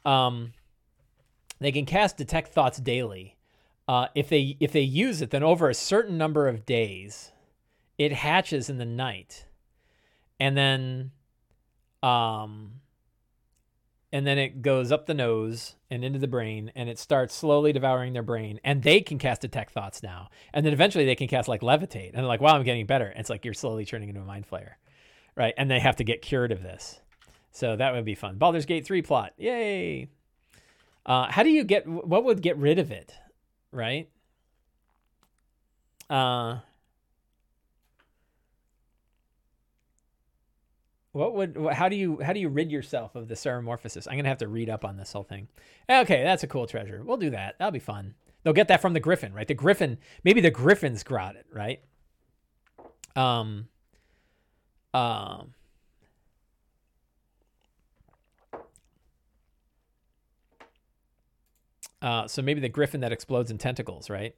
Um 0.04 0.52
they 1.60 1.72
can 1.72 1.86
cast 1.86 2.18
detect 2.18 2.52
thoughts 2.52 2.76
daily. 2.78 3.36
Uh, 3.88 4.08
if 4.14 4.28
they 4.28 4.58
if 4.60 4.70
they 4.72 4.82
use 4.82 5.22
it, 5.22 5.30
then 5.30 5.42
over 5.42 5.70
a 5.70 5.74
certain 5.74 6.18
number 6.18 6.46
of 6.46 6.66
days, 6.66 7.32
it 7.98 8.12
hatches 8.12 8.70
in 8.70 8.78
the 8.78 8.86
night, 8.86 9.44
and 10.38 10.56
then, 10.56 11.10
um, 12.02 12.74
and 14.12 14.26
then 14.26 14.38
it 14.38 14.62
goes 14.62 14.90
up 14.92 15.06
the 15.06 15.14
nose 15.14 15.74
and 15.90 16.04
into 16.04 16.18
the 16.18 16.28
brain, 16.28 16.70
and 16.74 16.88
it 16.88 16.98
starts 16.98 17.34
slowly 17.34 17.72
devouring 17.72 18.12
their 18.12 18.22
brain. 18.22 18.60
And 18.64 18.82
they 18.82 19.00
can 19.00 19.18
cast 19.18 19.42
detect 19.42 19.72
thoughts 19.72 20.02
now, 20.02 20.28
and 20.54 20.64
then 20.64 20.72
eventually 20.72 21.04
they 21.04 21.16
can 21.16 21.28
cast 21.28 21.48
like 21.48 21.60
levitate, 21.60 22.10
and 22.10 22.18
they're 22.18 22.24
like, 22.24 22.40
"Wow, 22.40 22.54
I'm 22.54 22.62
getting 22.62 22.86
better." 22.86 23.08
And 23.08 23.18
it's 23.18 23.30
like 23.30 23.44
you're 23.44 23.52
slowly 23.52 23.84
turning 23.84 24.08
into 24.08 24.20
a 24.20 24.24
mind 24.24 24.48
flayer, 24.48 24.74
right? 25.36 25.54
And 25.58 25.70
they 25.70 25.80
have 25.80 25.96
to 25.96 26.04
get 26.04 26.22
cured 26.22 26.52
of 26.52 26.62
this, 26.62 27.00
so 27.50 27.76
that 27.76 27.92
would 27.92 28.04
be 28.04 28.14
fun. 28.14 28.38
Baldur's 28.38 28.64
Gate 28.64 28.86
three 28.86 29.02
plot, 29.02 29.32
yay! 29.36 30.08
Uh, 31.04 31.26
how 31.30 31.42
do 31.42 31.50
you 31.50 31.64
get 31.64 31.86
what 31.86 32.24
would 32.24 32.42
get 32.42 32.56
rid 32.58 32.78
of 32.78 32.92
it, 32.92 33.12
right? 33.72 34.08
Uh, 36.08 36.58
what 41.12 41.34
would 41.34 41.56
how 41.72 41.88
do 41.88 41.96
you 41.96 42.20
how 42.22 42.32
do 42.32 42.40
you 42.40 42.48
rid 42.48 42.70
yourself 42.70 43.14
of 43.14 43.28
the 43.28 43.34
ceremorphosis? 43.34 44.06
I'm 44.08 44.16
gonna 44.16 44.28
have 44.28 44.38
to 44.38 44.48
read 44.48 44.68
up 44.70 44.84
on 44.84 44.96
this 44.96 45.12
whole 45.12 45.24
thing. 45.24 45.48
Okay, 45.88 46.22
that's 46.22 46.42
a 46.42 46.46
cool 46.46 46.66
treasure. 46.66 47.02
We'll 47.04 47.16
do 47.16 47.30
that. 47.30 47.56
That'll 47.58 47.72
be 47.72 47.78
fun. 47.78 48.14
They'll 48.42 48.52
get 48.52 48.68
that 48.68 48.80
from 48.80 48.92
the 48.92 49.00
griffin, 49.00 49.32
right? 49.32 49.48
The 49.48 49.54
griffin, 49.54 49.98
maybe 50.22 50.40
the 50.40 50.50
Griffin's 50.50 51.02
got 51.02 51.36
it, 51.36 51.46
right? 51.52 51.80
Um, 53.16 53.68
um, 54.94 55.54
Uh, 62.00 62.28
so 62.28 62.42
maybe 62.42 62.60
the 62.60 62.68
griffin 62.68 63.00
that 63.00 63.12
explodes 63.12 63.50
in 63.50 63.58
tentacles, 63.58 64.08
right? 64.08 64.34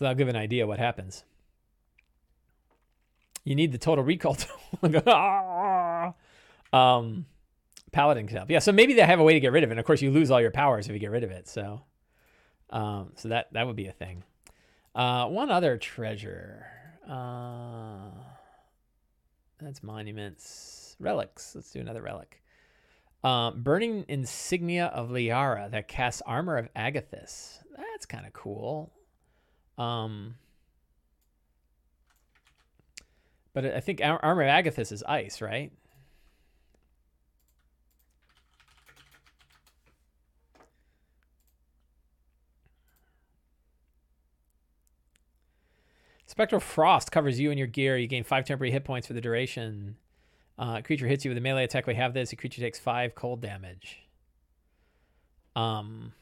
So 0.00 0.06
that'll 0.06 0.16
give 0.16 0.28
an 0.28 0.36
idea 0.36 0.66
what 0.66 0.78
happens. 0.78 1.24
You 3.44 3.54
need 3.54 3.70
the 3.70 3.76
total 3.76 4.02
recall 4.02 4.34
tool. 4.34 6.14
um, 6.72 7.26
paladin 7.92 8.26
can 8.26 8.38
help. 8.38 8.50
Yeah, 8.50 8.60
so 8.60 8.72
maybe 8.72 8.94
they 8.94 9.02
have 9.02 9.20
a 9.20 9.22
way 9.22 9.34
to 9.34 9.40
get 9.40 9.52
rid 9.52 9.62
of 9.62 9.68
it. 9.68 9.72
And 9.74 9.78
of 9.78 9.84
course, 9.84 10.00
you 10.00 10.10
lose 10.10 10.30
all 10.30 10.40
your 10.40 10.52
powers 10.52 10.86
if 10.86 10.94
you 10.94 10.98
get 10.98 11.10
rid 11.10 11.22
of 11.22 11.30
it. 11.30 11.46
So, 11.48 11.82
um, 12.70 13.12
so 13.16 13.28
that 13.28 13.52
that 13.52 13.66
would 13.66 13.76
be 13.76 13.88
a 13.88 13.92
thing. 13.92 14.24
Uh, 14.94 15.26
one 15.26 15.50
other 15.50 15.76
treasure. 15.76 16.64
Uh, 17.06 18.08
that's 19.60 19.82
monuments. 19.82 20.96
Relics. 20.98 21.54
Let's 21.54 21.72
do 21.72 21.80
another 21.80 22.00
relic. 22.00 22.42
Um, 23.22 23.62
burning 23.62 24.06
insignia 24.08 24.86
of 24.86 25.10
Lliira 25.10 25.70
that 25.72 25.88
casts 25.88 26.22
armor 26.24 26.56
of 26.56 26.72
Agathys. 26.72 27.58
That's 27.76 28.06
kind 28.06 28.26
of 28.26 28.32
cool. 28.32 28.94
Um, 29.80 30.34
but 33.54 33.64
I 33.64 33.80
think 33.80 34.02
armor 34.04 34.42
of 34.42 34.48
Agathys 34.48 34.92
is 34.92 35.02
ice, 35.04 35.40
right? 35.40 35.72
Spectral 46.26 46.60
Frost 46.60 47.10
covers 47.10 47.40
you 47.40 47.50
and 47.50 47.58
your 47.58 47.66
gear. 47.66 47.96
You 47.96 48.06
gain 48.06 48.22
five 48.22 48.44
temporary 48.44 48.70
hit 48.70 48.84
points 48.84 49.06
for 49.06 49.14
the 49.14 49.20
duration. 49.20 49.96
Uh, 50.58 50.82
creature 50.82 51.08
hits 51.08 51.24
you 51.24 51.30
with 51.30 51.38
a 51.38 51.40
melee 51.40 51.64
attack. 51.64 51.86
We 51.86 51.94
have 51.94 52.12
this. 52.12 52.32
A 52.32 52.36
creature 52.36 52.60
takes 52.60 52.78
five 52.78 53.14
cold 53.14 53.40
damage. 53.40 54.02
Um. 55.56 56.12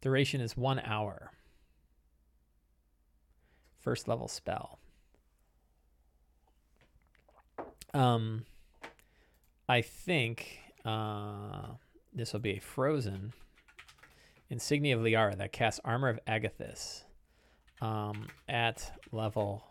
Duration 0.00 0.40
is 0.40 0.56
one 0.56 0.78
hour. 0.80 1.32
First 3.80 4.06
level 4.06 4.28
spell. 4.28 4.78
Um, 7.94 8.44
I 9.68 9.82
think 9.82 10.60
uh, 10.84 11.68
this 12.12 12.32
will 12.32 12.40
be 12.40 12.56
a 12.56 12.60
frozen 12.60 13.32
insignia 14.50 14.96
of 14.96 15.02
Lliira 15.02 15.36
that 15.36 15.52
casts 15.52 15.80
armor 15.84 16.08
of 16.08 16.20
Agathys 16.26 17.02
um, 17.80 18.28
at 18.48 18.92
level 19.10 19.64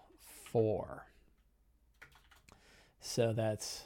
four. 0.51 1.05
So 2.99 3.33
that's 3.33 3.83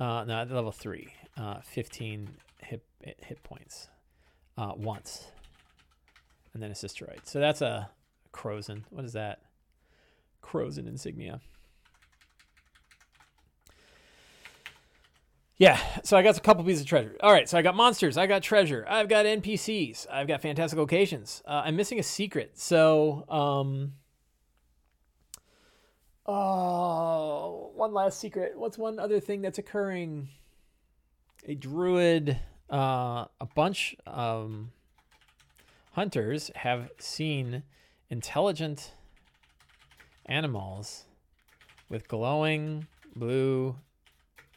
uh, 0.00 0.24
no, 0.24 0.40
at 0.40 0.50
level 0.50 0.72
three, 0.72 1.14
uh, 1.36 1.60
15 1.62 2.28
hit 2.60 2.82
hit 3.00 3.42
points 3.42 3.88
uh, 4.58 4.72
once, 4.76 5.26
and 6.54 6.62
then 6.62 6.70
a 6.70 6.74
Sisteroid. 6.74 7.20
So 7.24 7.40
that's 7.40 7.60
a 7.60 7.90
Krosan. 8.32 8.82
What 8.90 9.04
is 9.04 9.12
that? 9.14 9.40
Krosan 10.42 10.86
insignia. 10.86 11.40
Yeah, 15.58 15.80
so 16.04 16.18
I 16.18 16.22
got 16.22 16.36
a 16.36 16.40
couple 16.40 16.64
pieces 16.64 16.82
of 16.82 16.86
treasure. 16.86 17.16
All 17.22 17.32
right, 17.32 17.48
so 17.48 17.56
I 17.56 17.62
got 17.62 17.74
monsters, 17.74 18.18
I 18.18 18.26
got 18.26 18.42
treasure, 18.42 18.84
I've 18.86 19.08
got 19.08 19.24
NPCs, 19.24 20.06
I've 20.12 20.28
got 20.28 20.42
fantastic 20.42 20.78
locations. 20.78 21.42
Uh, 21.46 21.62
I'm 21.64 21.76
missing 21.76 21.98
a 21.98 22.02
secret. 22.02 22.58
So, 22.58 23.24
um, 23.30 23.94
oh, 26.26 27.72
one 27.74 27.94
last 27.94 28.20
secret. 28.20 28.52
What's 28.58 28.76
one 28.76 28.98
other 28.98 29.18
thing 29.18 29.40
that's 29.40 29.56
occurring? 29.56 30.28
A 31.48 31.54
druid, 31.54 32.38
uh, 32.70 33.26
a 33.40 33.46
bunch 33.54 33.96
um, 34.06 34.72
hunters 35.92 36.50
have 36.54 36.90
seen 36.98 37.62
intelligent 38.10 38.92
animals 40.26 41.04
with 41.88 42.08
glowing 42.08 42.86
blue 43.14 43.76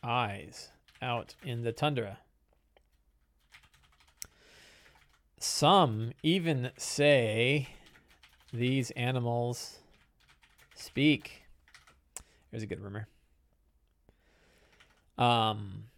eyes 0.03 0.69
out 1.01 1.35
in 1.43 1.63
the 1.63 1.71
tundra. 1.71 2.19
Some 5.39 6.11
even 6.23 6.71
say 6.77 7.69
these 8.51 8.91
animals 8.91 9.79
speak. 10.75 11.43
Here's 12.51 12.63
a 12.63 12.65
good 12.65 12.81
rumor. 12.81 13.07
Um, 15.17 15.88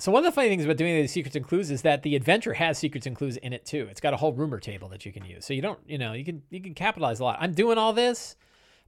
so 0.00 0.10
one 0.12 0.24
of 0.24 0.32
the 0.32 0.34
funny 0.34 0.48
things 0.48 0.64
about 0.64 0.76
doing 0.76 0.94
these 0.94 1.12
secrets 1.12 1.36
and 1.36 1.46
clues 1.46 1.70
is 1.70 1.82
that 1.82 2.02
the 2.02 2.16
adventure 2.16 2.54
has 2.54 2.78
secrets 2.78 3.06
and 3.06 3.16
clues 3.16 3.36
in 3.36 3.52
it 3.52 3.64
too. 3.64 3.86
It's 3.90 4.00
got 4.00 4.14
a 4.14 4.16
whole 4.16 4.32
rumor 4.32 4.60
table 4.60 4.88
that 4.88 5.06
you 5.06 5.12
can 5.12 5.24
use. 5.24 5.44
So 5.44 5.54
you 5.54 5.62
don't, 5.62 5.78
you 5.86 5.98
know, 5.98 6.12
you 6.12 6.24
can 6.24 6.42
you 6.50 6.60
can 6.60 6.74
capitalize 6.74 7.20
a 7.20 7.24
lot. 7.24 7.38
I'm 7.40 7.52
doing 7.52 7.78
all 7.78 7.92
this, 7.92 8.36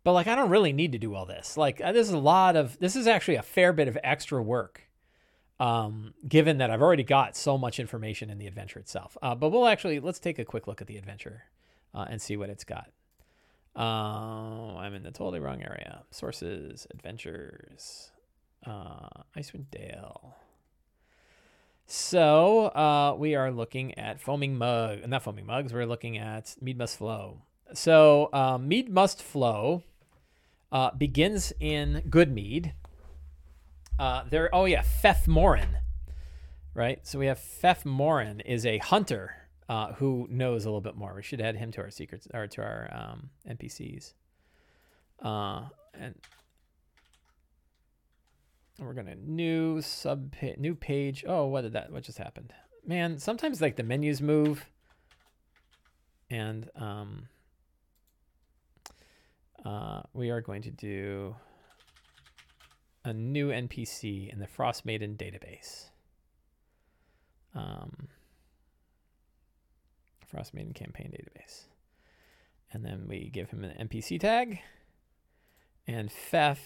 but 0.04 0.12
like 0.12 0.26
I 0.26 0.34
don't 0.34 0.50
really 0.50 0.72
need 0.72 0.92
to 0.92 0.98
do 0.98 1.14
all 1.14 1.26
this. 1.26 1.56
Like 1.56 1.80
uh, 1.80 1.92
this 1.92 2.08
is 2.08 2.14
a 2.14 2.18
lot 2.18 2.56
of 2.56 2.78
this 2.78 2.96
is 2.96 3.06
actually 3.06 3.36
a 3.36 3.42
fair 3.42 3.72
bit 3.72 3.88
of 3.88 3.98
extra 4.02 4.42
work 4.42 4.88
um, 5.62 6.12
given 6.26 6.58
that 6.58 6.70
I've 6.70 6.82
already 6.82 7.04
got 7.04 7.36
so 7.36 7.56
much 7.56 7.78
information 7.78 8.30
in 8.30 8.38
the 8.38 8.48
adventure 8.48 8.80
itself. 8.80 9.16
Uh, 9.22 9.36
but 9.36 9.50
we'll 9.50 9.68
actually, 9.68 10.00
let's 10.00 10.18
take 10.18 10.40
a 10.40 10.44
quick 10.44 10.66
look 10.66 10.80
at 10.80 10.88
the 10.88 10.96
adventure 10.96 11.44
uh, 11.94 12.06
and 12.10 12.20
see 12.20 12.36
what 12.36 12.50
it's 12.50 12.64
got. 12.64 12.90
Uh, 13.76 14.76
I'm 14.76 14.92
in 14.94 15.04
the 15.04 15.12
totally 15.12 15.38
wrong 15.38 15.62
area. 15.62 16.02
Sources, 16.10 16.88
adventures, 16.90 18.10
uh, 18.66 19.08
Icewind 19.36 19.70
Dale. 19.70 20.34
So 21.94 22.68
uh, 22.68 23.16
we 23.18 23.34
are 23.34 23.50
looking 23.50 23.98
at 23.98 24.18
foaming 24.18 24.56
mug, 24.56 25.06
not 25.06 25.22
foaming 25.22 25.44
mugs. 25.44 25.74
We're 25.74 25.84
looking 25.84 26.16
at 26.16 26.56
mead 26.58 26.78
must 26.78 26.96
flow. 26.96 27.42
So 27.74 28.30
uh, 28.32 28.56
mead 28.56 28.88
must 28.88 29.22
flow 29.22 29.82
uh, 30.72 30.92
begins 30.92 31.52
in 31.60 32.02
Goodmead 32.08 32.72
uh, 33.98 34.24
there. 34.30 34.48
Oh 34.54 34.64
yeah, 34.64 34.80
Feth 34.80 35.28
Morin. 35.28 35.76
Right. 36.72 37.06
So 37.06 37.18
we 37.18 37.26
have 37.26 37.38
Feth 37.38 37.84
Morin 37.84 38.40
is 38.40 38.64
a 38.64 38.78
hunter 38.78 39.34
uh, 39.68 39.92
who 39.92 40.26
knows 40.30 40.64
a 40.64 40.68
little 40.68 40.80
bit 40.80 40.96
more. 40.96 41.12
We 41.14 41.22
should 41.22 41.42
add 41.42 41.56
him 41.56 41.72
to 41.72 41.82
our 41.82 41.90
secrets 41.90 42.26
or 42.32 42.46
to 42.46 42.62
our 42.62 42.88
um, 42.90 43.28
NPCs. 43.46 44.14
Uh, 45.22 45.64
we're 48.78 48.94
gonna 48.94 49.14
new 49.14 49.80
sub 49.80 50.34
new 50.58 50.74
page. 50.74 51.24
Oh, 51.26 51.46
what 51.46 51.62
did 51.62 51.72
that? 51.74 51.92
What 51.92 52.04
just 52.04 52.18
happened? 52.18 52.52
Man, 52.84 53.18
sometimes 53.18 53.60
like 53.60 53.76
the 53.76 53.82
menus 53.82 54.20
move, 54.20 54.64
and 56.30 56.68
um, 56.74 57.28
uh, 59.64 60.02
we 60.12 60.30
are 60.30 60.40
going 60.40 60.62
to 60.62 60.70
do 60.70 61.36
a 63.04 63.12
new 63.12 63.50
NPC 63.50 64.32
in 64.32 64.38
the 64.38 64.46
Frost 64.46 64.84
Maiden 64.84 65.16
database. 65.16 65.90
Um, 67.54 68.08
Frost 70.26 70.54
Maiden 70.54 70.72
campaign 70.72 71.12
database. 71.12 71.64
And 72.72 72.84
then 72.84 73.04
we 73.06 73.28
give 73.30 73.50
him 73.50 73.64
an 73.64 73.88
NPC 73.88 74.18
tag. 74.18 74.60
And 75.86 76.10
Fef 76.10 76.58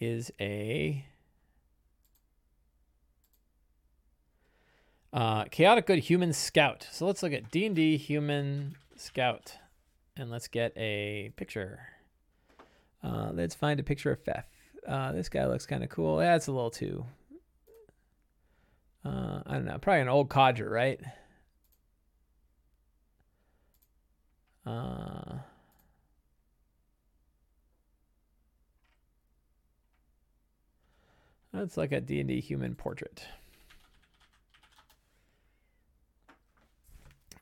is 0.00 0.32
a 0.40 1.04
uh, 5.12 5.44
chaotic 5.44 5.86
good 5.86 5.98
human 5.98 6.32
scout. 6.32 6.88
So 6.90 7.06
let's 7.06 7.22
look 7.22 7.32
at 7.32 7.50
D&D 7.50 7.96
human 7.98 8.76
scout. 8.96 9.56
And 10.16 10.30
let's 10.30 10.48
get 10.48 10.72
a 10.76 11.32
picture. 11.36 11.80
Uh, 13.02 13.30
let's 13.32 13.54
find 13.54 13.80
a 13.80 13.82
picture 13.82 14.10
of 14.10 14.22
Fef. 14.24 14.44
Uh, 14.86 15.12
this 15.12 15.28
guy 15.28 15.46
looks 15.46 15.66
kind 15.66 15.82
of 15.82 15.90
cool. 15.90 16.18
That's 16.18 16.46
a 16.46 16.52
little 16.52 16.70
too. 16.70 17.06
Uh, 19.04 19.40
I 19.46 19.54
don't 19.54 19.64
know. 19.64 19.78
Probably 19.78 20.02
an 20.02 20.08
old 20.08 20.28
codger, 20.28 20.68
right? 20.68 21.00
Uh, 24.66 25.38
that's 31.52 31.76
like 31.76 31.92
a 31.92 32.00
D&D 32.00 32.40
human 32.40 32.74
portrait. 32.74 33.24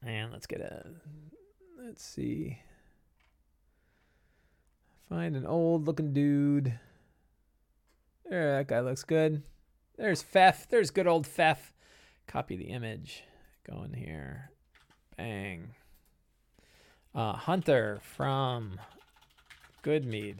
And 0.04 0.32
let's 0.32 0.46
get 0.46 0.61
a, 0.61 0.86
let's 1.82 2.04
see. 2.04 2.59
Find 5.09 5.36
an 5.36 5.46
old 5.46 5.86
looking 5.86 6.12
dude. 6.12 6.78
There, 8.28 8.59
that 8.59 8.68
guy 8.68 8.80
looks 8.80 9.04
good. 9.04 9.42
There's 9.96 10.22
Fef. 10.22 10.68
There's 10.68 10.90
good 10.90 11.06
old 11.06 11.26
Fef. 11.26 11.72
Copy 12.26 12.56
the 12.56 12.66
image. 12.66 13.24
Go 13.68 13.82
in 13.84 13.94
here. 13.94 14.50
Bang. 15.16 15.70
Uh, 17.14 17.32
Hunter 17.32 18.00
from 18.02 18.78
Goodmead. 19.82 20.36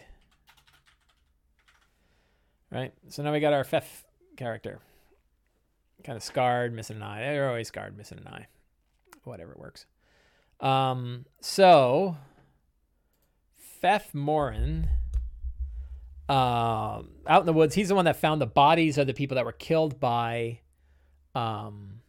Right. 2.71 2.93
So 3.09 3.23
now 3.23 3.33
we 3.33 3.41
got 3.41 3.53
our 3.53 3.65
Fef 3.65 3.85
character. 4.37 4.81
Kind 6.05 6.17
of 6.17 6.23
scarred, 6.23 6.73
missing 6.73 6.97
an 6.97 7.03
eye. 7.03 7.21
They're 7.21 7.49
always 7.49 7.69
scarred, 7.69 7.97
missing 7.97 8.19
an 8.19 8.29
eye. 8.29 8.47
Whatever 9.25 9.55
works. 9.57 9.87
Um, 10.61 11.27
so 11.41 12.17
Fef 13.83 14.15
Morin 14.15 14.89
um, 16.29 17.11
out 17.27 17.41
in 17.41 17.47
the 17.47 17.53
woods. 17.53 17.75
He's 17.75 17.89
the 17.89 17.95
one 17.95 18.05
that 18.05 18.17
found 18.17 18.41
the 18.41 18.47
bodies 18.47 18.99
of 18.99 19.07
the 19.07 19.15
people 19.15 19.35
that 19.37 19.45
were 19.45 19.53
killed 19.53 19.99
by 19.99 20.61
um, 21.35 22.01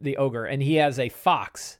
the 0.00 0.16
ogre, 0.16 0.44
and 0.44 0.62
he 0.62 0.76
has 0.76 0.98
a 0.98 1.08
fox 1.08 1.78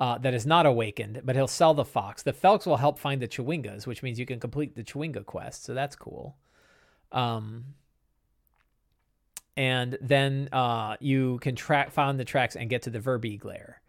uh, 0.00 0.18
that 0.18 0.34
is 0.34 0.44
not 0.44 0.66
awakened, 0.66 1.22
but 1.24 1.36
he'll 1.36 1.46
sell 1.46 1.74
the 1.74 1.84
fox. 1.84 2.22
The 2.22 2.32
Felks 2.32 2.66
will 2.66 2.78
help 2.78 2.98
find 2.98 3.22
the 3.22 3.28
Chwingas, 3.28 3.86
which 3.86 4.02
means 4.02 4.18
you 4.18 4.26
can 4.26 4.40
complete 4.40 4.74
the 4.74 4.82
Chwinga 4.82 5.24
quest, 5.24 5.64
so 5.64 5.74
that's 5.74 5.94
cool. 5.94 6.36
Um, 7.12 7.64
and 9.56 9.98
then 10.00 10.48
uh, 10.52 10.96
you 11.00 11.38
can 11.38 11.54
track 11.54 11.92
find 11.92 12.18
the 12.18 12.24
tracks 12.24 12.56
and 12.56 12.70
get 12.70 12.82
to 12.82 12.90
the 12.90 12.98
Verbeeg 12.98 13.44
layer. 13.44 13.80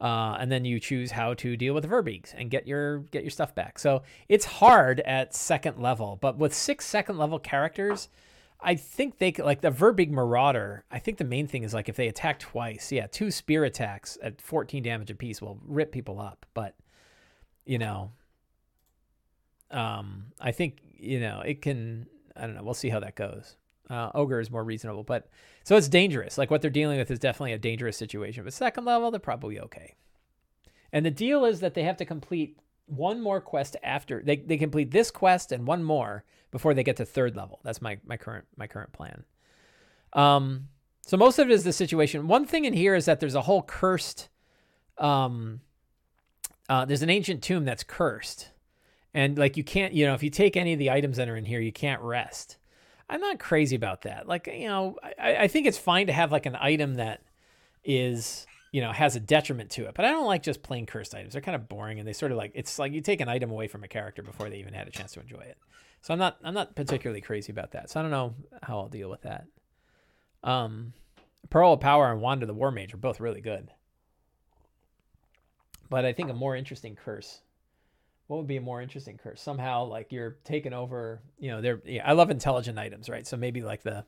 Uh, 0.00 0.36
and 0.40 0.50
then 0.50 0.64
you 0.64 0.80
choose 0.80 1.12
how 1.12 1.34
to 1.34 1.56
deal 1.56 1.72
with 1.72 1.84
the 1.84 1.88
Verbeegs 1.88 2.34
and 2.36 2.50
get 2.50 2.66
your 2.66 2.98
get 2.98 3.22
your 3.22 3.30
stuff 3.30 3.54
back. 3.54 3.78
So 3.78 4.02
it's 4.28 4.44
hard 4.44 5.00
at 5.00 5.34
second 5.34 5.78
level, 5.78 6.18
but 6.20 6.36
with 6.36 6.52
six 6.52 6.84
second 6.84 7.16
level 7.16 7.38
characters, 7.38 8.08
I 8.60 8.74
think 8.74 9.18
they 9.18 9.30
could, 9.30 9.44
like 9.44 9.60
the 9.60 9.70
Verbeeg 9.70 10.10
Marauder. 10.10 10.84
I 10.90 10.98
think 10.98 11.18
the 11.18 11.24
main 11.24 11.46
thing 11.46 11.62
is 11.62 11.72
like 11.72 11.88
if 11.88 11.96
they 11.96 12.08
attack 12.08 12.40
twice, 12.40 12.90
yeah, 12.90 13.06
two 13.06 13.30
spear 13.30 13.64
attacks 13.64 14.18
at 14.22 14.40
14 14.40 14.82
damage 14.82 15.10
apiece 15.10 15.40
will 15.40 15.60
rip 15.64 15.92
people 15.92 16.20
up. 16.20 16.44
But 16.54 16.74
you 17.64 17.78
know, 17.78 18.10
um, 19.70 20.26
I 20.40 20.50
think 20.50 20.80
you 20.98 21.20
know 21.20 21.40
it 21.40 21.62
can. 21.62 22.06
I 22.36 22.42
don't 22.42 22.54
know. 22.54 22.62
We'll 22.62 22.74
see 22.74 22.88
how 22.88 23.00
that 23.00 23.16
goes. 23.16 23.56
Uh, 23.90 24.10
ogre 24.14 24.40
is 24.40 24.50
more 24.50 24.64
reasonable, 24.64 25.02
but 25.02 25.28
so 25.62 25.76
it's 25.76 25.88
dangerous. 25.88 26.38
Like 26.38 26.50
what 26.50 26.62
they're 26.62 26.70
dealing 26.70 26.98
with 26.98 27.10
is 27.10 27.18
definitely 27.18 27.52
a 27.52 27.58
dangerous 27.58 27.96
situation. 27.96 28.44
But 28.44 28.54
second 28.54 28.84
level, 28.84 29.10
they're 29.10 29.20
probably 29.20 29.60
okay. 29.60 29.94
And 30.92 31.04
the 31.04 31.10
deal 31.10 31.44
is 31.44 31.60
that 31.60 31.74
they 31.74 31.82
have 31.82 31.98
to 31.98 32.04
complete 32.04 32.58
one 32.86 33.20
more 33.20 33.40
quest 33.40 33.76
after 33.82 34.22
they, 34.22 34.36
they 34.36 34.56
complete 34.56 34.90
this 34.90 35.10
quest 35.10 35.52
and 35.52 35.66
one 35.66 35.82
more 35.82 36.24
before 36.50 36.74
they 36.74 36.82
get 36.82 36.96
to 36.96 37.04
third 37.04 37.36
level. 37.36 37.60
That's 37.62 37.82
my 37.82 37.98
my 38.06 38.16
current 38.16 38.46
my 38.56 38.66
current 38.66 38.92
plan. 38.92 39.24
Um, 40.12 40.68
so 41.06 41.16
most 41.16 41.38
of 41.38 41.48
it 41.48 41.52
is 41.52 41.64
the 41.64 41.72
situation. 41.72 42.28
One 42.28 42.46
thing 42.46 42.64
in 42.64 42.72
here 42.72 42.94
is 42.94 43.04
that 43.06 43.20
there's 43.20 43.34
a 43.34 43.42
whole 43.42 43.62
cursed. 43.62 44.28
Um, 44.96 45.60
uh, 46.68 46.84
there's 46.84 47.02
an 47.02 47.10
ancient 47.10 47.42
tomb 47.42 47.64
that's 47.64 47.82
cursed, 47.82 48.50
and 49.14 49.38
like 49.38 49.56
you 49.56 49.64
can't, 49.64 49.94
you 49.94 50.06
know, 50.06 50.14
if 50.14 50.22
you 50.22 50.30
take 50.30 50.56
any 50.56 50.72
of 50.72 50.78
the 50.78 50.90
items 50.90 51.16
that 51.16 51.28
are 51.28 51.36
in 51.36 51.44
here, 51.44 51.60
you 51.60 51.72
can't 51.72 52.02
rest. 52.02 52.56
I'm 53.08 53.20
not 53.20 53.38
crazy 53.38 53.76
about 53.76 54.02
that. 54.02 54.26
Like, 54.26 54.48
you 54.48 54.66
know, 54.66 54.96
I, 55.18 55.36
I 55.36 55.48
think 55.48 55.66
it's 55.66 55.78
fine 55.78 56.08
to 56.08 56.12
have 56.12 56.32
like 56.32 56.46
an 56.46 56.56
item 56.56 56.94
that 56.96 57.22
is, 57.84 58.46
you 58.72 58.80
know, 58.80 58.90
has 58.90 59.14
a 59.14 59.20
detriment 59.20 59.70
to 59.72 59.84
it. 59.84 59.94
But 59.94 60.04
I 60.04 60.10
don't 60.10 60.26
like 60.26 60.42
just 60.42 60.62
plain 60.62 60.84
cursed 60.84 61.14
items. 61.14 61.34
They're 61.34 61.42
kind 61.42 61.54
of 61.54 61.68
boring 61.68 62.00
and 62.00 62.08
they 62.08 62.12
sort 62.12 62.32
of 62.32 62.38
like 62.38 62.52
it's 62.54 62.78
like 62.78 62.92
you 62.92 63.00
take 63.00 63.20
an 63.20 63.28
item 63.28 63.50
away 63.50 63.68
from 63.68 63.84
a 63.84 63.88
character 63.88 64.22
before 64.22 64.50
they 64.50 64.58
even 64.58 64.74
had 64.74 64.88
a 64.88 64.90
chance 64.90 65.12
to 65.12 65.20
enjoy 65.20 65.42
it. 65.42 65.58
So 66.00 66.12
I'm 66.12 66.18
not 66.18 66.38
I'm 66.42 66.54
not 66.54 66.74
particularly 66.74 67.20
crazy 67.20 67.52
about 67.52 67.70
that. 67.72 67.90
So 67.90 68.00
I 68.00 68.02
don't 68.02 68.10
know 68.10 68.34
how 68.62 68.78
I'll 68.80 68.88
deal 68.88 69.10
with 69.10 69.22
that. 69.22 69.46
Um 70.42 70.92
Pearl 71.50 71.74
of 71.74 71.80
Power 71.80 72.10
and 72.10 72.20
Wand 72.20 72.42
of 72.42 72.48
the 72.48 72.54
War 72.54 72.72
Mage 72.72 72.94
are 72.94 72.98
both 72.98 73.20
really 73.20 73.42
good. 73.42 73.70
But 75.88 76.04
I 76.04 76.12
think 76.14 76.30
a 76.30 76.34
more 76.34 76.56
interesting 76.56 76.96
curse 76.96 77.42
what 78.26 78.38
would 78.38 78.46
be 78.46 78.56
a 78.56 78.60
more 78.60 78.80
interesting 78.80 79.18
curse? 79.22 79.40
Somehow, 79.40 79.84
like 79.84 80.12
you're 80.12 80.36
taking 80.44 80.72
over. 80.72 81.20
You 81.38 81.50
know, 81.50 81.60
they're. 81.60 81.80
Yeah, 81.84 82.08
I 82.08 82.12
love 82.12 82.30
intelligent 82.30 82.78
items, 82.78 83.08
right? 83.08 83.26
So 83.26 83.36
maybe 83.36 83.62
like 83.62 83.82
the 83.82 84.04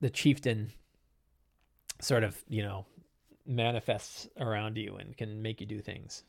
the 0.00 0.10
chieftain 0.10 0.72
sort 2.00 2.24
of 2.24 2.42
you 2.48 2.62
know 2.62 2.86
manifests 3.46 4.28
around 4.38 4.76
you 4.76 4.96
and 4.96 5.16
can 5.16 5.42
make 5.42 5.60
you 5.60 5.66
do 5.66 5.80
things. 5.80 6.24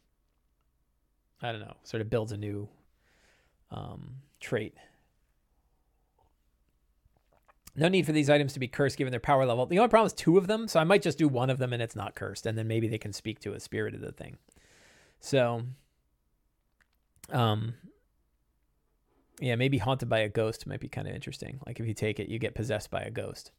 I 1.41 1.51
don't 1.51 1.61
know. 1.61 1.75
Sort 1.83 2.01
of 2.01 2.09
builds 2.09 2.31
a 2.31 2.37
new 2.37 2.67
um, 3.71 4.15
trait. 4.39 4.75
No 7.77 7.89
need 7.89 8.05
for 8.05 8.13
these 8.13 8.29
items 8.29 8.53
to 8.53 8.59
be 8.59 8.69
cursed 8.69 8.97
given 8.97 9.11
their 9.11 9.19
power 9.19 9.45
level. 9.45 9.65
The 9.65 9.79
only 9.79 9.89
problem 9.89 10.07
is 10.07 10.13
two 10.13 10.37
of 10.37 10.47
them, 10.47 10.67
so 10.69 10.79
I 10.79 10.85
might 10.85 11.01
just 11.01 11.17
do 11.17 11.27
one 11.27 11.49
of 11.49 11.57
them 11.57 11.73
and 11.73 11.81
it's 11.81 11.95
not 11.95 12.15
cursed, 12.15 12.45
and 12.45 12.57
then 12.57 12.67
maybe 12.67 12.87
they 12.87 12.97
can 12.97 13.11
speak 13.11 13.39
to 13.41 13.53
a 13.53 13.59
spirit 13.59 13.93
of 13.93 13.99
the 13.99 14.13
thing. 14.13 14.37
So 15.19 15.63
um, 17.31 17.75
yeah, 19.39 19.55
maybe 19.55 19.77
haunted 19.77 20.09
by 20.09 20.19
a 20.19 20.29
ghost 20.29 20.65
might 20.67 20.79
be 20.79 20.87
kind 20.87 21.07
of 21.07 21.15
interesting. 21.15 21.59
Like 21.65 21.79
if 21.79 21.87
you 21.87 21.93
take 21.93 22.19
it, 22.19 22.29
you 22.29 22.39
get 22.39 22.55
possessed 22.55 22.89
by 22.91 23.01
a 23.01 23.11
ghost 23.11 23.51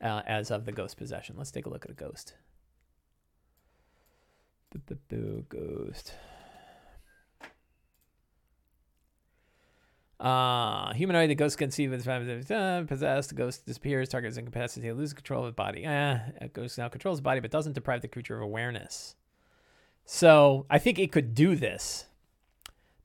uh, 0.00 0.22
as 0.26 0.50
of 0.50 0.64
the 0.64 0.72
ghost 0.72 0.96
possession. 0.96 1.36
Let's 1.36 1.50
take 1.50 1.66
a 1.66 1.70
look 1.70 1.84
at 1.84 1.90
a 1.90 1.94
ghost. 1.94 2.34
Ghost. 5.48 6.12
Uh, 10.18 10.94
humanoid, 10.94 11.28
the 11.28 11.34
ghost 11.34 11.58
can 11.58 11.70
see 11.70 11.88
with 11.88 12.04
possessed, 12.04 13.28
the 13.28 13.34
ghost 13.34 13.66
disappears, 13.66 14.08
target 14.08 14.30
is 14.30 14.38
incapacitated, 14.38 14.96
loses 14.96 15.12
control 15.12 15.44
of 15.44 15.46
the 15.46 15.52
body. 15.52 15.84
Uh, 15.84 16.18
ghost 16.52 16.78
now 16.78 16.88
controls 16.88 17.18
the 17.18 17.22
body, 17.22 17.40
but 17.40 17.50
doesn't 17.50 17.74
deprive 17.74 18.00
the 18.00 18.08
creature 18.08 18.36
of 18.36 18.42
awareness. 18.42 19.14
So 20.04 20.66
I 20.70 20.78
think 20.78 20.98
it 20.98 21.12
could 21.12 21.34
do 21.34 21.54
this 21.54 22.06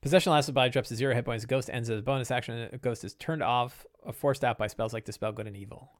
Possession 0.02 0.32
lasted 0.32 0.52
by 0.52 0.68
drops 0.68 0.88
to 0.88 0.96
zero 0.96 1.14
hit 1.14 1.24
points. 1.24 1.44
Ghost 1.44 1.70
ends 1.72 1.88
as 1.88 2.00
a 2.00 2.02
bonus 2.02 2.32
action. 2.32 2.68
A 2.72 2.76
ghost 2.76 3.04
is 3.04 3.14
turned 3.14 3.42
off 3.42 3.86
or 4.00 4.12
forced 4.12 4.44
out 4.44 4.58
by 4.58 4.66
spells 4.66 4.92
like 4.92 5.04
Dispel 5.04 5.30
Good 5.30 5.46
and 5.46 5.56
Evil. 5.56 5.92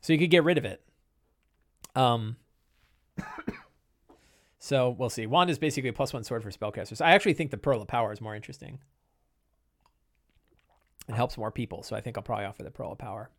So 0.00 0.14
you 0.14 0.18
could 0.18 0.30
get 0.30 0.42
rid 0.42 0.56
of 0.56 0.64
it. 0.64 0.82
Um. 1.94 2.36
so 4.58 4.88
we'll 4.88 5.10
see. 5.10 5.26
Wand 5.26 5.50
is 5.50 5.58
basically 5.58 5.90
a 5.90 5.92
plus 5.92 6.14
one 6.14 6.24
sword 6.24 6.42
for 6.42 6.50
spellcasters. 6.50 7.04
I 7.04 7.12
actually 7.12 7.34
think 7.34 7.50
the 7.50 7.58
Pearl 7.58 7.82
of 7.82 7.88
Power 7.88 8.10
is 8.10 8.22
more 8.22 8.34
interesting. 8.34 8.78
It 11.08 11.14
helps 11.14 11.36
more 11.36 11.50
people, 11.50 11.82
so 11.82 11.94
I 11.94 12.00
think 12.00 12.16
I'll 12.16 12.22
probably 12.22 12.46
offer 12.46 12.62
the 12.62 12.70
Pearl 12.70 12.92
of 12.92 12.98
Power. 12.98 13.30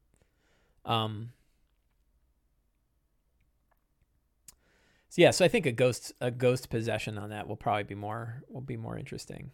Um. 0.86 1.32
So 5.10 5.24
yeah, 5.24 5.32
so 5.32 5.44
I 5.44 5.48
think 5.48 5.66
a 5.66 5.72
ghost 5.72 6.14
a 6.22 6.30
ghost 6.30 6.70
possession 6.70 7.18
on 7.18 7.32
that 7.32 7.48
will 7.48 7.56
probably 7.56 7.84
be 7.84 7.96
more 7.96 8.44
will 8.48 8.62
be 8.62 8.78
more 8.78 8.98
interesting. 8.98 9.52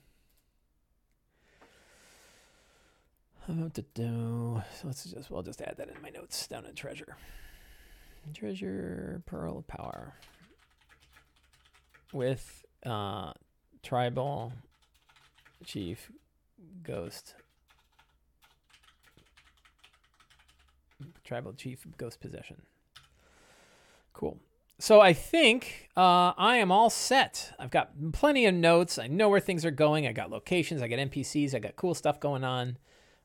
About 3.48 3.74
to 3.76 3.84
do 3.94 4.62
so 4.74 4.88
let's 4.88 5.06
just 5.06 5.32
we'll 5.32 5.44
just 5.44 5.62
add 5.62 5.76
that 5.78 5.88
in 5.88 6.02
my 6.02 6.10
notes 6.10 6.48
down 6.48 6.66
in 6.66 6.76
treasure. 6.76 7.16
Treasure 8.34 9.22
Pearl 9.26 9.60
of 9.60 9.68
Power 9.68 10.16
with 12.12 12.66
uh, 12.86 13.32
Tribal 13.84 14.52
Chief 15.64 16.12
Ghost. 16.84 17.36
Tribal 21.24 21.54
Chief 21.54 21.86
Ghost 21.98 22.20
Possession. 22.20 22.62
Cool. 24.14 24.40
So 24.78 25.00
I 25.00 25.14
think 25.14 25.90
uh, 25.96 26.34
I 26.38 26.58
am 26.58 26.72
all 26.72 26.90
set. 26.90 27.54
I've 27.58 27.72
got 27.72 27.92
plenty 28.12 28.46
of 28.46 28.54
notes. 28.54 29.00
I 29.00 29.08
know 29.08 29.30
where 29.30 29.40
things 29.40 29.64
are 29.64 29.72
going. 29.72 30.06
I 30.06 30.12
got 30.12 30.30
locations. 30.30 30.82
I 30.82 30.88
got 30.88 31.00
NPCs. 31.00 31.56
I 31.56 31.60
got 31.60 31.76
cool 31.78 31.96
stuff 31.96 32.20
going 32.20 32.44
on. 32.44 32.78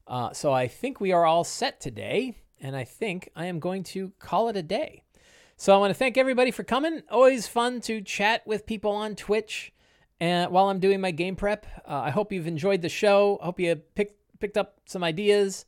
Uh, 0.06 0.32
so 0.32 0.52
I 0.52 0.68
think 0.68 1.00
we 1.00 1.12
are 1.12 1.26
all 1.26 1.44
set 1.44 1.80
today. 1.80 2.36
And 2.60 2.76
I 2.76 2.84
think 2.84 3.30
I 3.34 3.46
am 3.46 3.58
going 3.58 3.82
to 3.84 4.12
call 4.18 4.48
it 4.48 4.56
a 4.56 4.62
day. 4.62 5.02
So 5.56 5.74
I 5.74 5.78
want 5.78 5.90
to 5.90 5.94
thank 5.94 6.16
everybody 6.16 6.50
for 6.50 6.62
coming. 6.62 7.02
Always 7.10 7.48
fun 7.48 7.80
to 7.82 8.00
chat 8.00 8.46
with 8.46 8.64
people 8.64 8.92
on 8.92 9.16
Twitch 9.16 9.72
and 10.20 10.52
while 10.52 10.68
I'm 10.68 10.78
doing 10.78 11.00
my 11.00 11.10
game 11.10 11.36
prep. 11.36 11.66
Uh, 11.86 12.00
I 12.00 12.10
hope 12.10 12.32
you've 12.32 12.46
enjoyed 12.46 12.82
the 12.82 12.88
show. 12.88 13.38
I 13.42 13.46
hope 13.46 13.58
you 13.58 13.74
picked 13.76 14.14
picked 14.38 14.56
up 14.56 14.80
some 14.86 15.04
ideas. 15.04 15.66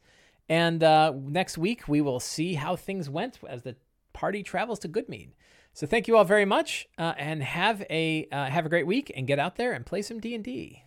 And 0.48 0.82
uh, 0.82 1.12
next 1.14 1.58
week 1.58 1.88
we 1.88 2.00
will 2.00 2.20
see 2.20 2.54
how 2.54 2.76
things 2.76 3.10
went 3.10 3.38
as 3.48 3.62
the 3.62 3.76
party 4.12 4.42
travels 4.42 4.78
to 4.80 4.88
Goodmead. 4.88 5.30
So 5.74 5.86
thank 5.86 6.06
you 6.06 6.16
all 6.16 6.24
very 6.24 6.44
much, 6.44 6.86
uh, 6.98 7.14
and 7.16 7.42
have 7.42 7.82
a 7.88 8.28
uh, 8.30 8.46
have 8.46 8.66
a 8.66 8.68
great 8.68 8.86
week, 8.86 9.10
and 9.16 9.26
get 9.26 9.38
out 9.38 9.56
there 9.56 9.72
and 9.72 9.86
play 9.86 10.02
some 10.02 10.20
D 10.20 10.34
and 10.34 10.44
D. 10.44 10.84